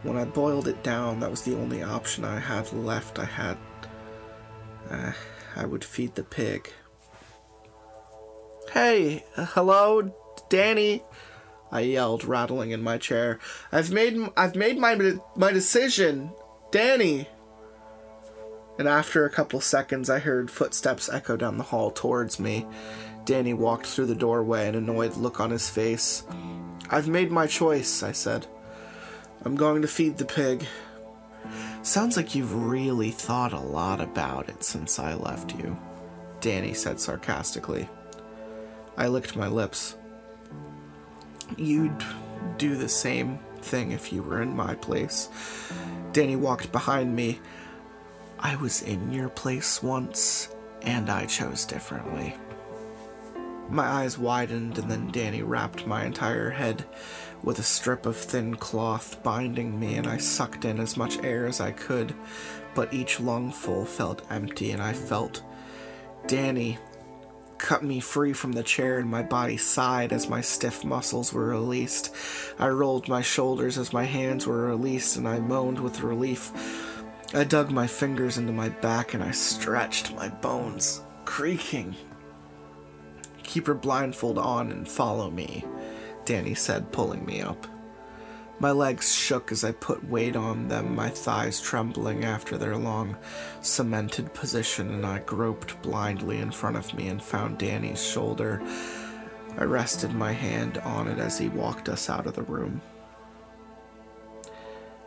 When 0.02 0.18
I 0.18 0.26
boiled 0.26 0.68
it 0.68 0.84
down, 0.84 1.22
that 1.22 1.32
was 1.32 1.44
the 1.44 1.56
only 1.56 1.84
option 1.84 2.26
I 2.26 2.40
had 2.40 2.74
left. 2.74 3.18
I 3.18 3.26
had. 3.26 3.58
Uh, 4.90 5.14
I 5.56 5.66
would 5.66 5.86
feed 5.86 6.16
the 6.16 6.24
pig. 6.24 6.70
Hey, 8.74 9.24
uh, 9.38 9.46
hello, 9.46 10.14
Danny. 10.50 11.04
I 11.74 11.80
yelled, 11.80 12.24
rattling 12.24 12.70
in 12.70 12.84
my 12.84 13.00
chair. 13.00 13.40
I've 13.72 13.92
made 13.92 14.16
I've 14.38 14.56
made 14.56 14.78
my 14.78 15.16
my 15.36 15.52
decision, 15.52 16.32
Danny. 16.70 17.28
And 18.78 18.88
after 18.88 19.26
a 19.26 19.32
couple 19.32 19.60
seconds, 19.60 20.08
I 20.08 20.20
heard 20.20 20.52
footsteps 20.52 21.10
echo 21.10 21.36
down 21.36 21.58
the 21.58 21.64
hall 21.64 21.90
towards 21.90 22.40
me. 22.40 22.68
Danny 23.26 23.56
walked 23.56 23.88
through 23.88 24.06
the 24.06 24.16
doorway, 24.16 24.68
an 24.68 24.76
annoyed 24.76 25.18
look 25.18 25.40
on 25.40 25.50
his 25.50 25.68
face. 25.68 26.24
I've 26.92 27.08
made 27.08 27.32
my 27.32 27.48
choice, 27.48 28.04
I 28.04 28.12
said. 28.12 28.46
I'm 29.44 29.56
going 29.56 29.82
to 29.82 29.88
feed 29.88 30.18
the 30.18 30.26
pig. 30.26 30.68
Sounds 31.82 32.18
like 32.18 32.36
you've 32.36 32.54
really 32.54 33.12
thought 33.12 33.54
a 33.54 33.60
lot 33.60 34.00
about 34.00 34.48
it 34.48 34.64
since 34.64 35.00
I 35.00 35.16
left 35.16 35.56
you, 35.58 35.78
Danny 36.40 36.76
said 36.76 37.00
sarcastically. 37.00 37.90
I 38.96 39.08
licked 39.08 39.36
my 39.36 39.48
lips. 39.48 39.96
You'd 41.58 42.04
do 42.58 42.76
the 42.76 42.90
same 42.90 43.40
thing 43.62 43.92
if 43.92 44.12
you 44.12 44.24
were 44.24 44.42
in 44.42 44.56
my 44.56 44.76
place. 44.76 45.30
Danny 46.12 46.36
walked 46.36 46.72
behind 46.72 47.16
me. 47.16 47.40
I 48.40 48.56
was 48.56 48.82
in 48.82 49.12
your 49.12 49.30
place 49.30 49.82
once, 49.82 50.50
and 50.82 51.10
I 51.10 51.26
chose 51.26 51.66
differently. 51.66 52.36
My 53.70 53.86
eyes 53.86 54.18
widened, 54.18 54.78
and 54.78 54.92
then 54.92 55.12
Danny 55.12 55.42
wrapped 55.42 55.88
my 55.88 56.06
entire 56.06 56.52
head 56.52 56.86
with 57.42 57.60
a 57.60 57.64
strip 57.64 58.06
of 58.06 58.18
thin 58.18 58.56
cloth 58.56 59.24
binding 59.24 59.80
me, 59.80 59.96
and 59.96 60.06
I 60.06 60.18
sucked 60.18 60.66
in 60.66 60.80
as 60.80 60.98
much 60.98 61.18
air 61.24 61.46
as 61.46 61.62
I 61.62 61.72
could, 61.72 62.14
but 62.76 62.94
each 62.94 63.20
lungful 63.20 63.86
felt 63.86 64.30
empty, 64.30 64.72
and 64.72 64.82
I 64.82 64.94
felt 64.94 65.42
Danny 66.28 66.78
cut 67.64 67.82
me 67.82 68.02
free 68.02 68.34
from 68.34 68.52
the 68.52 68.62
chair 68.62 69.00
and 69.00 69.10
my 69.10 69.24
body 69.24 69.56
sighed 69.56 70.12
as 70.12 70.28
my 70.28 70.42
stiff 70.42 70.84
muscles 70.84 71.32
were 71.32 71.48
released. 71.48 72.14
I 72.60 72.68
rolled 72.68 73.08
my 73.08 73.22
shoulders 73.22 73.78
as 73.78 73.94
my 73.94 74.04
hands 74.04 74.46
were 74.46 74.68
released 74.68 75.16
and 75.16 75.26
I 75.26 75.40
moaned 75.40 75.80
with 75.80 76.02
relief. 76.02 76.52
I 77.34 77.46
dug 77.46 77.72
my 77.72 77.88
fingers 77.88 78.38
into 78.38 78.52
my 78.52 78.68
back 78.68 79.14
and 79.14 79.24
I 79.24 79.32
stretched 79.32 80.14
my 80.14 80.28
bones, 80.28 81.04
creaking. 81.24 81.96
Keep 83.44 83.68
your 83.68 83.78
blindfold 83.78 84.38
on 84.38 84.70
and 84.70 84.86
follow 84.86 85.32
me, 85.32 85.64
Danny 86.26 86.56
said, 86.56 86.92
pulling 86.92 87.26
me 87.26 87.42
up. 87.42 87.73
My 88.64 88.72
legs 88.72 89.14
shook 89.14 89.52
as 89.52 89.66
I 89.66 89.74
put 89.74 90.08
weight 90.08 90.38
on 90.38 90.70
them, 90.70 90.96
my 90.96 91.10
thighs 91.10 91.60
trembling 91.60 92.24
after 92.24 92.58
their 92.58 92.78
long, 92.78 93.18
cemented 93.60 94.34
position, 94.34 94.90
and 94.90 95.06
I 95.06 95.20
groped 95.20 95.82
blindly 95.82 96.38
in 96.38 96.50
front 96.50 96.78
of 96.78 96.94
me 96.94 97.10
and 97.10 97.22
found 97.22 97.58
Danny's 97.58 98.02
shoulder. 98.02 98.64
I 99.58 99.66
rested 99.66 100.14
my 100.14 100.32
hand 100.32 100.78
on 100.78 101.10
it 101.10 101.20
as 101.20 101.38
he 101.38 101.50
walked 101.50 101.90
us 101.90 102.10
out 102.10 102.26
of 102.26 102.36
the 102.36 102.44
room. 102.44 102.82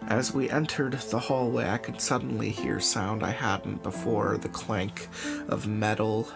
As 0.06 0.34
we 0.34 0.50
entered 0.50 0.92
the 0.92 1.18
hallway, 1.18 1.66
I 1.66 1.78
could 1.78 2.02
suddenly 2.02 2.50
hear 2.50 2.78
sound 2.78 3.22
I 3.22 3.30
hadn't 3.30 3.82
before 3.82 4.36
the 4.36 4.50
clank 4.50 5.08
of 5.48 5.66
metal, 5.66 6.28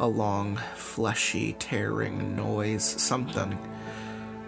a 0.00 0.08
long, 0.08 0.56
fleshy, 0.74 1.52
tearing 1.60 2.34
noise, 2.34 2.82
something 2.82 3.56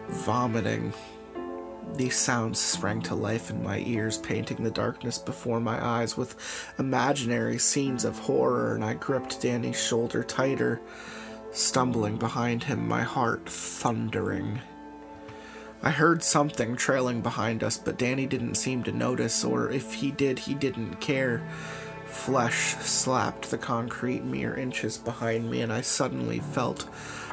vomiting 0.09 0.93
these 1.95 2.17
sounds 2.17 2.59
sprang 2.59 3.03
to 3.03 3.15
life 3.15 3.51
in 3.51 3.63
my 3.63 3.79
ears, 3.81 4.17
painting 4.19 4.63
the 4.63 4.71
darkness 4.71 5.19
before 5.19 5.61
my 5.61 5.85
eyes 5.85 6.17
with 6.17 6.37
imaginary 6.79 7.59
scenes 7.59 8.05
of 8.05 8.19
horror, 8.19 8.75
and 8.75 8.85
I 8.85 8.95
gripped 8.95 9.43
Danny's 9.43 9.83
shoulder 9.83 10.23
tighter, 10.23 10.81
stumbling 11.53 12.17
behind 12.17 12.65
him, 12.65 12.89
my 12.89 13.03
heart 13.03 13.49
thundering. 13.49 14.61
I 15.83 15.91
heard 15.91 16.23
something 16.23 16.77
trailing 16.77 17.21
behind 17.21 17.63
us, 17.63 17.77
but 17.77 17.99
Danny 17.99 18.27
didn't 18.27 18.55
seem 18.55 18.85
to 18.85 18.93
notice, 18.93 19.45
or 19.45 19.71
if 19.71 19.95
he 19.95 20.11
did, 20.11 20.39
he 20.39 20.55
didn't 20.55 21.01
care. 21.01 21.43
Flesh 22.07 22.77
slapped 22.77 23.51
the 23.51 23.59
concrete 23.59 24.25
mere 24.25 24.55
inches 24.55 24.97
behind 24.97 25.51
me, 25.51 25.61
and 25.61 25.73
I 25.73 25.81
suddenly 25.81 26.39
felt 26.39 26.89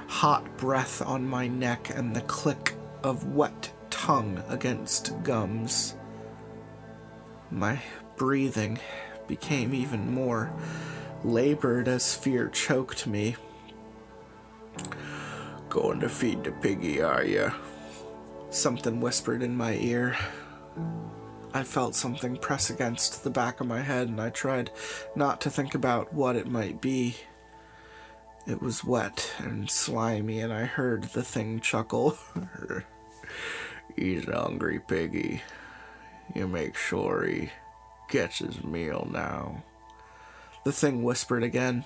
hot 0.07 0.57
breath 0.57 1.01
on 1.01 1.27
my 1.27 1.47
neck 1.47 1.91
and 1.95 2.15
the 2.15 2.21
click 2.21 2.73
of 3.03 3.35
wet 3.35 3.71
tongue 3.89 4.43
against 4.49 5.21
gums. 5.23 5.95
My 7.51 7.81
breathing 8.15 8.79
became 9.27 9.73
even 9.73 10.13
more 10.13 10.51
labored 11.23 11.87
as 11.87 12.15
fear 12.15 12.49
choked 12.49 13.07
me. 13.07 13.35
Going 15.69 15.99
to 15.99 16.09
feed 16.09 16.43
the 16.43 16.51
piggy, 16.51 17.01
are 17.01 17.23
you? 17.23 17.51
Something 18.49 19.01
whispered 19.01 19.43
in 19.43 19.55
my 19.55 19.73
ear. 19.73 20.17
I 21.53 21.63
felt 21.63 21.95
something 21.95 22.37
press 22.37 22.69
against 22.69 23.23
the 23.23 23.29
back 23.29 23.59
of 23.59 23.67
my 23.67 23.81
head, 23.81 24.07
and 24.07 24.21
I 24.21 24.29
tried 24.29 24.71
not 25.15 25.41
to 25.41 25.49
think 25.49 25.75
about 25.75 26.13
what 26.13 26.35
it 26.35 26.47
might 26.47 26.81
be. 26.81 27.17
It 28.47 28.61
was 28.61 28.83
wet 28.83 29.31
and 29.39 29.69
slimy, 29.69 30.39
and 30.39 30.53
I 30.53 30.65
heard 30.65 31.03
the 31.03 31.23
thing 31.23 31.59
chuckle. 31.59 32.17
He's 33.99 34.25
a 34.29 34.39
hungry 34.39 34.79
piggy. 34.79 35.41
You 36.33 36.47
make 36.47 36.77
sure 36.77 37.25
he 37.25 37.49
gets 38.09 38.39
his 38.39 38.63
meal 38.63 39.05
now. 39.11 39.63
The 40.63 40.71
thing 40.71 41.03
whispered 41.03 41.43
again, 41.43 41.83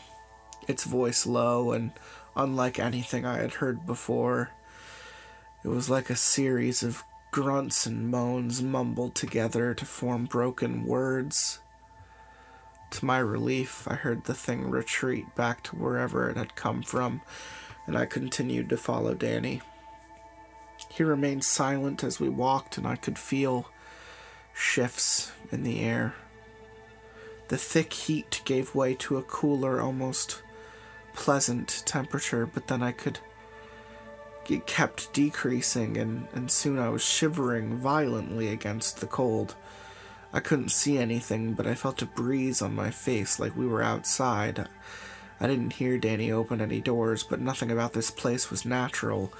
its 0.67 0.83
voice 0.83 1.25
low 1.25 1.71
and 1.71 1.91
unlike 2.35 2.77
anything 2.77 3.25
I 3.25 3.37
had 3.37 3.53
heard 3.53 3.87
before. 3.87 4.51
It 5.63 5.69
was 5.69 5.89
like 5.89 6.11
a 6.11 6.15
series 6.15 6.83
of 6.83 7.03
grunts 7.31 7.87
and 7.87 8.11
moans 8.11 8.61
mumbled 8.61 9.15
together 9.15 9.73
to 9.73 9.85
form 9.85 10.25
broken 10.25 10.85
words. 10.85 11.61
To 12.91 13.05
my 13.05 13.17
relief, 13.17 13.87
I 13.87 13.95
heard 13.95 14.25
the 14.25 14.35
thing 14.35 14.69
retreat 14.69 15.33
back 15.33 15.63
to 15.63 15.75
wherever 15.75 16.29
it 16.29 16.37
had 16.37 16.55
come 16.55 16.83
from, 16.83 17.21
and 17.87 17.97
I 17.97 18.05
continued 18.05 18.69
to 18.69 18.77
follow 18.77 19.15
Danny. 19.15 19.63
He 20.89 21.03
remained 21.03 21.43
silent 21.43 22.03
as 22.03 22.19
we 22.19 22.29
walked, 22.29 22.77
and 22.77 22.87
I 22.87 22.95
could 22.95 23.17
feel 23.17 23.69
shifts 24.53 25.31
in 25.51 25.63
the 25.63 25.81
air. 25.81 26.13
The 27.47 27.57
thick 27.57 27.93
heat 27.93 28.41
gave 28.45 28.75
way 28.75 28.95
to 28.95 29.17
a 29.17 29.23
cooler, 29.23 29.81
almost 29.81 30.41
pleasant 31.13 31.83
temperature, 31.85 32.45
but 32.45 32.67
then 32.67 32.81
I 32.81 32.91
could. 32.91 33.19
It 34.49 34.67
kept 34.67 35.13
decreasing, 35.13 35.97
and, 35.97 36.27
and 36.33 36.51
soon 36.51 36.79
I 36.79 36.89
was 36.89 37.03
shivering 37.03 37.77
violently 37.77 38.49
against 38.49 38.99
the 38.99 39.07
cold. 39.07 39.55
I 40.33 40.39
couldn't 40.39 40.69
see 40.69 40.97
anything, 40.97 41.53
but 41.53 41.67
I 41.67 41.75
felt 41.75 42.01
a 42.01 42.07
breeze 42.07 42.61
on 42.61 42.75
my 42.75 42.89
face 42.89 43.39
like 43.39 43.55
we 43.55 43.67
were 43.67 43.83
outside. 43.83 44.67
I 45.39 45.47
didn't 45.47 45.73
hear 45.73 45.97
Danny 45.97 46.31
open 46.31 46.59
any 46.59 46.81
doors, 46.81 47.23
but 47.23 47.39
nothing 47.39 47.69
about 47.69 47.93
this 47.93 48.09
place 48.09 48.49
was 48.49 48.65
natural. 48.65 49.31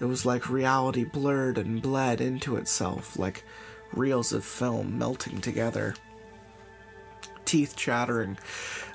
It 0.00 0.06
was 0.06 0.24
like 0.24 0.48
reality 0.48 1.04
blurred 1.04 1.58
and 1.58 1.82
bled 1.82 2.20
into 2.20 2.56
itself, 2.56 3.18
like 3.18 3.44
reels 3.92 4.32
of 4.32 4.44
film 4.44 4.98
melting 4.98 5.40
together. 5.40 5.94
Teeth 7.44 7.74
chattering, 7.76 8.38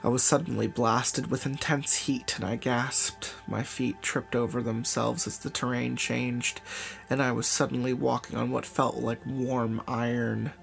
I 0.03 0.08
was 0.08 0.24
suddenly 0.24 0.68
blasted 0.68 1.30
with 1.30 1.45
intense 1.45 1.93
heat 1.95 2.36
and 2.38 2.45
I 2.45 2.56
gasped. 2.56 3.36
My 3.47 3.64
feet 3.64 4.01
tripped 4.01 4.36
over 4.36 4.62
themselves 4.62 5.28
as 5.28 5.38
the 5.38 5.49
terrain 5.49 5.95
changed, 5.95 6.62
and 7.10 7.22
I 7.22 7.34
was 7.34 7.47
suddenly 7.47 7.93
walking 7.93 8.38
on 8.38 8.51
what 8.51 8.66
felt 8.66 8.95
like 8.95 9.20
warm 9.26 9.82
iron. 9.88 10.53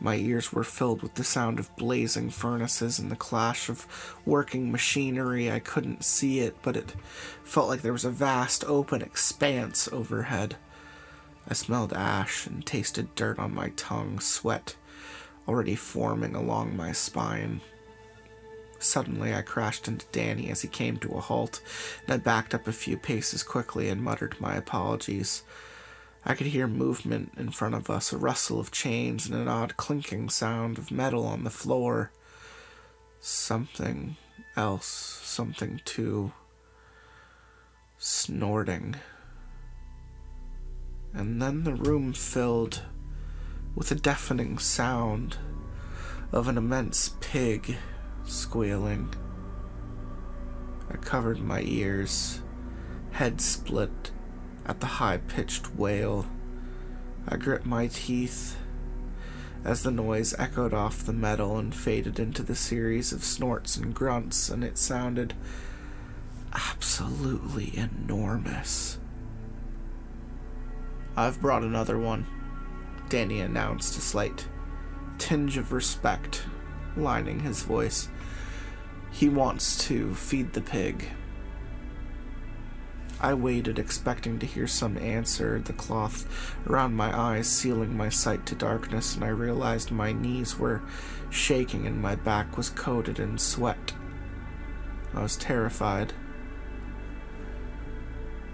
My 0.00 0.16
ears 0.16 0.52
were 0.52 0.64
filled 0.64 1.02
with 1.02 1.14
the 1.14 1.24
sound 1.24 1.58
of 1.58 1.74
blazing 1.76 2.30
furnaces 2.30 2.98
and 2.98 3.10
the 3.10 3.16
clash 3.16 3.68
of 3.68 4.16
working 4.24 4.72
machinery. 4.72 5.50
I 5.50 5.58
couldn't 5.58 6.04
see 6.04 6.40
it, 6.40 6.56
but 6.62 6.76
it 6.76 6.94
felt 7.44 7.68
like 7.68 7.82
there 7.82 7.92
was 7.92 8.06
a 8.06 8.10
vast 8.10 8.64
open 8.64 9.02
expanse 9.02 9.88
overhead. 9.92 10.56
I 11.46 11.54
smelled 11.54 11.92
ash 11.92 12.46
and 12.46 12.64
tasted 12.64 13.14
dirt 13.14 13.38
on 13.38 13.54
my 13.54 13.70
tongue, 13.76 14.20
sweat 14.20 14.76
already 15.46 15.74
forming 15.74 16.34
along 16.34 16.76
my 16.76 16.92
spine. 16.92 17.60
Suddenly, 18.78 19.34
I 19.34 19.42
crashed 19.42 19.88
into 19.88 20.06
Danny 20.12 20.48
as 20.48 20.62
he 20.62 20.68
came 20.68 20.96
to 20.98 21.12
a 21.12 21.20
halt, 21.20 21.60
and 22.06 22.14
I 22.14 22.16
backed 22.16 22.54
up 22.54 22.66
a 22.66 22.72
few 22.72 22.96
paces 22.96 23.42
quickly 23.42 23.88
and 23.88 24.02
muttered 24.02 24.40
my 24.40 24.54
apologies. 24.54 25.42
I 26.24 26.34
could 26.34 26.48
hear 26.48 26.66
movement 26.66 27.32
in 27.36 27.50
front 27.50 27.74
of 27.74 27.88
us, 27.88 28.12
a 28.12 28.18
rustle 28.18 28.60
of 28.60 28.70
chains, 28.70 29.26
and 29.26 29.34
an 29.34 29.48
odd 29.48 29.76
clinking 29.76 30.28
sound 30.28 30.76
of 30.76 30.90
metal 30.90 31.26
on 31.26 31.44
the 31.44 31.50
floor. 31.50 32.12
Something 33.20 34.16
else, 34.56 34.86
something 34.86 35.80
too. 35.84 36.32
Snorting. 37.96 38.96
And 41.14 41.40
then 41.40 41.64
the 41.64 41.74
room 41.74 42.12
filled 42.12 42.82
with 43.74 43.90
a 43.90 43.94
deafening 43.94 44.58
sound 44.58 45.38
of 46.32 46.48
an 46.48 46.58
immense 46.58 47.16
pig 47.20 47.76
squealing. 48.24 49.14
I 50.90 50.96
covered 50.96 51.40
my 51.40 51.62
ears, 51.62 52.42
head 53.12 53.40
split 53.40 54.10
at 54.66 54.80
the 54.80 54.86
high 54.86 55.18
pitched 55.18 55.74
wail. 55.74 56.26
I 57.28 57.36
grit 57.36 57.66
my 57.66 57.86
teeth 57.88 58.56
as 59.64 59.82
the 59.82 59.90
noise 59.90 60.34
echoed 60.38 60.72
off 60.72 61.04
the 61.04 61.12
metal 61.12 61.58
and 61.58 61.74
faded 61.74 62.18
into 62.18 62.42
the 62.42 62.54
series 62.54 63.12
of 63.12 63.24
snorts 63.24 63.76
and 63.76 63.94
grunts, 63.94 64.48
and 64.48 64.64
it 64.64 64.78
sounded 64.78 65.34
absolutely 66.52 67.76
enormous. 67.76 68.98
I've 71.16 71.40
brought 71.40 71.62
another 71.62 71.98
one, 71.98 72.26
Danny 73.08 73.40
announced, 73.40 73.98
a 73.98 74.00
slight 74.00 74.46
tinge 75.18 75.58
of 75.58 75.72
respect 75.72 76.44
lining 76.96 77.40
his 77.40 77.62
voice. 77.62 78.08
He 79.10 79.28
wants 79.28 79.86
to 79.88 80.14
feed 80.14 80.52
the 80.52 80.60
pig. 80.60 81.08
I 83.22 83.34
waited, 83.34 83.78
expecting 83.78 84.38
to 84.38 84.46
hear 84.46 84.66
some 84.66 84.96
answer, 84.96 85.60
the 85.62 85.74
cloth 85.74 86.56
around 86.66 86.94
my 86.94 87.16
eyes 87.16 87.48
sealing 87.48 87.94
my 87.94 88.08
sight 88.08 88.46
to 88.46 88.54
darkness, 88.54 89.14
and 89.14 89.24
I 89.24 89.28
realized 89.28 89.90
my 89.90 90.12
knees 90.12 90.58
were 90.58 90.80
shaking 91.28 91.86
and 91.86 92.00
my 92.00 92.14
back 92.14 92.56
was 92.56 92.70
coated 92.70 93.18
in 93.18 93.36
sweat. 93.36 93.92
I 95.12 95.22
was 95.22 95.36
terrified. 95.36 96.14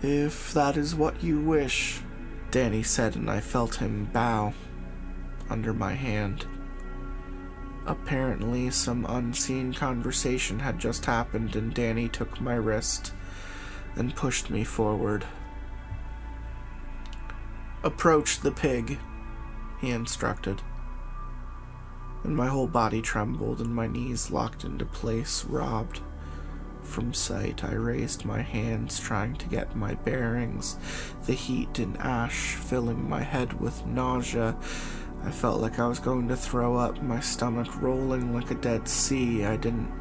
If 0.02 0.52
that 0.52 0.76
is 0.76 0.94
what 0.94 1.22
you 1.22 1.40
wish, 1.40 2.00
Danny 2.50 2.82
said, 2.82 3.14
and 3.14 3.30
I 3.30 3.40
felt 3.40 3.76
him 3.76 4.10
bow 4.12 4.52
under 5.48 5.72
my 5.72 5.94
hand. 5.94 6.44
Apparently, 7.86 8.70
some 8.70 9.06
unseen 9.08 9.72
conversation 9.72 10.58
had 10.58 10.80
just 10.80 11.04
happened, 11.04 11.54
and 11.54 11.72
Danny 11.72 12.08
took 12.08 12.40
my 12.40 12.54
wrist 12.54 13.12
and 13.96 14.14
pushed 14.14 14.50
me 14.50 14.62
forward. 14.64 15.24
Approach 17.82 18.40
the 18.40 18.52
pig, 18.52 18.98
he 19.80 19.90
instructed. 19.90 20.62
And 22.24 22.36
my 22.36 22.46
whole 22.46 22.66
body 22.66 23.02
trembled 23.02 23.60
and 23.60 23.74
my 23.74 23.86
knees 23.86 24.30
locked 24.30 24.64
into 24.64 24.84
place, 24.84 25.44
robbed 25.44 26.00
from 26.82 27.12
sight. 27.12 27.64
I 27.64 27.72
raised 27.72 28.24
my 28.24 28.42
hands, 28.42 29.00
trying 29.00 29.34
to 29.36 29.48
get 29.48 29.76
my 29.76 29.94
bearings, 29.94 30.76
the 31.26 31.32
heat 31.32 31.78
and 31.78 31.96
ash 31.98 32.54
filling 32.54 33.08
my 33.08 33.22
head 33.22 33.60
with 33.60 33.84
nausea 33.86 34.56
I 35.26 35.30
felt 35.32 35.60
like 35.60 35.80
I 35.80 35.88
was 35.88 35.98
going 35.98 36.28
to 36.28 36.36
throw 36.36 36.76
up, 36.76 37.02
my 37.02 37.18
stomach 37.18 37.82
rolling 37.82 38.32
like 38.32 38.52
a 38.52 38.54
dead 38.54 38.86
sea. 38.86 39.44
I 39.44 39.56
didn't 39.56 39.92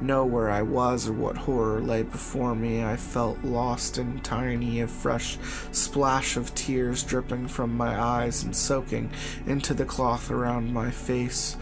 know 0.00 0.24
where 0.24 0.50
I 0.50 0.62
was 0.62 1.08
or 1.08 1.12
what 1.12 1.36
horror 1.36 1.80
lay 1.80 2.02
before 2.02 2.54
me. 2.54 2.84
I 2.84 2.96
felt 2.96 3.42
lost 3.44 3.98
and 3.98 4.22
tiny, 4.24 4.80
a 4.80 4.88
fresh 4.88 5.38
splash 5.72 6.36
of 6.36 6.54
tears 6.54 7.02
dripping 7.02 7.48
from 7.48 7.76
my 7.76 8.00
eyes 8.00 8.42
and 8.42 8.54
soaking 8.54 9.10
into 9.46 9.74
the 9.74 9.84
cloth 9.84 10.30
around 10.30 10.72
my 10.72 10.90
face. 10.90 11.56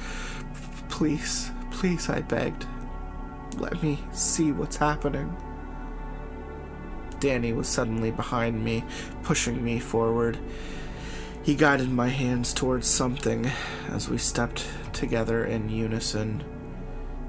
Please, 0.89 1.51
please, 1.71 2.09
I 2.09 2.21
begged. 2.21 2.67
Let 3.57 3.83
me 3.83 3.99
see 4.13 4.53
what's 4.53 4.77
happening. 4.77 5.37
Danny 7.21 7.53
was 7.53 7.69
suddenly 7.69 8.11
behind 8.11 8.65
me, 8.65 8.85
pushing 9.23 9.63
me 9.63 9.79
forward. 9.79 10.39
He 11.43 11.55
guided 11.55 11.91
my 11.91 12.09
hands 12.09 12.53
towards 12.53 12.87
something 12.87 13.51
as 13.89 14.09
we 14.09 14.19
stepped 14.19 14.67
together 14.93 15.45
in 15.45 15.69
unison. 15.69 16.43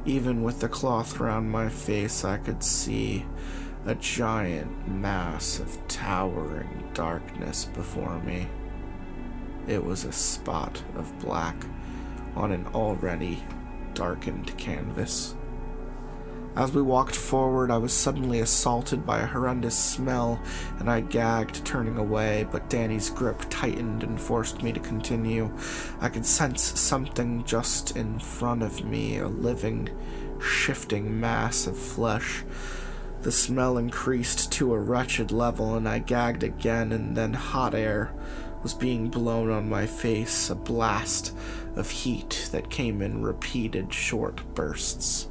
Even 0.06 0.44
with 0.44 0.60
the 0.60 0.68
cloth 0.68 1.22
around 1.22 1.50
my 1.50 1.70
face, 1.70 2.26
I 2.26 2.38
could 2.38 2.62
see 2.62 3.26
a 3.86 3.96
giant 3.96 4.88
mass 4.88 5.60
of 5.60 5.88
towering 5.88 6.90
darkness 6.94 7.66
before 7.66 8.20
me. 8.20 8.48
It 9.66 9.84
was 9.84 10.04
a 10.04 10.12
spot 10.12 10.84
of 10.96 11.18
black 11.20 11.56
on 12.36 12.52
an 12.52 12.68
already 12.74 13.44
darkened 13.94 14.58
canvas. 14.58 15.36
As 16.56 16.72
we 16.72 16.84
walked 16.84 17.16
forward, 17.16 17.72
I 17.72 17.78
was 17.78 17.92
suddenly 17.94 18.40
assaulted 18.40 19.08
by 19.08 19.22
a 19.22 19.26
horrendous 19.26 19.76
smell, 19.78 20.40
and 20.78 20.88
I 20.88 21.02
gagged, 21.02 21.66
turning 21.66 21.98
away, 21.98 22.48
but 22.52 22.70
Danny's 22.70 23.10
grip 23.10 23.42
tightened 23.50 24.04
and 24.04 24.22
forced 24.22 24.62
me 24.62 24.72
to 24.72 24.80
continue. 24.80 25.52
I 26.00 26.10
could 26.10 26.28
sense 26.28 26.80
something 26.80 27.44
just 27.44 27.98
in 27.98 28.20
front 28.20 28.62
of 28.62 28.86
me, 28.86 29.18
a 29.18 29.28
living, 29.28 29.90
shifting 30.40 31.20
mass 31.20 31.66
of 31.66 31.76
flesh. 31.76 32.44
The 33.24 33.32
smell 33.32 33.80
increased 33.80 34.52
to 34.52 34.76
a 34.76 34.80
wretched 34.80 35.32
level, 35.32 35.76
and 35.76 35.90
I 35.90 35.98
gagged 35.98 36.44
again, 36.44 36.92
and 36.92 37.18
then 37.18 37.34
hot 37.34 37.74
air 37.74 38.14
was 38.62 38.76
being 38.76 39.10
blown 39.10 39.50
on 39.50 39.70
my 39.70 39.88
face, 39.88 40.52
a 40.52 40.56
blast 40.56 41.36
of 41.76 41.90
heat 41.90 42.50
that 42.52 42.70
came 42.70 43.02
in 43.02 43.24
repeated 43.24 43.92
short 43.92 44.44
bursts. 44.54 45.30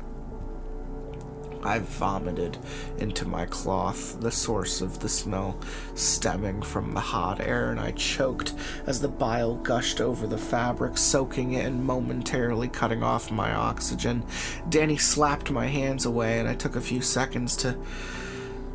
I 1.64 1.78
vomited 1.78 2.58
into 2.98 3.26
my 3.26 3.46
cloth, 3.46 4.20
the 4.20 4.32
source 4.32 4.80
of 4.80 4.98
the 4.98 5.08
smell 5.08 5.58
stemming 5.94 6.62
from 6.62 6.92
the 6.92 7.00
hot 7.00 7.40
air, 7.40 7.70
and 7.70 7.78
I 7.78 7.92
choked 7.92 8.54
as 8.86 9.00
the 9.00 9.08
bile 9.08 9.54
gushed 9.56 10.00
over 10.00 10.26
the 10.26 10.38
fabric, 10.38 10.98
soaking 10.98 11.52
it 11.52 11.64
and 11.64 11.84
momentarily 11.84 12.68
cutting 12.68 13.02
off 13.02 13.30
my 13.30 13.54
oxygen. 13.54 14.24
Danny 14.68 14.96
slapped 14.96 15.50
my 15.50 15.66
hands 15.66 16.04
away, 16.04 16.40
and 16.40 16.48
I 16.48 16.54
took 16.54 16.74
a 16.74 16.80
few 16.80 17.00
seconds 17.00 17.56
to 17.58 17.76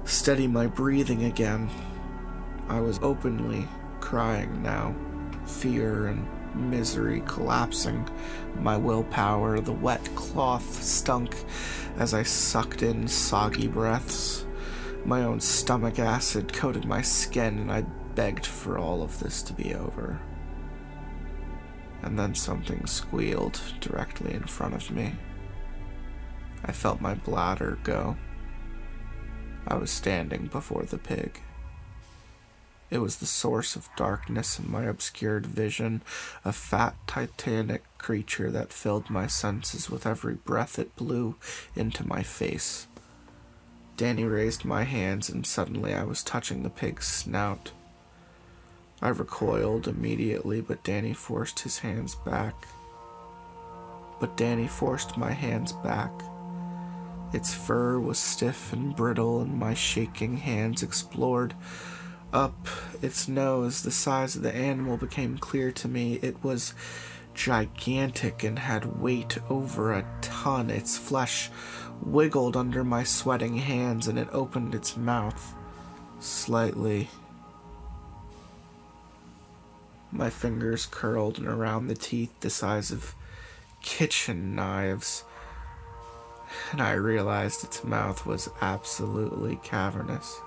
steady 0.06 0.48
my 0.48 0.68
breathing 0.68 1.26
again. 1.26 1.70
I 2.70 2.80
was 2.80 3.00
openly 3.02 3.68
crying 4.00 4.64
now, 4.64 4.96
fear 5.46 6.08
and 6.08 6.26
misery 6.56 7.22
collapsing 7.26 8.10
my 8.60 8.78
willpower. 8.78 9.60
The 9.60 9.74
wet 9.74 10.04
cloth 10.16 10.82
stunk 10.82 11.36
as 11.98 12.14
I 12.14 12.24
sucked 12.24 12.84
in 12.84 13.08
soggy 13.08 13.68
breaths. 13.68 14.46
My 15.06 15.24
own 15.24 15.40
stomach 15.40 16.00
acid 16.00 16.54
coated 16.54 16.86
my 16.86 17.02
skin, 17.02 17.60
and 17.60 17.72
I 17.72 17.82
begged 18.16 18.46
for 18.46 18.78
all 18.78 19.02
of 19.02 19.20
this 19.20 19.42
to 19.44 19.54
be 19.54 19.74
over. 19.74 20.20
And 22.04 22.18
then 22.18 22.36
something 22.36 22.86
squealed 22.86 23.60
directly 23.80 24.34
in 24.34 24.44
front 24.44 24.76
of 24.76 24.92
me. 24.92 25.16
I 26.64 26.72
felt 26.72 27.02
my 27.02 27.16
bladder 27.16 27.80
go. 27.84 28.18
I 29.68 29.76
was 29.76 29.92
standing 29.92 30.48
before 30.48 30.84
the 30.84 30.98
pig. 30.98 31.42
It 32.90 33.00
was 33.00 33.18
the 33.18 33.26
source 33.26 33.76
of 33.76 33.90
darkness 33.98 34.58
in 34.58 34.72
my 34.72 34.84
obscured 34.84 35.46
vision, 35.46 36.02
a 36.46 36.54
fat, 36.54 36.96
titanic 37.06 37.84
creature 37.98 38.50
that 38.52 38.72
filled 38.72 39.10
my 39.10 39.28
senses 39.28 39.90
with 39.90 40.06
every 40.06 40.36
breath 40.36 40.80
it 40.80 40.96
blew 40.96 41.36
into 41.76 42.08
my 42.08 42.24
face. 42.24 42.88
Danny 43.98 44.24
raised 44.24 44.64
my 44.64 44.84
hands, 44.84 45.28
and 45.30 45.46
suddenly 45.46 45.94
I 45.94 46.04
was 46.04 46.24
touching 46.24 46.64
the 46.64 46.70
pig's 46.70 47.08
snout. 47.08 47.72
I 49.02 49.10
recoiled 49.10 49.88
immediately, 49.88 50.62
but 50.62 50.84
Danny 50.84 51.14
forced 51.14 51.60
his 51.62 51.80
hands 51.80 52.16
back. 52.16 52.68
But 54.20 54.38
Danny 54.38 54.68
forced 54.68 55.18
my 55.18 55.32
hands 55.32 55.74
back. 55.74 56.12
Its 57.34 57.54
fur 57.54 58.00
was 58.00 58.18
stiff 58.18 58.72
and 58.72 58.96
brittle, 58.96 59.42
and 59.42 59.60
my 59.60 59.74
shaking 59.74 60.38
hands 60.38 60.82
explored 60.82 61.54
up 62.38 62.68
its 63.02 63.28
nose, 63.28 63.82
the 63.82 63.90
size 63.90 64.36
of 64.36 64.44
the 64.44 64.54
animal 64.56 64.96
became 64.96 65.40
clear 65.40 65.72
to 65.72 65.88
me. 65.88 66.20
It 66.22 66.44
was 66.44 66.76
gigantic 67.34 68.44
and 68.44 68.60
had 68.60 69.02
weight 69.02 69.40
over 69.50 69.92
a 69.92 70.06
ton. 70.22 70.70
Its 70.70 70.98
flesh 70.98 71.50
wiggled 72.00 72.56
under 72.56 72.84
my 72.84 73.04
sweating 73.04 73.58
hands 73.58 74.08
and 74.08 74.20
it 74.20 74.28
opened 74.32 74.76
its 74.76 74.96
mouth 74.96 75.56
slightly. 76.20 77.10
My 80.12 80.30
fingers 80.30 80.86
curled 80.86 81.40
and 81.40 81.48
around 81.48 81.88
the 81.88 81.96
teeth 81.96 82.40
the 82.42 82.52
size 82.52 82.92
of 82.92 83.16
kitchen 83.82 84.54
knives. 84.54 85.24
and 86.72 86.82
I 86.82 86.94
realized 86.94 87.64
its 87.64 87.84
mouth 87.84 88.28
was 88.28 88.48
absolutely 88.62 89.60
cavernous. 89.64 90.40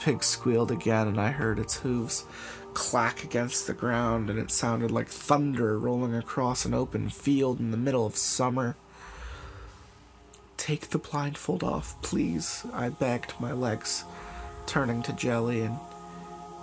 Pig 0.00 0.24
squealed 0.24 0.70
again, 0.70 1.06
and 1.06 1.20
I 1.20 1.30
heard 1.30 1.58
its 1.58 1.80
hooves 1.80 2.24
clack 2.72 3.22
against 3.22 3.66
the 3.66 3.74
ground, 3.74 4.30
and 4.30 4.38
it 4.38 4.50
sounded 4.50 4.90
like 4.90 5.08
thunder 5.08 5.78
rolling 5.78 6.14
across 6.14 6.64
an 6.64 6.72
open 6.72 7.10
field 7.10 7.60
in 7.60 7.70
the 7.70 7.76
middle 7.76 8.06
of 8.06 8.16
summer. 8.16 8.76
Take 10.56 10.90
the 10.90 10.98
blindfold 10.98 11.62
off, 11.62 12.00
please, 12.02 12.64
I 12.72 12.88
begged, 12.88 13.34
my 13.38 13.52
legs 13.52 14.04
turning 14.66 15.02
to 15.02 15.12
jelly, 15.12 15.62
and 15.62 15.78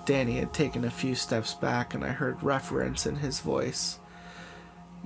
Danny 0.06 0.38
had 0.38 0.54
taken 0.54 0.86
a 0.86 0.92
few 0.92 1.14
steps 1.14 1.54
back, 1.54 1.94
and 1.94 2.04
I 2.04 2.10
heard 2.10 2.42
reference 2.42 3.06
in 3.06 3.18
his 3.18 3.40
voice. 3.42 4.00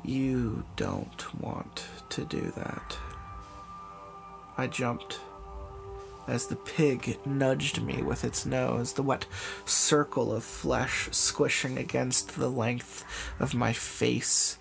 You 0.04 0.64
don't 0.76 1.42
want 1.42 1.86
to 2.10 2.24
do 2.24 2.52
that. 2.56 2.98
I 4.58 4.68
jumped 4.68 5.20
as 6.28 6.48
the 6.48 6.56
pig 6.56 7.18
nudged 7.26 7.82
me 7.82 8.02
with 8.02 8.24
its 8.24 8.46
nose, 8.46 8.94
the 8.94 9.04
wet 9.04 9.26
circle 9.66 10.34
of 10.34 10.44
flesh 10.44 11.10
squishing 11.12 11.78
against 11.78 12.36
the 12.36 12.50
length 12.50 13.06
of 13.40 13.54
my 13.54 13.74
face, 13.74 14.58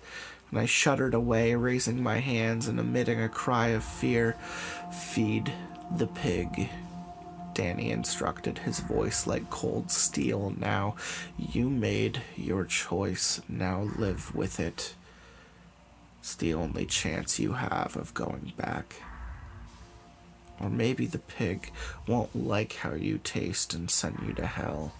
and 0.49 0.59
I 0.59 0.65
shuddered 0.65 1.13
away, 1.13 1.55
raising 1.55 2.03
my 2.03 2.19
hands 2.19 2.67
and 2.67 2.79
emitting 2.79 3.21
a 3.21 3.29
cry 3.29 3.67
of 3.67 3.83
fear. 3.83 4.35
Feed 4.91 5.51
the 5.97 6.07
pig. 6.07 6.69
Danny 7.53 7.91
instructed, 7.91 8.59
his 8.59 8.79
voice 8.79 9.27
like 9.27 9.49
cold 9.49 9.91
steel. 9.91 10.53
Now, 10.57 10.95
you 11.37 11.69
made 11.69 12.21
your 12.35 12.65
choice. 12.65 13.41
Now 13.47 13.89
live 13.97 14.33
with 14.35 14.59
it. 14.59 14.95
It's 16.19 16.35
the 16.35 16.53
only 16.53 16.85
chance 16.85 17.39
you 17.39 17.53
have 17.53 17.95
of 17.95 18.13
going 18.13 18.53
back. 18.57 18.95
Or 20.61 20.69
maybe 20.69 21.05
the 21.07 21.19
pig 21.19 21.71
won't 22.07 22.35
like 22.35 22.73
how 22.73 22.93
you 22.93 23.19
taste 23.23 23.73
and 23.73 23.89
send 23.89 24.19
you 24.25 24.33
to 24.33 24.45
hell. 24.45 24.93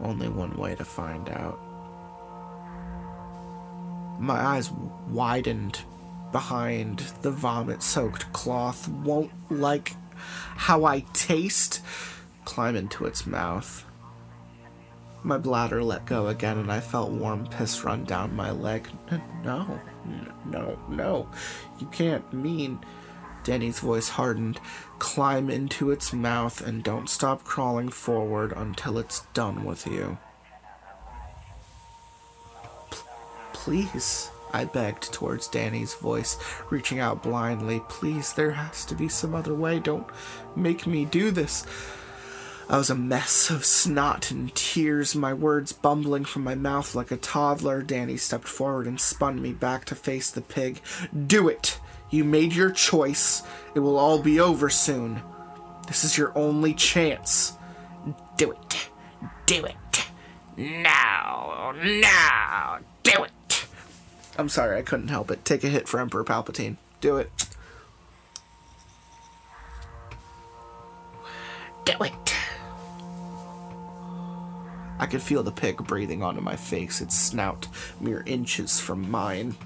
Only 0.00 0.28
one 0.28 0.56
way 0.56 0.74
to 0.76 0.84
find 0.84 1.28
out. 1.28 1.58
My 4.20 4.34
eyes 4.34 4.70
widened 5.08 5.80
behind 6.32 6.98
the 7.22 7.30
vomit 7.30 7.82
soaked 7.82 8.32
cloth. 8.32 8.88
Won't 8.88 9.32
like 9.50 9.94
how 10.56 10.84
I 10.84 11.00
taste? 11.12 11.82
Climb 12.44 12.76
into 12.76 13.06
its 13.06 13.26
mouth. 13.26 13.84
My 15.24 15.38
bladder 15.38 15.82
let 15.82 16.06
go 16.06 16.28
again, 16.28 16.58
and 16.58 16.70
I 16.70 16.78
felt 16.80 17.10
warm 17.10 17.46
piss 17.46 17.82
run 17.82 18.04
down 18.04 18.36
my 18.36 18.50
leg. 18.50 18.88
No, 19.44 19.80
no, 20.46 20.78
no. 20.88 21.28
You 21.80 21.86
can't 21.88 22.32
mean. 22.32 22.78
Danny's 23.48 23.80
voice 23.80 24.10
hardened. 24.10 24.60
Climb 24.98 25.48
into 25.48 25.90
its 25.90 26.12
mouth 26.12 26.60
and 26.60 26.84
don't 26.84 27.08
stop 27.08 27.44
crawling 27.44 27.88
forward 27.88 28.52
until 28.54 28.98
it's 28.98 29.20
done 29.32 29.64
with 29.64 29.86
you. 29.86 30.18
P- 32.90 32.98
please, 33.54 34.30
I 34.52 34.66
begged 34.66 35.14
towards 35.14 35.48
Danny's 35.48 35.94
voice, 35.94 36.36
reaching 36.68 37.00
out 37.00 37.22
blindly. 37.22 37.80
Please, 37.88 38.34
there 38.34 38.50
has 38.50 38.84
to 38.84 38.94
be 38.94 39.08
some 39.08 39.34
other 39.34 39.54
way. 39.54 39.78
Don't 39.78 40.06
make 40.54 40.86
me 40.86 41.06
do 41.06 41.30
this. 41.30 41.64
I 42.68 42.76
was 42.76 42.90
a 42.90 42.94
mess 42.94 43.48
of 43.48 43.64
snot 43.64 44.30
and 44.30 44.54
tears, 44.54 45.16
my 45.16 45.32
words 45.32 45.72
bumbling 45.72 46.26
from 46.26 46.44
my 46.44 46.54
mouth 46.54 46.94
like 46.94 47.10
a 47.10 47.16
toddler. 47.16 47.80
Danny 47.80 48.18
stepped 48.18 48.46
forward 48.46 48.86
and 48.86 49.00
spun 49.00 49.40
me 49.40 49.54
back 49.54 49.86
to 49.86 49.94
face 49.94 50.30
the 50.30 50.42
pig. 50.42 50.82
Do 51.26 51.48
it! 51.48 51.80
You 52.10 52.24
made 52.24 52.52
your 52.52 52.70
choice. 52.70 53.42
It 53.74 53.80
will 53.80 53.98
all 53.98 54.20
be 54.20 54.40
over 54.40 54.70
soon. 54.70 55.22
This 55.86 56.04
is 56.04 56.16
your 56.16 56.36
only 56.36 56.74
chance. 56.74 57.54
Do 58.36 58.52
it. 58.52 58.88
Do 59.46 59.64
it. 59.64 60.06
Now. 60.56 61.74
Now. 61.76 62.78
Do 63.02 63.24
it. 63.24 63.66
I'm 64.36 64.48
sorry, 64.48 64.78
I 64.78 64.82
couldn't 64.82 65.08
help 65.08 65.30
it. 65.30 65.44
Take 65.44 65.64
a 65.64 65.68
hit 65.68 65.88
for 65.88 66.00
Emperor 66.00 66.24
Palpatine. 66.24 66.76
Do 67.00 67.16
it. 67.16 67.30
Do 71.84 71.94
it. 72.02 72.34
I 75.00 75.06
could 75.06 75.22
feel 75.22 75.42
the 75.42 75.52
pig 75.52 75.78
breathing 75.86 76.22
onto 76.22 76.40
my 76.40 76.56
face, 76.56 77.00
its 77.00 77.16
snout 77.16 77.68
mere 78.00 78.22
inches 78.26 78.80
from 78.80 79.10
mine. 79.10 79.56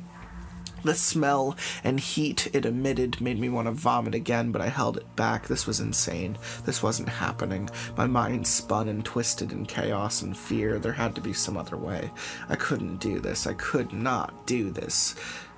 The 0.85 0.95
smell 0.95 1.57
and 1.85 2.01
heat 2.01 2.49
it 2.53 2.66
emitted 2.66 3.20
made 3.20 3.39
me 3.39 3.49
want 3.49 3.68
to 3.68 3.72
vomit 3.72 4.14
again, 4.14 4.51
but 4.51 4.61
I 4.61 4.68
held 4.68 4.97
it 4.97 5.16
back. 5.16 5.47
This 5.47 5.66
was 5.66 5.78
insane. 5.78 6.37
This 6.64 6.83
wasn't 6.83 7.09
happening. 7.09 7.70
My 7.97 8.07
mind 8.07 8.47
spun 8.47 8.89
and 8.89 9.05
twisted 9.05 9.53
in 9.53 9.64
chaos 9.66 10.22
and 10.22 10.37
fear. 10.37 10.78
There 10.78 10.93
had 10.93 11.14
to 11.14 11.20
be 11.20 11.33
some 11.33 11.57
other 11.57 11.76
way. 11.76 12.11
I 12.49 12.57
couldn't 12.57 12.97
do 12.97 13.20
this. 13.20 13.47
I 13.47 13.55
could 13.55 13.93
not 13.93 14.47
do 14.47 14.70
this. 14.70 15.14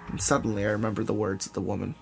And 0.08 0.20
suddenly 0.20 0.64
I 0.64 0.70
remembered 0.70 1.06
the 1.06 1.14
words 1.14 1.46
of 1.46 1.54
the 1.54 1.60
woman. 1.62 1.94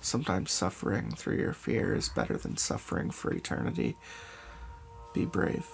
Sometimes 0.00 0.50
suffering 0.50 1.10
through 1.10 1.36
your 1.36 1.52
fear 1.52 1.94
is 1.94 2.08
better 2.08 2.36
than 2.36 2.56
suffering 2.56 3.10
for 3.10 3.32
eternity. 3.32 3.96
Be 5.12 5.26
brave. 5.26 5.66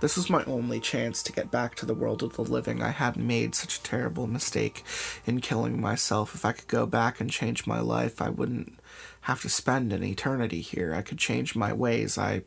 This 0.00 0.16
was 0.16 0.28
my 0.28 0.44
only 0.44 0.78
chance 0.78 1.22
to 1.22 1.32
get 1.32 1.50
back 1.50 1.74
to 1.76 1.86
the 1.86 1.94
world 1.94 2.22
of 2.22 2.34
the 2.34 2.42
living. 2.42 2.82
I 2.82 2.90
hadn't 2.90 3.26
made 3.26 3.54
such 3.54 3.78
a 3.78 3.82
terrible 3.82 4.26
mistake 4.26 4.84
in 5.24 5.40
killing 5.40 5.80
myself. 5.80 6.34
If 6.34 6.44
I 6.44 6.52
could 6.52 6.68
go 6.68 6.84
back 6.84 7.18
and 7.18 7.30
change 7.30 7.66
my 7.66 7.80
life, 7.80 8.20
I 8.20 8.28
wouldn't 8.28 8.78
have 9.22 9.40
to 9.42 9.48
spend 9.48 9.92
an 9.92 10.04
eternity 10.04 10.60
here. 10.60 10.94
I 10.94 11.00
could 11.00 11.18
change 11.18 11.56
my 11.56 11.72
ways. 11.72 12.18
I 12.18 12.42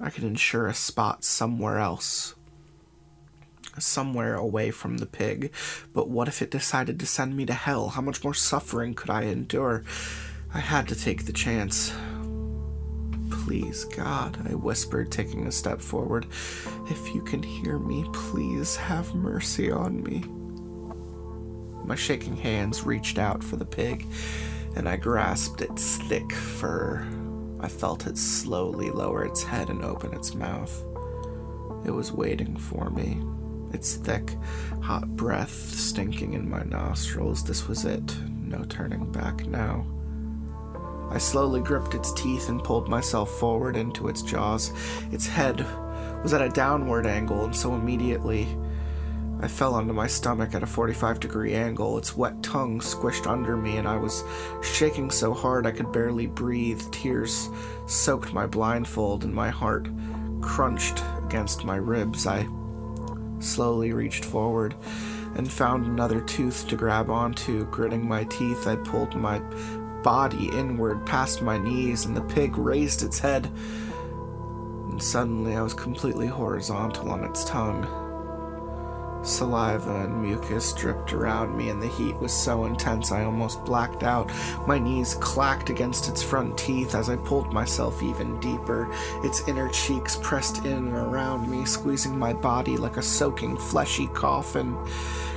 I 0.00 0.10
could 0.10 0.24
ensure 0.24 0.66
a 0.66 0.74
spot 0.74 1.24
somewhere 1.24 1.78
else. 1.78 2.34
Somewhere 3.78 4.34
away 4.34 4.72
from 4.72 4.98
the 4.98 5.06
pig. 5.06 5.52
But 5.92 6.08
what 6.08 6.26
if 6.26 6.42
it 6.42 6.50
decided 6.50 6.98
to 6.98 7.06
send 7.06 7.36
me 7.36 7.46
to 7.46 7.52
hell? 7.52 7.90
How 7.90 8.00
much 8.00 8.24
more 8.24 8.34
suffering 8.34 8.94
could 8.94 9.10
I 9.10 9.22
endure? 9.22 9.84
I 10.52 10.58
had 10.58 10.88
to 10.88 10.96
take 10.96 11.26
the 11.26 11.32
chance. 11.32 11.92
Please, 13.50 13.84
God, 13.84 14.38
I 14.48 14.54
whispered, 14.54 15.10
taking 15.10 15.48
a 15.48 15.50
step 15.50 15.80
forward. 15.80 16.26
If 16.88 17.12
you 17.12 17.20
can 17.20 17.42
hear 17.42 17.80
me, 17.80 18.04
please 18.12 18.76
have 18.76 19.12
mercy 19.12 19.72
on 19.72 20.04
me. 20.04 20.22
My 21.84 21.96
shaking 21.96 22.36
hands 22.36 22.86
reached 22.86 23.18
out 23.18 23.42
for 23.42 23.56
the 23.56 23.64
pig, 23.64 24.06
and 24.76 24.88
I 24.88 24.94
grasped 24.94 25.62
its 25.62 25.96
thick 25.96 26.32
fur. 26.32 27.04
I 27.58 27.66
felt 27.66 28.06
it 28.06 28.16
slowly 28.16 28.92
lower 28.92 29.24
its 29.24 29.42
head 29.42 29.68
and 29.68 29.82
open 29.82 30.14
its 30.14 30.32
mouth. 30.32 30.84
It 31.84 31.90
was 31.90 32.12
waiting 32.12 32.56
for 32.56 32.88
me, 32.90 33.20
its 33.74 33.96
thick, 33.96 34.36
hot 34.80 35.08
breath 35.16 35.50
stinking 35.50 36.34
in 36.34 36.48
my 36.48 36.62
nostrils. 36.62 37.42
This 37.42 37.66
was 37.66 37.84
it. 37.84 38.16
No 38.28 38.62
turning 38.62 39.10
back 39.10 39.44
now. 39.44 39.84
I 41.10 41.18
slowly 41.18 41.60
gripped 41.60 41.94
its 41.94 42.12
teeth 42.12 42.48
and 42.48 42.62
pulled 42.62 42.88
myself 42.88 43.30
forward 43.30 43.76
into 43.76 44.08
its 44.08 44.22
jaws. 44.22 44.72
Its 45.10 45.26
head 45.26 45.66
was 46.22 46.32
at 46.32 46.42
a 46.42 46.48
downward 46.48 47.06
angle, 47.06 47.44
and 47.44 47.54
so 47.54 47.74
immediately 47.74 48.46
I 49.42 49.48
fell 49.48 49.74
onto 49.74 49.92
my 49.92 50.06
stomach 50.06 50.54
at 50.54 50.62
a 50.62 50.66
45 50.66 51.18
degree 51.18 51.54
angle. 51.54 51.96
Its 51.96 52.16
wet 52.16 52.42
tongue 52.42 52.78
squished 52.80 53.26
under 53.26 53.56
me, 53.56 53.78
and 53.78 53.88
I 53.88 53.96
was 53.96 54.22
shaking 54.62 55.10
so 55.10 55.32
hard 55.32 55.66
I 55.66 55.72
could 55.72 55.92
barely 55.92 56.26
breathe. 56.26 56.82
Tears 56.90 57.48
soaked 57.86 58.34
my 58.34 58.46
blindfold, 58.46 59.24
and 59.24 59.34
my 59.34 59.48
heart 59.48 59.88
crunched 60.42 61.02
against 61.24 61.64
my 61.64 61.76
ribs. 61.76 62.26
I 62.26 62.46
slowly 63.38 63.92
reached 63.94 64.26
forward 64.26 64.74
and 65.36 65.50
found 65.50 65.86
another 65.86 66.20
tooth 66.20 66.68
to 66.68 66.76
grab 66.76 67.08
onto. 67.08 67.64
Gritting 67.66 68.06
my 68.06 68.24
teeth, 68.24 68.66
I 68.66 68.76
pulled 68.76 69.16
my 69.16 69.40
body 70.02 70.48
inward 70.48 71.04
past 71.06 71.42
my 71.42 71.58
knees, 71.58 72.04
and 72.04 72.16
the 72.16 72.22
pig 72.22 72.56
raised 72.56 73.02
its 73.02 73.18
head. 73.18 73.50
And 74.90 75.02
suddenly 75.02 75.56
I 75.56 75.62
was 75.62 75.74
completely 75.74 76.26
horizontal 76.26 77.10
on 77.10 77.24
its 77.24 77.44
tongue. 77.44 77.86
Saliva 79.22 80.04
and 80.04 80.22
mucus 80.22 80.72
dripped 80.72 81.12
around 81.12 81.56
me, 81.56 81.68
and 81.68 81.82
the 81.82 81.88
heat 81.88 82.16
was 82.16 82.32
so 82.32 82.64
intense 82.64 83.12
I 83.12 83.24
almost 83.24 83.64
blacked 83.64 84.02
out. 84.02 84.30
My 84.66 84.78
knees 84.78 85.14
clacked 85.16 85.68
against 85.68 86.08
its 86.08 86.22
front 86.22 86.56
teeth 86.56 86.94
as 86.94 87.10
I 87.10 87.16
pulled 87.16 87.52
myself 87.52 88.02
even 88.02 88.40
deeper. 88.40 88.90
Its 89.22 89.46
inner 89.46 89.68
cheeks 89.68 90.16
pressed 90.22 90.64
in 90.64 90.72
and 90.72 90.94
around 90.94 91.50
me, 91.50 91.66
squeezing 91.66 92.18
my 92.18 92.32
body 92.32 92.76
like 92.76 92.96
a 92.96 93.02
soaking, 93.02 93.56
fleshy 93.58 94.06
coffin. 94.08 94.76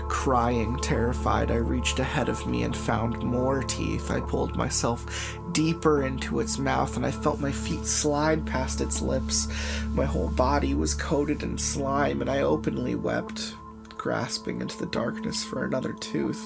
Crying, 0.07 0.77
terrified, 0.77 1.51
I 1.51 1.55
reached 1.55 1.99
ahead 1.99 2.29
of 2.29 2.45
me 2.45 2.63
and 2.63 2.75
found 2.75 3.23
more 3.23 3.63
teeth. 3.63 4.11
I 4.11 4.19
pulled 4.19 4.55
myself 4.55 5.37
deeper 5.51 6.03
into 6.03 6.39
its 6.39 6.57
mouth 6.57 6.95
and 6.97 7.05
I 7.05 7.11
felt 7.11 7.39
my 7.39 7.51
feet 7.51 7.85
slide 7.85 8.45
past 8.45 8.81
its 8.81 9.01
lips. 9.01 9.47
My 9.93 10.05
whole 10.05 10.29
body 10.29 10.73
was 10.73 10.93
coated 10.93 11.43
in 11.43 11.57
slime 11.57 12.21
and 12.21 12.29
I 12.29 12.41
openly 12.41 12.95
wept, 12.95 13.55
grasping 13.97 14.61
into 14.61 14.77
the 14.77 14.87
darkness 14.87 15.43
for 15.43 15.63
another 15.63 15.93
tooth. 15.93 16.43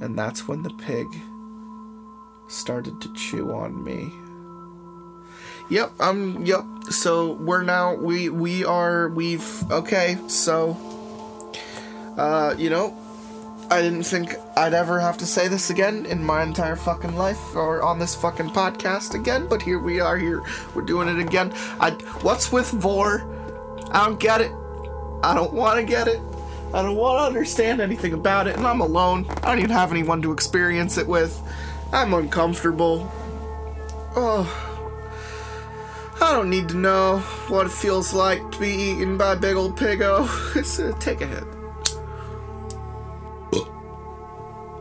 And 0.00 0.18
that's 0.18 0.48
when 0.48 0.62
the 0.62 0.70
pig 0.70 1.06
started 2.48 3.00
to 3.00 3.12
chew 3.14 3.52
on 3.52 3.82
me. 3.82 4.12
Yep, 5.70 5.92
um 6.00 6.44
yep. 6.44 6.64
So 6.90 7.32
we're 7.32 7.62
now 7.62 7.94
we 7.94 8.28
we 8.28 8.64
are 8.64 9.08
we've 9.08 9.70
okay, 9.70 10.18
so 10.26 10.76
uh 12.16 12.54
you 12.56 12.70
know, 12.70 12.96
I 13.70 13.80
didn't 13.80 14.04
think 14.04 14.36
I'd 14.56 14.74
ever 14.74 15.00
have 15.00 15.18
to 15.18 15.26
say 15.26 15.48
this 15.48 15.70
again 15.70 16.06
in 16.06 16.22
my 16.22 16.42
entire 16.42 16.76
fucking 16.76 17.16
life 17.16 17.54
or 17.54 17.82
on 17.82 17.98
this 17.98 18.14
fucking 18.14 18.50
podcast 18.50 19.14
again, 19.14 19.46
but 19.48 19.62
here 19.62 19.78
we 19.78 20.00
are 20.00 20.18
here. 20.18 20.42
We're 20.74 20.82
doing 20.82 21.08
it 21.08 21.18
again. 21.18 21.52
I 21.80 21.90
what's 22.22 22.52
with 22.52 22.70
vore? 22.70 23.30
I 23.90 24.06
don't 24.06 24.20
get 24.20 24.40
it. 24.40 24.52
I 25.22 25.34
don't 25.34 25.52
want 25.52 25.78
to 25.80 25.84
get 25.84 26.08
it. 26.08 26.20
I 26.74 26.82
don't 26.82 26.96
want 26.96 27.20
to 27.20 27.24
understand 27.24 27.80
anything 27.80 28.12
about 28.12 28.48
it, 28.48 28.56
and 28.56 28.66
I'm 28.66 28.80
alone. 28.80 29.26
I 29.42 29.48
don't 29.48 29.58
even 29.58 29.70
have 29.70 29.92
anyone 29.92 30.20
to 30.22 30.32
experience 30.32 30.98
it 30.98 31.06
with. 31.06 31.40
I'm 31.92 32.12
uncomfortable. 32.12 33.10
Oh. 34.16 34.60
I 36.20 36.32
don't 36.32 36.50
need 36.50 36.68
to 36.70 36.76
know 36.76 37.18
what 37.48 37.66
it 37.66 37.72
feels 37.72 38.12
like 38.12 38.50
to 38.50 38.58
be 38.58 38.70
eaten 38.70 39.16
by 39.16 39.36
Big 39.36 39.54
Old 39.54 39.78
Piggo. 39.78 40.28
It's, 40.56 40.78
uh, 40.80 40.92
take 40.98 41.20
a 41.20 41.26
hit. 41.26 41.53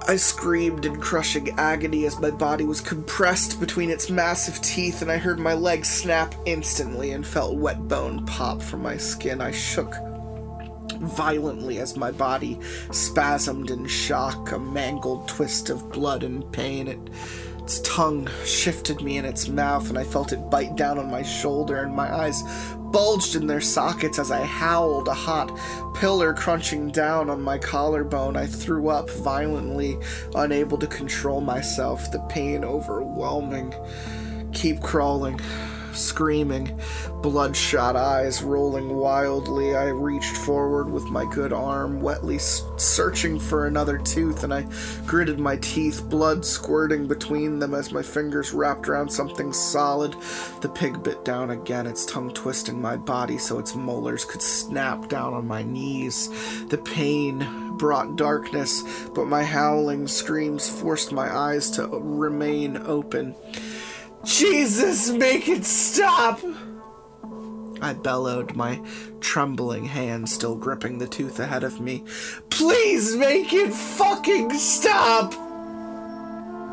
I 0.05 0.17
screamed 0.17 0.85
in 0.85 0.99
crushing 0.99 1.51
agony 1.57 2.05
as 2.05 2.19
my 2.19 2.29
body 2.29 2.65
was 2.65 2.81
compressed 2.81 3.59
between 3.59 3.89
its 3.89 4.09
massive 4.09 4.61
teeth, 4.61 5.01
and 5.01 5.09
I 5.09 5.17
heard 5.17 5.39
my 5.39 5.53
legs 5.53 5.89
snap 5.89 6.35
instantly 6.45 7.11
and 7.11 7.25
felt 7.25 7.57
wet 7.57 7.87
bone 7.87 8.25
pop 8.25 8.61
from 8.61 8.81
my 8.81 8.97
skin. 8.97 9.39
I 9.39 9.51
shook 9.51 9.95
violently 10.99 11.79
as 11.79 11.95
my 11.95 12.11
body 12.11 12.59
spasmed 12.91 13.71
in 13.71 13.87
shock, 13.87 14.51
a 14.51 14.59
mangled 14.59 15.27
twist 15.29 15.69
of 15.69 15.91
blood 15.91 16.23
and 16.23 16.51
pain. 16.51 16.87
It, 16.87 16.99
its 17.59 17.79
tongue 17.81 18.29
shifted 18.45 19.01
me 19.01 19.17
in 19.17 19.23
its 19.23 19.47
mouth, 19.47 19.87
and 19.89 19.97
I 19.97 20.03
felt 20.03 20.33
it 20.33 20.49
bite 20.49 20.75
down 20.75 20.99
on 20.99 21.09
my 21.09 21.23
shoulder, 21.23 21.77
and 21.77 21.95
my 21.95 22.13
eyes 22.13 22.43
bulged 22.93 23.35
in 23.35 23.47
their 23.47 23.59
sockets 23.59 24.19
as 24.19 24.31
I 24.31 24.45
howled, 24.45 25.09
a 25.09 25.13
hot 25.13 25.51
pillar 25.95 26.33
crunching 26.33 26.91
down 26.91 27.29
on 27.29 27.41
my 27.41 27.57
collarbone. 27.57 28.37
I 28.37 28.45
threw 28.45 28.87
up 28.87 29.09
violently, 29.09 29.97
unable 30.35 30.77
to 30.77 30.87
control 30.87 31.41
myself, 31.41 32.11
the 32.11 32.19
pain 32.29 32.63
overwhelming. 32.63 33.73
Keep 34.53 34.81
crawling 34.81 35.39
screaming, 35.95 36.79
bloodshot 37.21 37.95
eyes 37.95 38.43
rolling 38.43 38.89
wildly. 38.95 39.75
I 39.75 39.87
reached 39.89 40.37
forward 40.37 40.89
with 40.89 41.05
my 41.05 41.25
good 41.25 41.53
arm, 41.53 42.01
wetly 42.01 42.39
searching 42.39 43.39
for 43.39 43.67
another 43.67 43.97
tooth, 43.97 44.43
and 44.43 44.53
I 44.53 44.65
gritted 45.05 45.39
my 45.39 45.57
teeth, 45.57 46.03
blood 46.09 46.45
squirting 46.45 47.07
between 47.07 47.59
them 47.59 47.73
as 47.73 47.91
my 47.91 48.01
fingers 48.01 48.53
wrapped 48.53 48.87
around 48.87 49.09
something 49.09 49.53
solid. 49.53 50.15
The 50.61 50.69
pig 50.69 51.03
bit 51.03 51.23
down 51.25 51.51
again, 51.51 51.87
its 51.87 52.05
tongue 52.05 52.33
twisting 52.33 52.81
my 52.81 52.97
body 52.97 53.37
so 53.37 53.59
its 53.59 53.75
molars 53.75 54.25
could 54.25 54.41
snap 54.41 55.09
down 55.09 55.33
on 55.33 55.47
my 55.47 55.63
knees. 55.63 56.29
The 56.67 56.77
pain 56.77 57.77
brought 57.77 58.15
darkness, 58.15 58.83
but 59.13 59.25
my 59.25 59.43
howling 59.43 60.07
screams 60.07 60.69
forced 60.69 61.11
my 61.11 61.33
eyes 61.35 61.69
to 61.71 61.87
remain 61.87 62.77
open. 62.77 63.35
Jesus, 64.23 65.09
make 65.09 65.47
it 65.49 65.65
stop! 65.65 66.39
I 67.81 67.93
bellowed, 67.93 68.55
my 68.55 68.81
trembling 69.19 69.85
hand 69.85 70.29
still 70.29 70.55
gripping 70.55 70.97
the 70.97 71.07
tooth 71.07 71.39
ahead 71.39 71.63
of 71.63 71.81
me. 71.81 72.03
Please 72.49 73.15
make 73.15 73.51
it 73.51 73.73
fucking 73.73 74.53
stop! 74.53 75.52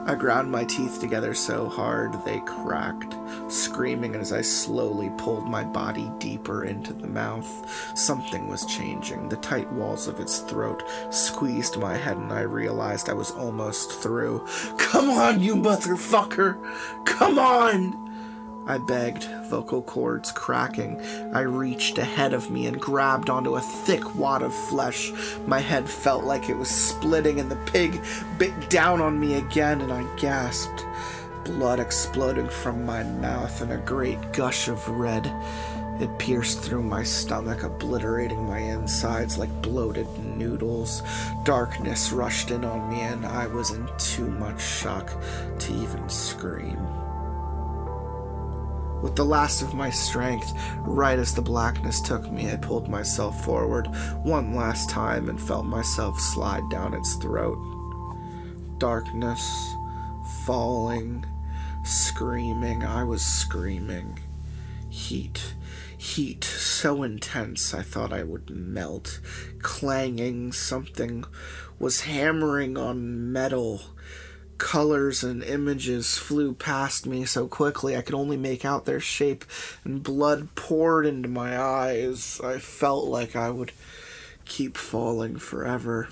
I 0.07 0.15
ground 0.15 0.51
my 0.51 0.65
teeth 0.65 0.99
together 1.01 1.35
so 1.35 1.69
hard 1.69 2.25
they 2.25 2.41
cracked, 2.41 3.15
screaming 3.49 4.15
as 4.15 4.33
I 4.33 4.41
slowly 4.41 5.11
pulled 5.19 5.47
my 5.47 5.63
body 5.63 6.11
deeper 6.19 6.65
into 6.65 6.93
the 6.93 7.07
mouth. 7.07 7.97
Something 7.97 8.49
was 8.49 8.67
changing. 8.67 9.29
The 9.29 9.37
tight 9.37 9.71
walls 9.73 10.09
of 10.09 10.19
its 10.19 10.41
throat 10.41 10.83
squeezed 11.11 11.79
my 11.79 11.97
head, 11.97 12.17
and 12.17 12.33
I 12.33 12.41
realized 12.41 13.09
I 13.09 13.15
was 13.15 13.31
almost 13.31 13.93
through. 13.93 14.47
Come 14.79 15.11
on, 15.11 15.41
you 15.41 15.55
motherfucker! 15.55 16.59
Come 17.05 17.39
on! 17.39 18.10
I 18.67 18.79
begged, 18.79 19.25
vocal 19.49 19.83
cords 19.83 20.31
cracking. 20.31 21.01
I 21.35 21.41
reached 21.41 21.99
ahead 21.99 22.33
of 22.33 22.51
me 22.51 22.67
and 22.67 22.81
grabbed 22.81 23.29
onto 23.29 23.57
a 23.57 23.61
thick 23.61 24.15
wad 24.15 24.43
of 24.43 24.55
flesh. 24.55 25.13
My 25.47 25.59
head 25.59 25.89
felt 25.89 26.25
like 26.25 26.49
it 26.49 26.57
was 26.57 26.69
splitting, 26.69 27.41
and 27.41 27.51
the 27.51 27.57
pig 27.57 28.01
bit 28.39 28.71
down 28.71 29.01
on 29.01 29.19
me 29.19 29.35
again, 29.35 29.81
and 29.81 29.93
I 29.93 30.05
gasped. 30.17 30.85
Blood 31.45 31.81
exploding 31.81 32.49
from 32.49 32.85
my 32.85 33.03
mouth 33.03 33.61
in 33.63 33.73
a 33.73 33.79
great 33.79 34.33
gush 34.33 34.69
of 34.69 34.89
red. 34.89 35.33
It 35.99 36.17
pierced 36.19 36.61
through 36.61 36.83
my 36.83 37.03
stomach, 37.03 37.63
obliterating 37.63 38.47
my 38.47 38.59
insides 38.59 39.37
like 39.37 39.63
bloated 39.63 40.07
noodles. 40.19 41.03
Darkness 41.45 42.13
rushed 42.13 42.51
in 42.51 42.65
on 42.65 42.89
me, 42.89 43.01
and 43.01 43.27
I 43.27 43.47
was 43.47 43.73
in 43.73 43.89
too 43.99 44.29
much 44.29 44.63
shock 44.63 45.11
to 45.59 45.75
even 45.75 46.09
scream 46.09 47.00
with 49.03 49.17
the 49.17 49.25
last 49.25 49.63
of 49.63 49.75
my 49.75 49.91
strength. 49.91 50.53
Right 50.79 51.19
as 51.19 51.35
the 51.35 51.43
blackness 51.43 52.01
took 52.01 52.31
me, 52.31 52.51
I 52.51 52.57
pulled 52.57 52.89
myself 52.89 53.45
forward 53.45 53.87
one 54.23 54.55
last 54.55 54.91
time 54.91 55.29
and 55.29 55.41
felt 55.41 55.67
myself 55.67 56.21
slide 56.21 56.69
down 56.71 56.95
its 56.95 57.15
throat. 57.15 57.59
Darkness, 58.79 59.75
falling, 60.45 61.25
screaming. 61.85 62.85
I 62.85 63.05
was 63.05 63.25
screaming. 63.25 64.19
Heat. 64.89 65.55
Heat 65.97 66.45
so 66.45 67.03
intense 67.03 67.75
I 67.75 67.83
thought 67.83 68.13
I 68.13 68.23
would 68.23 68.49
melt. 68.49 69.21
Clanging, 69.61 70.53
something 70.53 71.25
was 71.79 72.03
hammering 72.03 72.79
on 72.79 73.33
metal 73.33 73.83
colors 74.61 75.25
and 75.25 75.43
images 75.43 76.19
flew 76.19 76.53
past 76.53 77.07
me 77.07 77.25
so 77.25 77.49
quickly 77.49 77.97
I 77.97 78.03
could 78.03 78.15
only 78.15 78.37
make 78.37 78.65
out 78.65 78.85
their 78.85 79.01
shape, 79.01 79.45
and 79.85 80.03
blood 80.03 80.55
poured 80.55 81.07
into 81.07 81.29
my 81.29 81.59
eyes. 81.59 82.41
I 82.45 82.59
felt 82.59 83.07
like 83.07 83.35
I 83.35 83.51
would 83.51 83.73
keep 84.45 84.77
falling 84.77 85.39
forever. 85.39 86.09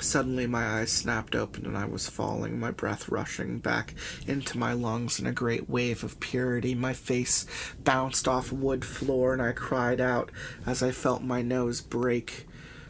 Suddenly, 0.00 0.46
my 0.48 0.66
eyes 0.66 0.90
snapped 0.90 1.34
open 1.34 1.64
and 1.64 1.78
I 1.78 1.86
was 1.86 2.10
falling, 2.10 2.58
my 2.58 2.72
breath 2.72 3.08
rushing 3.08 3.58
back 3.58 3.94
into 4.26 4.58
my 4.58 4.72
lungs 4.72 5.18
in 5.18 5.26
a 5.26 5.32
great 5.32 5.70
wave 5.70 6.04
of 6.04 6.20
purity. 6.20 6.74
My 6.74 6.92
face 6.92 7.46
bounced 7.84 8.28
off 8.28 8.52
wood 8.52 8.84
floor 8.84 9.32
and 9.32 9.40
I 9.40 9.52
cried 9.52 10.00
out 10.00 10.30
as 10.66 10.82
I 10.82 10.90
felt 10.90 11.22
my 11.22 11.42
nose 11.42 11.80
break. 11.80 12.46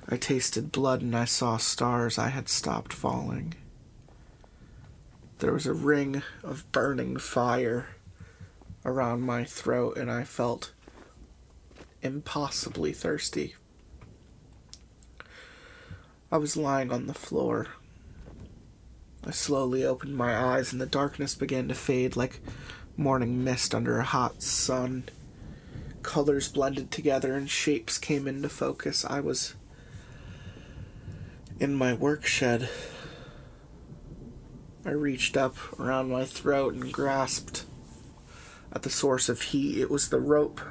I 0.09 0.17
tasted 0.17 0.73
blood 0.73 1.03
and 1.03 1.15
I 1.15 1.27
saw 1.27 1.59
stars. 1.59 2.19
I 2.19 2.29
had 2.29 2.49
stopped 2.49 2.93
falling. 2.93 3.55
There 5.39 5.53
was 5.53 5.67
a 5.67 5.73
ring 5.73 6.23
of 6.43 6.71
burning 6.73 7.17
fire 7.17 7.91
around 8.85 9.23
my 9.23 9.45
throat, 9.45 9.97
and 9.97 10.11
I 10.11 10.25
felt 10.25 10.73
impossibly 12.03 12.93
thirsty. 12.93 13.55
I 16.33 16.39
was 16.39 16.57
lying 16.57 16.91
on 16.91 17.07
the 17.07 17.15
floor. 17.15 17.69
I 19.25 19.31
slowly 19.31 19.85
opened 19.85 20.17
my 20.17 20.37
eyes, 20.37 20.73
and 20.73 20.81
the 20.81 20.87
darkness 20.87 21.35
began 21.37 21.69
to 21.69 21.75
fade 21.75 22.17
like 22.17 22.41
morning 22.97 23.45
mist 23.45 23.75
under 23.75 23.99
a 23.99 24.05
hot 24.05 24.43
sun. 24.43 25.05
Colors 26.03 26.49
blended 26.49 26.91
together 26.91 27.35
and 27.35 27.49
shapes 27.49 27.97
came 27.97 28.27
into 28.27 28.49
focus. 28.49 29.05
I 29.05 29.21
was 29.21 29.55
in 31.61 31.75
my 31.75 31.95
work 31.95 32.27
shed. 32.27 32.69
I 34.89 34.93
reached 34.93 35.37
up 35.37 35.55
around 35.79 36.09
my 36.09 36.25
throat 36.25 36.73
and 36.73 36.91
grasped 36.91 37.67
at 38.73 38.85
the 38.85 38.89
source 38.89 39.29
of 39.29 39.43
heat. 39.43 39.79
It 39.79 39.91
was 39.91 40.09
the 40.09 40.19
rope 40.19 40.63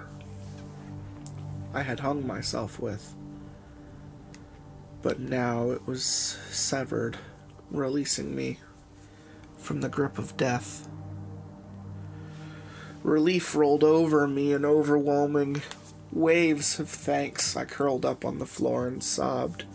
I 1.72 1.84
had 1.84 2.00
hung 2.00 2.26
myself 2.26 2.80
with. 2.80 3.14
But 5.04 5.20
now 5.20 5.70
it 5.70 5.86
was 5.86 6.04
severed, 6.04 7.20
releasing 7.70 8.36
me 8.36 8.58
from 9.60 9.82
the 9.82 9.90
grip 9.90 10.18
of 10.18 10.36
death. 10.36 10.90
Relief 13.04 13.54
rolled 13.54 13.84
over 13.84 14.28
me 14.28 14.52
in 14.52 14.66
overwhelming 14.66 15.62
waves 16.12 16.80
of 16.80 16.90
thanks. 16.90 17.56
I 17.56 17.66
curled 17.66 18.04
up 18.04 18.26
on 18.26 18.40
the 18.40 18.48
floor 18.48 18.88
and 18.88 19.04
sobbed 19.04 19.66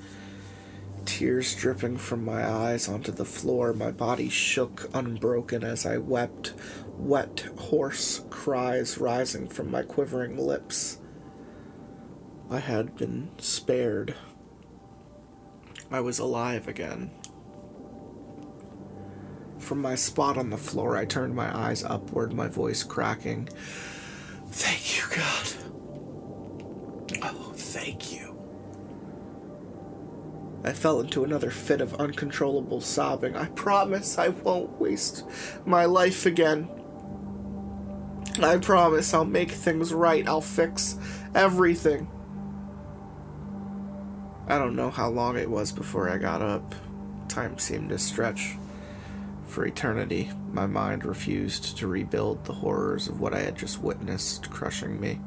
tears 1.05 1.55
dripping 1.55 1.97
from 1.97 2.25
my 2.25 2.47
eyes 2.47 2.89
onto 2.89 3.13
the 3.13 3.25
floor. 3.25 3.73
My 3.73 3.91
body 3.91 4.29
shook 4.29 4.89
unbroken 4.95 5.65
as 5.65 5.87
I 5.87 5.99
wept, 5.99 6.55
wet, 6.97 7.47
hoarse 7.59 8.25
cries 8.31 8.99
rising 8.99 9.49
from 9.49 9.71
my 9.71 9.83
quivering 9.83 10.37
lips. 10.37 10.99
I 12.51 12.59
had 12.59 12.97
been 12.97 13.31
spared. 13.39 14.15
I 15.91 16.01
was 16.01 16.19
alive 16.19 16.69
again. 16.69 17.11
From 19.59 19.81
my 19.81 19.95
spot 19.95 20.37
on 20.37 20.51
the 20.51 20.57
floor, 20.57 20.97
I 20.97 21.05
turned 21.05 21.35
my 21.35 21.57
eyes 21.57 21.85
upward, 21.85 22.33
my 22.33 22.49
voice 22.49 22.83
cracking. 22.83 23.49
Thank 24.49 24.99
you, 24.99 25.05
God. 25.17 25.49
Oh, 27.23 27.53
thank 27.55 28.13
you. 28.13 28.32
I 30.65 30.73
fell 30.73 31.01
into 31.01 31.25
another 31.25 31.51
fit 31.51 31.81
of 31.81 31.95
uncontrollable 31.95 32.81
sobbing. 32.81 33.37
I 33.37 33.47
promise 33.47 34.17
I 34.17 34.29
won't 34.29 34.81
waste 34.81 35.25
my 35.67 35.87
life 35.87 36.25
again. 36.25 36.69
I 38.41 38.57
promise 38.59 39.13
I'll 39.13 39.25
make 39.25 39.51
things 39.51 39.93
right. 39.93 40.27
I'll 40.27 40.41
fix 40.41 40.97
everything. 41.35 42.09
I 44.47 44.59
don't 44.59 44.77
know 44.77 44.91
how 44.91 45.09
long 45.09 45.37
it 45.37 45.51
was 45.51 45.73
before 45.73 46.09
I 46.09 46.19
got 46.19 46.43
up. 46.43 46.75
Time 47.29 47.59
seemed 47.59 47.89
to 47.89 47.99
stretch 47.99 48.57
for 49.47 49.67
eternity. 49.67 50.31
My 50.53 50.67
mind 50.67 51.05
refused 51.05 51.77
to 51.79 51.87
rebuild 51.87 52.45
the 52.45 52.53
horrors 52.53 53.09
of 53.09 53.21
what 53.21 53.35
I 53.35 53.41
had 53.41 53.57
just 53.57 53.81
witnessed 53.81 54.51
crushing 54.51 55.01
me. 55.01 55.21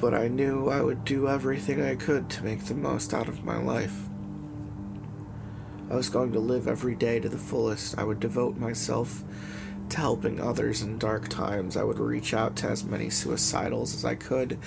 But 0.00 0.14
I 0.14 0.28
knew 0.28 0.68
I 0.68 0.80
would 0.80 1.04
do 1.04 1.28
everything 1.28 1.82
I 1.82 1.94
could 1.94 2.30
to 2.30 2.44
make 2.44 2.64
the 2.64 2.74
most 2.74 3.12
out 3.12 3.28
of 3.28 3.44
my 3.44 3.58
life. 3.58 4.08
I 5.90 5.96
was 5.96 6.08
going 6.08 6.32
to 6.32 6.40
live 6.40 6.68
every 6.68 6.94
day 6.94 7.20
to 7.20 7.28
the 7.28 7.36
fullest. 7.36 7.98
I 7.98 8.04
would 8.04 8.20
devote 8.20 8.56
myself 8.56 9.22
to 9.90 9.96
helping 9.98 10.40
others 10.40 10.82
in 10.82 10.98
dark 10.98 11.28
times. 11.28 11.76
I 11.76 11.82
would 11.82 11.98
reach 11.98 12.32
out 12.32 12.56
to 12.56 12.68
as 12.68 12.84
many 12.84 13.06
suicidals 13.06 13.94
as 13.94 14.04
I 14.04 14.14
could 14.14 14.58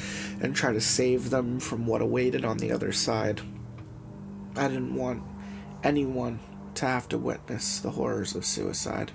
and 0.41 0.55
try 0.55 0.73
to 0.73 0.81
save 0.81 1.29
them 1.29 1.59
from 1.59 1.87
what 1.87 2.01
awaited 2.01 2.45
on 2.45 2.57
the 2.57 2.71
other 2.71 2.91
side. 2.91 3.41
I 4.55 4.67
didn't 4.67 4.95
want 4.95 5.23
anyone 5.83 6.39
to 6.75 6.85
have 6.85 7.07
to 7.09 7.17
witness 7.17 7.79
the 7.79 7.91
horrors 7.91 8.35
of 8.35 8.45
suicide. 8.45 9.11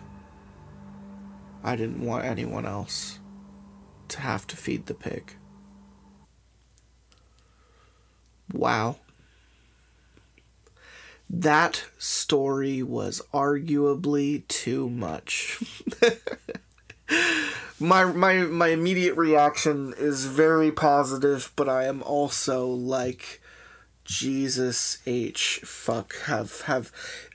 I 1.62 1.76
didn't 1.76 2.04
want 2.04 2.24
anyone 2.24 2.66
else 2.66 3.18
to 4.08 4.20
have 4.20 4.46
to 4.48 4.56
feed 4.56 4.86
the 4.86 4.94
pig. 4.94 5.34
Wow. 8.52 8.96
That 11.30 11.84
story 11.98 12.82
was 12.82 13.20
arguably 13.34 14.48
too 14.48 14.88
much. 14.88 15.58
my 17.80 18.04
my 18.04 18.38
my 18.38 18.68
immediate 18.68 19.16
reaction 19.16 19.94
is 19.98 20.24
very 20.24 20.72
positive, 20.72 21.52
but 21.54 21.68
I 21.68 21.84
am 21.84 22.02
also 22.02 22.66
like 22.66 23.42
Jesus 24.04 24.98
H 25.04 25.60
fuck 25.64 26.16
have 26.24 26.62
have 26.62 26.90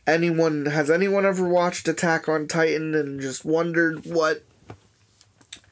anyone 0.08 0.66
has 0.66 0.90
anyone 0.90 1.26
ever 1.26 1.48
watched 1.48 1.88
Attack 1.88 2.28
on 2.28 2.48
Titan 2.48 2.96
and 2.96 3.22
just 3.22 3.46
wondered 3.46 4.06
what 4.08 4.44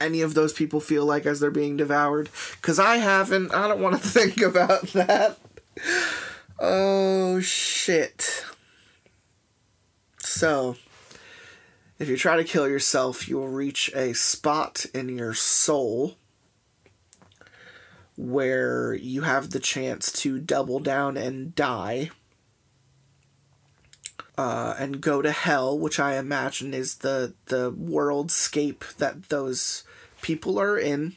any 0.02 0.22
of 0.22 0.34
those 0.34 0.54
people 0.54 0.80
feel 0.80 1.06
like 1.06 1.26
as 1.26 1.40
they're 1.40 1.52
being 1.52 1.78
devoured? 1.78 2.30
Cuz 2.62 2.80
I 2.80 2.98
haven't. 2.98 3.54
I 3.54 3.68
don't 3.68 3.82
want 3.82 4.02
to 4.02 4.08
think 4.20 4.42
about 4.42 4.88
that. 4.94 5.38
Oh 6.60 7.40
shit. 7.40 8.46
So, 10.20 10.76
if 12.00 12.08
you 12.08 12.18
try 12.18 12.36
to 12.36 12.44
kill 12.44 12.68
yourself, 12.68 13.28
you 13.28 13.38
will 13.38 13.48
reach 13.48 13.92
a 13.94 14.14
spot 14.14 14.86
in 14.94 15.10
your 15.10 15.34
soul 15.34 16.18
where 18.18 18.94
you 18.94 19.22
have 19.22 19.50
the 19.50 19.60
chance 19.60 20.12
to 20.12 20.40
double 20.40 20.80
down 20.80 21.18
and 21.18 21.56
die. 21.56 22.12
Uh, 24.38 24.76
and 24.80 25.02
go 25.02 25.22
to 25.22 25.32
hell, 25.32 25.78
which 25.78 26.00
I 26.00 26.18
imagine 26.18 26.74
is 26.74 26.98
the 26.98 27.34
the 27.46 27.72
worldscape 27.72 28.96
that 28.96 29.30
those 29.30 29.84
people 30.22 30.60
are 30.60 30.78
in. 30.78 31.16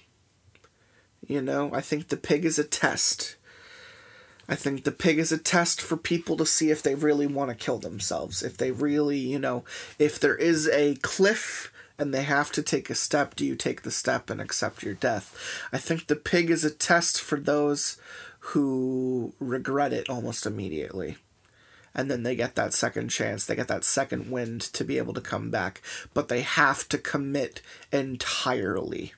You 1.27 1.41
know, 1.41 1.71
I 1.73 1.81
think 1.81 2.09
the 2.09 2.17
pig 2.17 2.45
is 2.45 2.59
a 2.59 2.65
test. 2.65 3.37
I 4.49 4.55
think 4.55 4.85
the 4.85 4.93
pig 4.93 5.19
is 5.19 5.33
a 5.33 5.39
test 5.39 5.81
for 5.81 5.97
people 5.97 6.37
to 6.37 6.45
see 6.45 6.71
if 6.71 6.83
they 6.83 6.95
really 6.95 7.27
want 7.27 7.51
to 7.51 7.57
kill 7.57 7.79
themselves. 7.79 8.43
If 8.43 8.59
they 8.59 8.71
really, 8.71 9.19
you 9.19 9.39
know, 9.39 9.65
if 9.99 10.21
there 10.21 10.37
is 10.37 10.69
a 10.69 10.97
cliff 10.97 11.73
and 11.99 12.13
they 12.13 12.25
have 12.25 12.53
to 12.53 12.63
take 12.63 12.91
a 12.91 12.95
step, 12.95 13.37
do 13.37 13.47
you 13.47 13.57
take 13.57 13.83
the 13.83 13.91
step 13.91 14.29
and 14.29 14.41
accept 14.41 14.83
your 14.83 14.95
death? 14.95 15.67
I 15.73 15.79
think 15.79 16.07
the 16.07 16.17
pig 16.17 16.51
is 16.51 16.65
a 16.65 16.71
test 16.71 17.21
for 17.21 17.41
those 17.41 17.99
who 18.41 19.33
regret 19.39 19.95
it 19.95 20.11
almost 20.11 20.45
immediately. 20.45 21.17
And 21.95 22.11
then 22.11 22.23
they 22.23 22.35
get 22.35 22.57
that 22.57 22.75
second 22.75 23.09
chance, 23.09 23.47
they 23.47 23.55
get 23.55 23.69
that 23.69 23.85
second 23.85 24.31
wind 24.31 24.61
to 24.61 24.85
be 24.85 24.99
able 24.99 25.15
to 25.15 25.21
come 25.21 25.51
back, 25.51 25.81
but 26.13 26.29
they 26.29 26.43
have 26.43 26.89
to 26.89 26.99
commit 26.99 27.61
entirely 27.93 29.13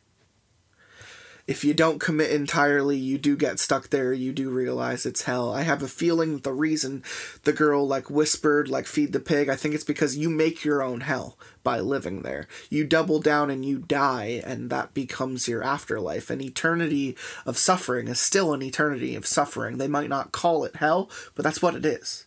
if 1.46 1.62
you 1.62 1.74
don't 1.74 2.00
commit 2.00 2.32
entirely, 2.32 2.96
you 2.96 3.18
do 3.18 3.36
get 3.36 3.60
stuck 3.60 3.90
there. 3.90 4.12
You 4.12 4.32
do 4.32 4.50
realize 4.50 5.06
it's 5.06 5.22
hell. 5.22 5.52
I 5.52 5.62
have 5.62 5.82
a 5.82 5.88
feeling 5.88 6.34
that 6.34 6.42
the 6.42 6.52
reason 6.52 7.04
the 7.44 7.52
girl 7.52 7.86
like 7.86 8.10
whispered, 8.10 8.68
like 8.68 8.86
feed 8.86 9.12
the 9.12 9.20
pig, 9.20 9.48
I 9.48 9.54
think 9.54 9.74
it's 9.74 9.84
because 9.84 10.16
you 10.16 10.28
make 10.28 10.64
your 10.64 10.82
own 10.82 11.02
hell 11.02 11.38
by 11.62 11.78
living 11.78 12.22
there. 12.22 12.48
You 12.68 12.84
double 12.84 13.20
down 13.20 13.50
and 13.50 13.64
you 13.64 13.78
die, 13.78 14.42
and 14.44 14.70
that 14.70 14.92
becomes 14.92 15.46
your 15.46 15.62
afterlife. 15.62 16.30
An 16.30 16.40
eternity 16.40 17.16
of 17.44 17.58
suffering 17.58 18.08
is 18.08 18.18
still 18.18 18.52
an 18.52 18.62
eternity 18.62 19.14
of 19.14 19.26
suffering. 19.26 19.78
They 19.78 19.88
might 19.88 20.08
not 20.08 20.32
call 20.32 20.64
it 20.64 20.76
hell, 20.76 21.08
but 21.36 21.44
that's 21.44 21.62
what 21.62 21.76
it 21.76 21.86
is. 21.86 22.26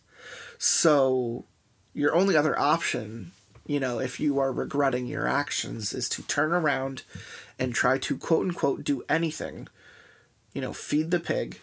So, 0.62 1.46
your 1.94 2.14
only 2.14 2.36
other 2.36 2.56
option, 2.58 3.32
you 3.66 3.80
know, 3.80 3.98
if 3.98 4.20
you 4.20 4.38
are 4.38 4.52
regretting 4.52 5.06
your 5.06 5.26
actions, 5.26 5.94
is 5.94 6.06
to 6.10 6.22
turn 6.24 6.52
around 6.52 7.02
and 7.58 7.74
try 7.74 7.96
to 7.96 8.18
quote 8.18 8.44
unquote 8.44 8.84
do 8.84 9.02
anything, 9.08 9.68
you 10.52 10.60
know, 10.60 10.74
feed 10.74 11.10
the 11.10 11.18
pig 11.18 11.60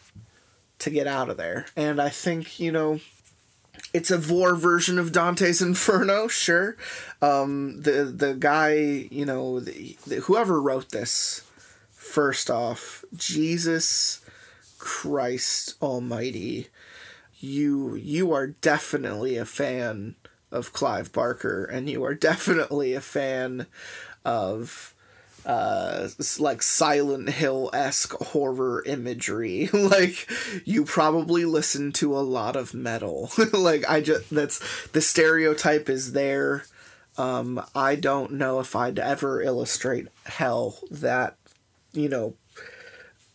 to 0.79 0.89
get 0.89 1.05
out 1.05 1.29
of 1.29 1.37
there. 1.37 1.67
And 1.75 2.01
I 2.01 2.09
think, 2.09 2.59
you 2.59 2.71
know, 2.71 2.99
it's 3.93 4.09
a 4.09 4.17
vore 4.17 4.55
version 4.55 4.97
of 4.97 5.11
Dante's 5.11 5.61
Inferno, 5.61 6.27
sure. 6.27 6.75
Um, 7.21 7.83
the 7.83 8.05
the 8.05 8.33
guy, 8.33 8.73
you 9.11 9.27
know, 9.27 9.59
the, 9.59 9.95
the, 10.07 10.15
whoever 10.21 10.59
wrote 10.59 10.89
this, 10.89 11.43
first 11.91 12.49
off, 12.49 13.05
Jesus 13.15 14.21
Christ 14.79 15.75
Almighty, 15.83 16.69
you 17.39 17.95
you 17.95 18.31
are 18.33 18.47
definitely 18.47 19.37
a 19.37 19.45
fan 19.45 20.15
of 20.51 20.73
Clive 20.73 21.11
Barker, 21.11 21.65
and 21.65 21.89
you 21.89 22.03
are 22.03 22.13
definitely 22.15 22.93
a 22.93 23.01
fan 23.01 23.67
of 24.25 24.93
uh 25.45 26.09
like 26.39 26.61
silent 26.61 27.29
hill 27.29 27.69
esque 27.73 28.11
horror 28.13 28.83
imagery. 28.85 29.69
Like 29.73 30.29
you 30.65 30.83
probably 30.83 31.45
listen 31.45 31.91
to 31.93 32.17
a 32.17 32.19
lot 32.19 32.55
of 32.55 32.73
metal. 32.73 33.31
Like 33.53 33.89
i 33.89 34.01
just 34.01 34.29
that's 34.29 34.87
the 34.87 35.01
stereotype 35.01 35.89
is 35.89 36.11
there. 36.13 36.65
Um 37.17 37.63
i 37.73 37.95
don't 37.95 38.33
know 38.33 38.59
if 38.59 38.75
i'd 38.75 38.99
ever 38.99 39.41
illustrate 39.41 40.07
hell 40.25 40.79
that 40.91 41.37
you 41.93 42.09
know 42.09 42.33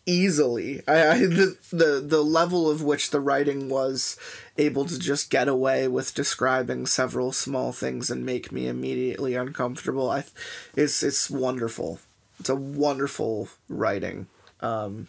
easily 0.05 0.83
I, 0.89 1.11
I 1.11 1.19
the, 1.21 1.57
the 1.73 2.05
the 2.05 2.23
level 2.23 2.69
of 2.69 2.83
which 2.83 3.11
the 3.11 3.21
writing 3.21 3.69
was 3.69 4.17
able 4.59 4.85
to 4.85 4.99
just 4.99 5.31
get 5.31 5.49
away 5.49 5.89
with 5.89 6.15
describing 6.15 6.87
several 6.87 7.33
small 7.33 7.73
things 7.73 8.11
and 8.11 8.27
make 8.27 8.53
me 8.53 8.67
immediately 8.67 9.35
uncomfortable. 9.35 10.11
I, 10.11 10.25
it's 10.77 11.03
it's 11.03 11.31
wonderful. 11.31 12.01
It's 12.41 12.49
a 12.51 12.57
wonderful 12.57 13.49
writing. 13.69 14.27
Um, 14.61 15.09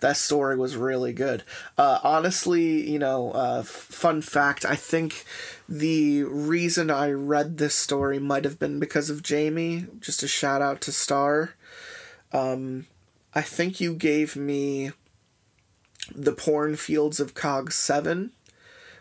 that 0.00 0.16
story 0.16 0.56
was 0.56 0.76
really 0.76 1.12
good. 1.12 1.44
Uh, 1.78 1.98
honestly, 2.02 2.88
you 2.90 2.98
know, 2.98 3.32
uh, 3.32 3.62
fun 3.62 4.20
fact 4.22 4.64
I 4.64 4.76
think 4.76 5.24
the 5.68 6.24
reason 6.24 6.90
I 6.90 7.10
read 7.10 7.58
this 7.58 7.74
story 7.74 8.18
might 8.18 8.44
have 8.44 8.58
been 8.58 8.80
because 8.80 9.10
of 9.10 9.22
Jamie. 9.22 9.86
Just 10.00 10.22
a 10.22 10.28
shout 10.28 10.62
out 10.62 10.80
to 10.82 10.92
Star. 10.92 11.54
Um, 12.32 12.86
I 13.34 13.40
think 13.40 13.80
you 13.80 13.94
gave 13.94 14.36
me 14.36 14.92
the 16.14 16.32
Porn 16.32 16.76
Fields 16.76 17.18
of 17.18 17.34
Cog 17.34 17.72
7, 17.72 18.32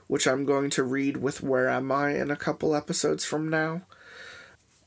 which 0.07 0.25
I'm 0.25 0.45
going 0.45 0.69
to 0.71 0.83
read 0.83 1.17
with 1.17 1.43
Where 1.43 1.67
Am 1.67 1.91
I 1.91 2.11
in 2.15 2.31
a 2.31 2.37
couple 2.37 2.75
episodes 2.75 3.25
from 3.25 3.49
now. 3.49 3.81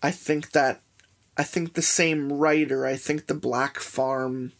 I 0.03 0.11
think 0.11 0.53
that 0.53 0.81
I 1.37 1.43
think 1.43 1.75
the 1.75 1.83
same 1.83 2.33
writer, 2.33 2.87
I 2.87 2.97
think 2.97 3.27
the 3.27 3.35
Black 3.35 3.81
Farm 3.81 4.53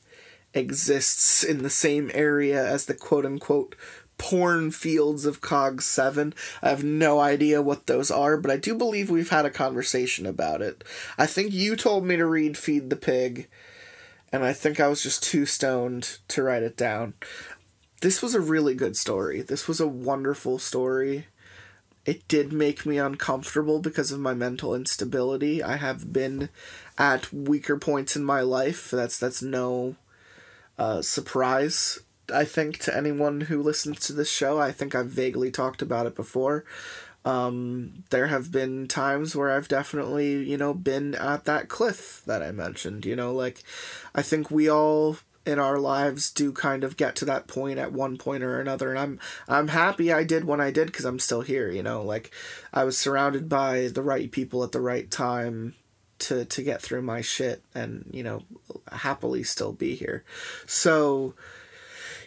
exists 0.53 1.43
in 1.43 1.63
the 1.63 1.71
same 1.71 2.11
area 2.13 2.67
as 2.67 2.87
the 2.87 2.95
quote 2.95 3.25
unquote 3.25 3.77
porn 4.19 4.71
fields 4.71 5.25
of 5.25 5.41
Cog 5.41 5.83
7. 5.83 6.35
I 6.63 6.69
have 6.69 6.85
no 6.85 7.21
idea 7.21 7.63
what 7.63 7.87
those 7.87 8.11
are, 8.11 8.37
but 8.37 8.51
I 8.51 8.57
do 8.57 8.75
believe 8.75 9.11
we've 9.11 9.31
had 9.31 9.47
a 9.47 9.51
conversation 9.51 10.27
about 10.27 10.63
it. 10.63 10.85
I 11.19 11.27
think 11.27 11.53
you 11.53 11.75
told 11.77 12.05
me 12.05 12.17
to 12.17 12.27
read 12.27 12.57
Feed 12.57 12.91
the 12.91 12.97
Pig, 12.97 13.49
and 14.35 14.45
I 14.45 14.53
think 14.53 14.81
I 14.81 14.89
was 14.89 15.01
just 15.01 15.23
too 15.23 15.47
stoned 15.47 16.19
to 16.27 16.43
write 16.43 16.65
it 16.65 16.77
down. 16.77 17.15
This 18.01 18.21
was 18.21 18.35
a 18.35 18.41
really 18.41 18.75
good 18.75 18.97
story. 18.97 19.43
This 19.43 19.69
was 19.69 19.79
a 19.79 19.87
wonderful 19.87 20.59
story. 20.59 21.27
It 22.05 22.27
did 22.27 22.53
make 22.53 22.85
me 22.85 22.99
uncomfortable 22.99 23.79
because 23.79 24.11
of 24.11 24.19
my 24.19 24.35
mental 24.35 24.75
instability. 24.75 25.63
I 25.63 25.77
have 25.77 26.13
been 26.13 26.49
at 26.99 27.33
weaker 27.33 27.79
points 27.79 28.17
in 28.17 28.25
my 28.25 28.41
life. 28.41 28.91
That's 28.91 29.21
that's 29.21 29.41
no 29.41 29.95
uh, 30.81 31.01
surprise. 31.01 32.01
I 32.35 32.45
think 32.45 32.79
to 32.81 32.97
anyone 32.97 33.43
who 33.43 33.63
listens 33.63 34.01
to 34.01 34.13
this 34.13 34.33
show, 34.33 34.59
I 34.59 34.73
think 34.73 34.97
I've 34.97 35.11
vaguely 35.11 35.53
talked 35.53 35.81
about 35.81 36.07
it 36.07 36.17
before. 36.17 36.65
Um, 37.25 38.05
there 38.11 38.27
have 38.27 38.53
been 38.53 38.87
times 38.87 39.35
where 39.35 39.51
I've 39.51 39.69
definitely, 39.69 40.45
you 40.45 40.59
know, 40.59 40.75
been 40.75 41.15
at 41.15 41.45
that 41.45 41.69
cliff 41.69 42.23
that 42.27 42.43
I 42.43 42.53
mentioned. 42.53 43.07
You 43.07 43.17
know, 43.17 43.33
like 43.33 43.63
I 44.15 44.23
think 44.23 44.51
we 44.51 44.69
all 44.69 45.17
in 45.47 45.59
our 45.59 45.79
lives 45.79 46.31
do 46.31 46.53
kind 46.53 46.85
of 46.85 46.97
get 46.97 47.17
to 47.17 47.25
that 47.27 47.47
point 47.47 47.79
at 47.79 47.93
one 47.93 48.17
point 48.17 48.43
or 48.43 48.61
another 48.61 48.91
and 48.91 48.99
I'm 48.99 49.21
I'm 49.47 49.69
happy 49.69 50.11
I 50.11 50.25
did 50.25 50.45
when 50.45 50.61
I 50.61 50.71
did 50.71 50.93
cuz 50.93 51.05
I'm 51.05 51.19
still 51.19 51.43
here, 51.43 51.71
you 51.71 51.83
know, 51.83 52.03
like 52.03 52.31
I 52.73 52.85
was 52.85 52.97
surrounded 52.97 53.49
by 53.49 53.89
the 53.89 54.03
right 54.03 54.31
people 54.31 54.65
at 54.65 54.73
the 54.73 54.81
right 54.81 55.11
time 55.11 55.75
to 56.21 56.45
to 56.47 56.63
get 56.63 56.81
through 56.81 57.03
my 57.03 57.21
shit 57.21 57.63
and, 57.75 58.09
you 58.11 58.23
know, 58.23 58.43
happily 58.91 59.43
still 59.43 59.73
be 59.73 59.95
here. 59.95 60.25
So 60.67 61.35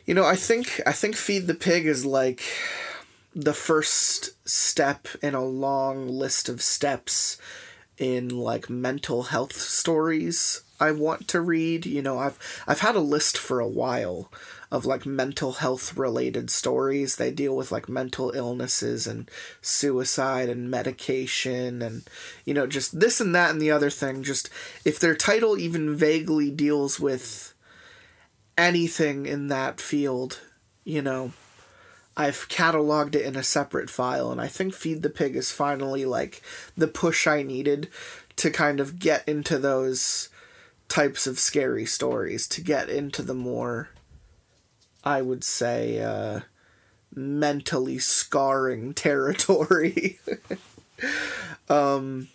you 0.06 0.14
know, 0.14 0.24
I 0.24 0.36
think 0.36 0.80
I 0.86 0.94
think 0.94 1.16
feed 1.16 1.48
the 1.48 1.56
pig 1.56 1.86
is 1.86 2.06
like 2.06 2.42
the 3.38 3.54
first 3.54 4.32
step 4.50 5.08
in 5.22 5.36
a 5.36 5.46
long 5.46 6.08
list 6.08 6.50
of 6.50 6.60
steps 6.60 7.38
in 8.00 8.30
like 8.30 8.68
mental 8.68 9.24
health 9.24 9.54
stories 9.54 10.64
I 10.80 10.92
want 10.92 11.28
to 11.30 11.42
read. 11.42 11.86
You 11.86 12.02
know, 12.02 12.18
I've 12.18 12.40
I've 12.68 12.80
had 12.80 12.96
a 12.96 13.00
list 13.00 13.38
for 13.38 13.60
a 13.60 13.68
while 13.68 14.32
of 14.72 14.88
like 14.88 15.06
mental 15.06 15.54
health 15.54 15.96
related 15.96 16.50
stories. 16.50 17.16
They 17.16 17.30
deal 17.32 17.56
with 17.56 17.72
like 17.72 17.88
mental 17.88 18.32
illnesses 18.32 19.06
and 19.06 19.30
suicide 19.62 20.50
and 20.50 20.72
medication 20.72 21.84
and 21.84 22.08
you 22.44 22.56
know 22.56 22.66
just 22.66 23.00
this 23.00 23.22
and 23.22 23.36
that 23.36 23.52
and 23.52 23.62
the 23.62 23.72
other 23.72 23.92
thing. 23.92 24.24
Just 24.24 24.50
if 24.84 25.00
their 25.00 25.16
title 25.16 25.60
even 25.60 25.96
vaguely 25.96 26.50
deals 26.50 27.00
with 27.00 27.54
anything 28.58 29.28
in 29.28 29.48
that 29.48 29.80
field, 29.80 30.42
you 30.84 31.04
know, 31.04 31.34
I've 32.20 32.50
cataloged 32.50 33.14
it 33.14 33.22
in 33.22 33.36
a 33.36 33.44
separate 33.44 33.92
file, 33.92 34.32
and 34.32 34.42
I 34.42 34.48
think 34.48 34.74
Feed 34.74 35.04
the 35.04 35.10
Pig 35.10 35.36
is 35.36 35.52
finally 35.52 36.04
like 36.04 36.42
the 36.76 36.88
push 36.88 37.28
I 37.28 37.44
needed 37.44 37.90
to 38.38 38.50
kind 38.50 38.80
of 38.80 38.98
get 38.98 39.28
into 39.28 39.60
those 39.60 40.30
types 40.90 41.28
of 41.28 41.38
scary 41.38 41.86
stories, 41.86 42.48
to 42.48 42.62
get 42.62 42.90
into 42.90 43.22
the 43.22 43.36
more, 43.36 43.90
I 45.04 45.22
would 45.22 45.44
say, 45.44 46.02
uh, 46.02 46.42
mentally 47.14 48.00
scarring 48.00 48.94
territory. 48.96 50.20
um, 51.70 52.30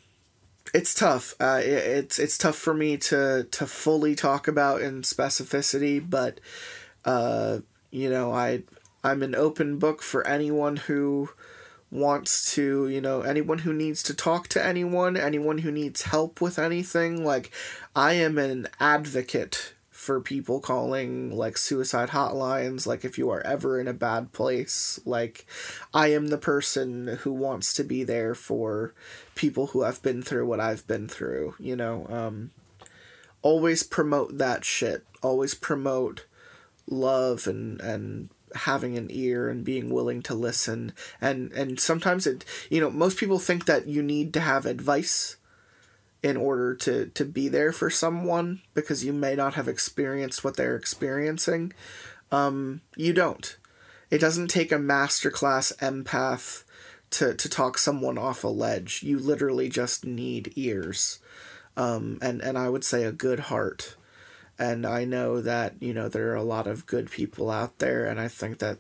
it's 0.73 0.95
tough. 0.95 1.35
Uh, 1.41 1.61
it, 1.61 1.67
it's 1.67 2.19
it's 2.21 2.39
tough 2.39 2.57
for 2.57 2.73
me 2.73 2.97
to 2.99 3.49
to 3.51 3.67
fully 3.67 4.15
talk 4.15 4.47
about 4.47 4.81
in 4.81 5.03
specificity, 5.03 6.01
but 6.09 6.39
uh, 7.05 7.59
you 7.91 8.09
know, 8.09 8.33
I 8.33 8.63
I'm 9.05 9.23
an 9.23 9.35
open 9.35 9.79
book 9.79 10.03
for 10.03 10.27
anyone 10.27 10.77
who 10.77 11.31
wants 11.91 12.55
to, 12.55 12.89
you 12.89 13.01
know, 13.01 13.21
anyone 13.23 13.59
who 13.59 13.73
needs 13.73 14.03
to 14.05 14.15
talk 14.15 14.49
to 14.49 14.65
anyone, 14.65 15.17
anyone 15.17 15.59
who 15.59 15.71
needs 15.71 16.03
help 16.03 16.41
with 16.41 16.59
anything. 16.59 17.25
Like, 17.25 17.51
I 17.95 18.15
am 18.15 18.39
an 18.39 18.69
advocate 18.81 19.75
for 20.03 20.21
people 20.21 20.59
calling 20.59 21.31
like 21.31 21.57
suicide 21.57 22.09
hotlines 22.09 22.89
like 22.89 23.05
if 23.05 23.17
you 23.17 23.31
are 23.31 23.41
ever 23.47 23.79
in 23.79 23.87
a 23.87 23.93
bad 23.93 24.33
place 24.33 24.99
like 25.05 25.47
i 25.95 26.09
am 26.09 26.27
the 26.27 26.39
person 26.39 27.19
who 27.21 27.31
wants 27.31 27.73
to 27.73 27.85
be 27.85 28.03
there 28.03 28.35
for 28.35 28.93
people 29.37 29.69
who 29.69 29.83
have 29.83 30.03
been 30.03 30.21
through 30.21 30.45
what 30.45 30.59
i've 30.59 30.85
been 30.89 31.07
through 31.07 31.55
you 31.61 31.77
know 31.77 32.05
um 32.09 32.51
always 33.43 33.85
promote 33.85 34.39
that 34.39 34.65
shit 34.65 35.07
always 35.23 35.55
promote 35.55 36.25
love 36.89 37.47
and 37.47 37.81
and 37.81 38.29
having 38.55 38.97
an 38.97 39.09
ear 39.11 39.49
and 39.49 39.65
being 39.65 39.91
willing 39.91 40.23
to 40.23 40.35
listen. 40.35 40.93
And 41.21 41.53
and 41.53 41.79
sometimes 41.79 42.27
it 42.27 42.45
you 42.71 42.81
know 42.81 42.91
most 42.91 43.19
people 43.19 43.39
think 43.39 43.67
that 43.67 43.87
you 43.87 44.03
need 44.03 44.33
to 44.35 44.41
have 44.41 44.67
advice 44.67 45.37
in 46.23 46.37
order 46.37 46.75
to 46.77 47.07
to 47.07 47.25
be 47.25 47.49
there 47.49 47.73
for 47.73 47.91
someone 47.91 48.63
because 48.75 49.05
you 49.05 49.13
may 49.13 49.35
not 49.35 49.55
have 49.55 49.69
experienced 49.69 50.45
what 50.45 50.57
they're 50.57 50.77
experiencing. 50.77 51.73
Um 52.31 52.81
you 52.97 53.13
don't. 53.13 53.57
It 54.11 54.19
doesn't 54.19 54.49
take 54.49 54.73
a 54.73 54.77
masterclass 54.77 55.77
empath 55.79 56.65
to 57.11 57.35
to 57.35 57.49
talk 57.49 57.79
someone 57.79 58.19
off 58.19 58.45
a 58.45 58.49
ledge. 58.49 59.03
You 59.03 59.19
literally 59.19 59.69
just 59.69 60.05
need 60.05 60.53
ears. 60.57 61.19
Um 61.77 62.19
and 62.23 62.41
and 62.41 62.57
I 62.57 62.69
would 62.69 62.85
say 62.85 63.05
a 63.05 63.13
good 63.13 63.41
heart 63.41 63.97
and 64.63 64.87
I 64.87 65.05
know 65.05 65.41
that 65.41 65.75
you 65.81 65.93
know 65.93 66.09
there 66.09 66.31
are 66.31 66.37
a 66.37 66.45
lot 66.45 66.69
of 66.69 66.87
good 66.87 67.11
people 67.11 67.51
out 67.51 67.81
there 67.81 68.07
and 68.07 68.21
I 68.21 68.29
think 68.29 68.59
that 68.59 68.79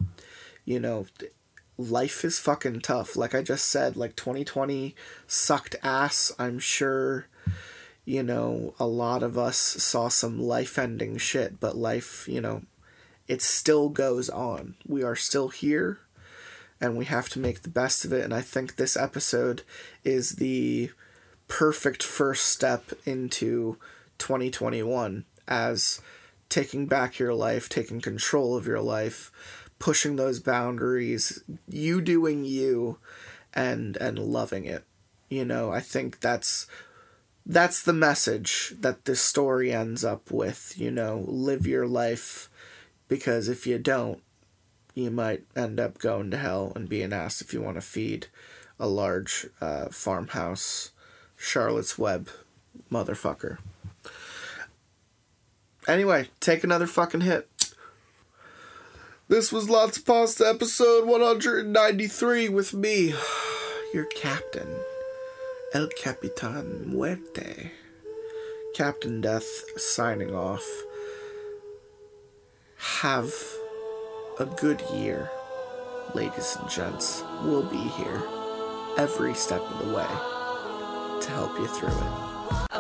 you 0.64 0.78
know 0.78 1.06
life 1.76 2.24
is 2.24 2.38
fucking 2.38 2.82
tough. 2.82 3.16
Like 3.16 3.34
I 3.34 3.42
just 3.42 3.66
said 3.66 3.96
like 3.96 4.14
2020 4.14 4.94
sucked 5.26 5.74
ass. 5.82 6.30
I'm 6.38 6.60
sure 6.60 7.26
you 8.04 8.22
know 8.22 8.74
a 8.78 8.86
lot 8.86 9.24
of 9.24 9.36
us 9.36 9.56
saw 9.56 10.06
some 10.06 10.40
life 10.40 10.78
ending 10.78 11.16
shit 11.16 11.58
but 11.58 11.76
life 11.76 12.28
you 12.28 12.40
know 12.40 12.62
it 13.26 13.42
still 13.42 13.88
goes 13.88 14.30
on. 14.30 14.76
We 14.86 15.02
are 15.02 15.16
still 15.16 15.48
here 15.48 15.98
and 16.80 16.96
we 16.96 17.06
have 17.06 17.28
to 17.30 17.40
make 17.40 17.62
the 17.62 17.68
best 17.68 18.04
of 18.04 18.12
it. 18.12 18.22
And 18.22 18.32
I 18.32 18.40
think 18.40 18.76
this 18.76 18.96
episode 18.96 19.62
is 20.04 20.32
the 20.36 20.92
perfect 21.48 22.04
first 22.04 22.46
step 22.46 22.92
into 23.04 23.78
2021 24.18 25.24
as 25.53 26.00
taking 26.48 26.86
back 26.86 27.18
your 27.18 27.34
life, 27.34 27.68
taking 27.68 28.00
control 28.00 28.57
of 28.57 28.66
your 28.66 28.80
life, 28.80 29.30
pushing 29.78 30.16
those 30.16 30.40
boundaries, 30.40 31.42
you 31.68 32.00
doing 32.00 32.44
you 32.44 32.98
and 33.53 33.96
and 33.98 34.18
loving 34.18 34.64
it. 34.64 34.84
You 35.28 35.44
know, 35.44 35.70
I 35.70 35.80
think 35.80 36.20
that's 36.20 36.66
that's 37.44 37.82
the 37.82 37.92
message 37.92 38.74
that 38.80 39.05
this 39.05 39.20
story 39.20 39.72
ends 39.72 40.05
up 40.05 40.30
with, 40.30 40.74
you 40.78 40.90
know, 40.90 41.24
live 41.26 41.66
your 41.66 41.86
life 41.86 42.48
because 43.09 43.48
if 43.48 43.66
you 43.66 43.78
don't, 43.78 44.22
you 44.94 45.11
might 45.11 45.42
end 45.55 45.78
up 45.80 45.98
going 45.98 46.30
to 46.30 46.38
hell 46.38 46.72
and 46.74 46.88
being 46.88 47.12
asked 47.12 47.42
if 47.42 47.53
you 47.53 47.61
want 47.61 47.76
to 47.76 47.82
feed 47.82 48.28
a 48.78 48.86
large 48.86 49.46
uh, 49.61 49.86
farmhouse 49.86 50.92
Charlotte's 51.36 51.98
Web 51.98 52.30
motherfucker. 52.90 53.59
Anyway, 55.88 56.28
take 56.40 56.62
another 56.62 56.86
fucking 56.86 57.22
hit. 57.22 57.48
This 59.28 59.50
was 59.50 59.68
Lots 59.68 59.98
of 59.98 60.06
Pasta 60.06 60.46
episode 60.46 61.06
193 61.06 62.48
with 62.48 62.72
me, 62.72 63.14
your 63.94 64.04
captain, 64.04 64.76
El 65.72 65.88
Capitan 65.88 66.88
Muerte. 66.88 67.72
Captain 68.74 69.20
Death 69.20 69.64
signing 69.78 70.34
off. 70.34 70.66
Have 72.76 73.32
a 74.38 74.46
good 74.46 74.80
year, 74.92 75.30
ladies 76.14 76.56
and 76.60 76.70
gents. 76.70 77.22
We'll 77.42 77.68
be 77.68 77.76
here 77.76 78.22
every 78.98 79.34
step 79.34 79.60
of 79.60 79.86
the 79.86 79.94
way 79.94 80.06
to 81.20 81.30
help 81.30 81.59
you 81.59 81.66
through 81.66 81.88
it. 81.88 82.72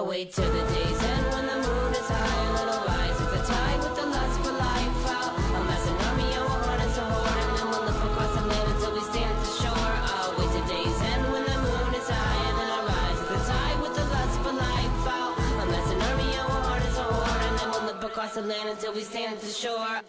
Land 18.40 18.70
until 18.70 18.94
we 18.94 19.02
stand 19.02 19.34
at 19.34 19.40
the 19.40 19.48
shore. 19.48 20.00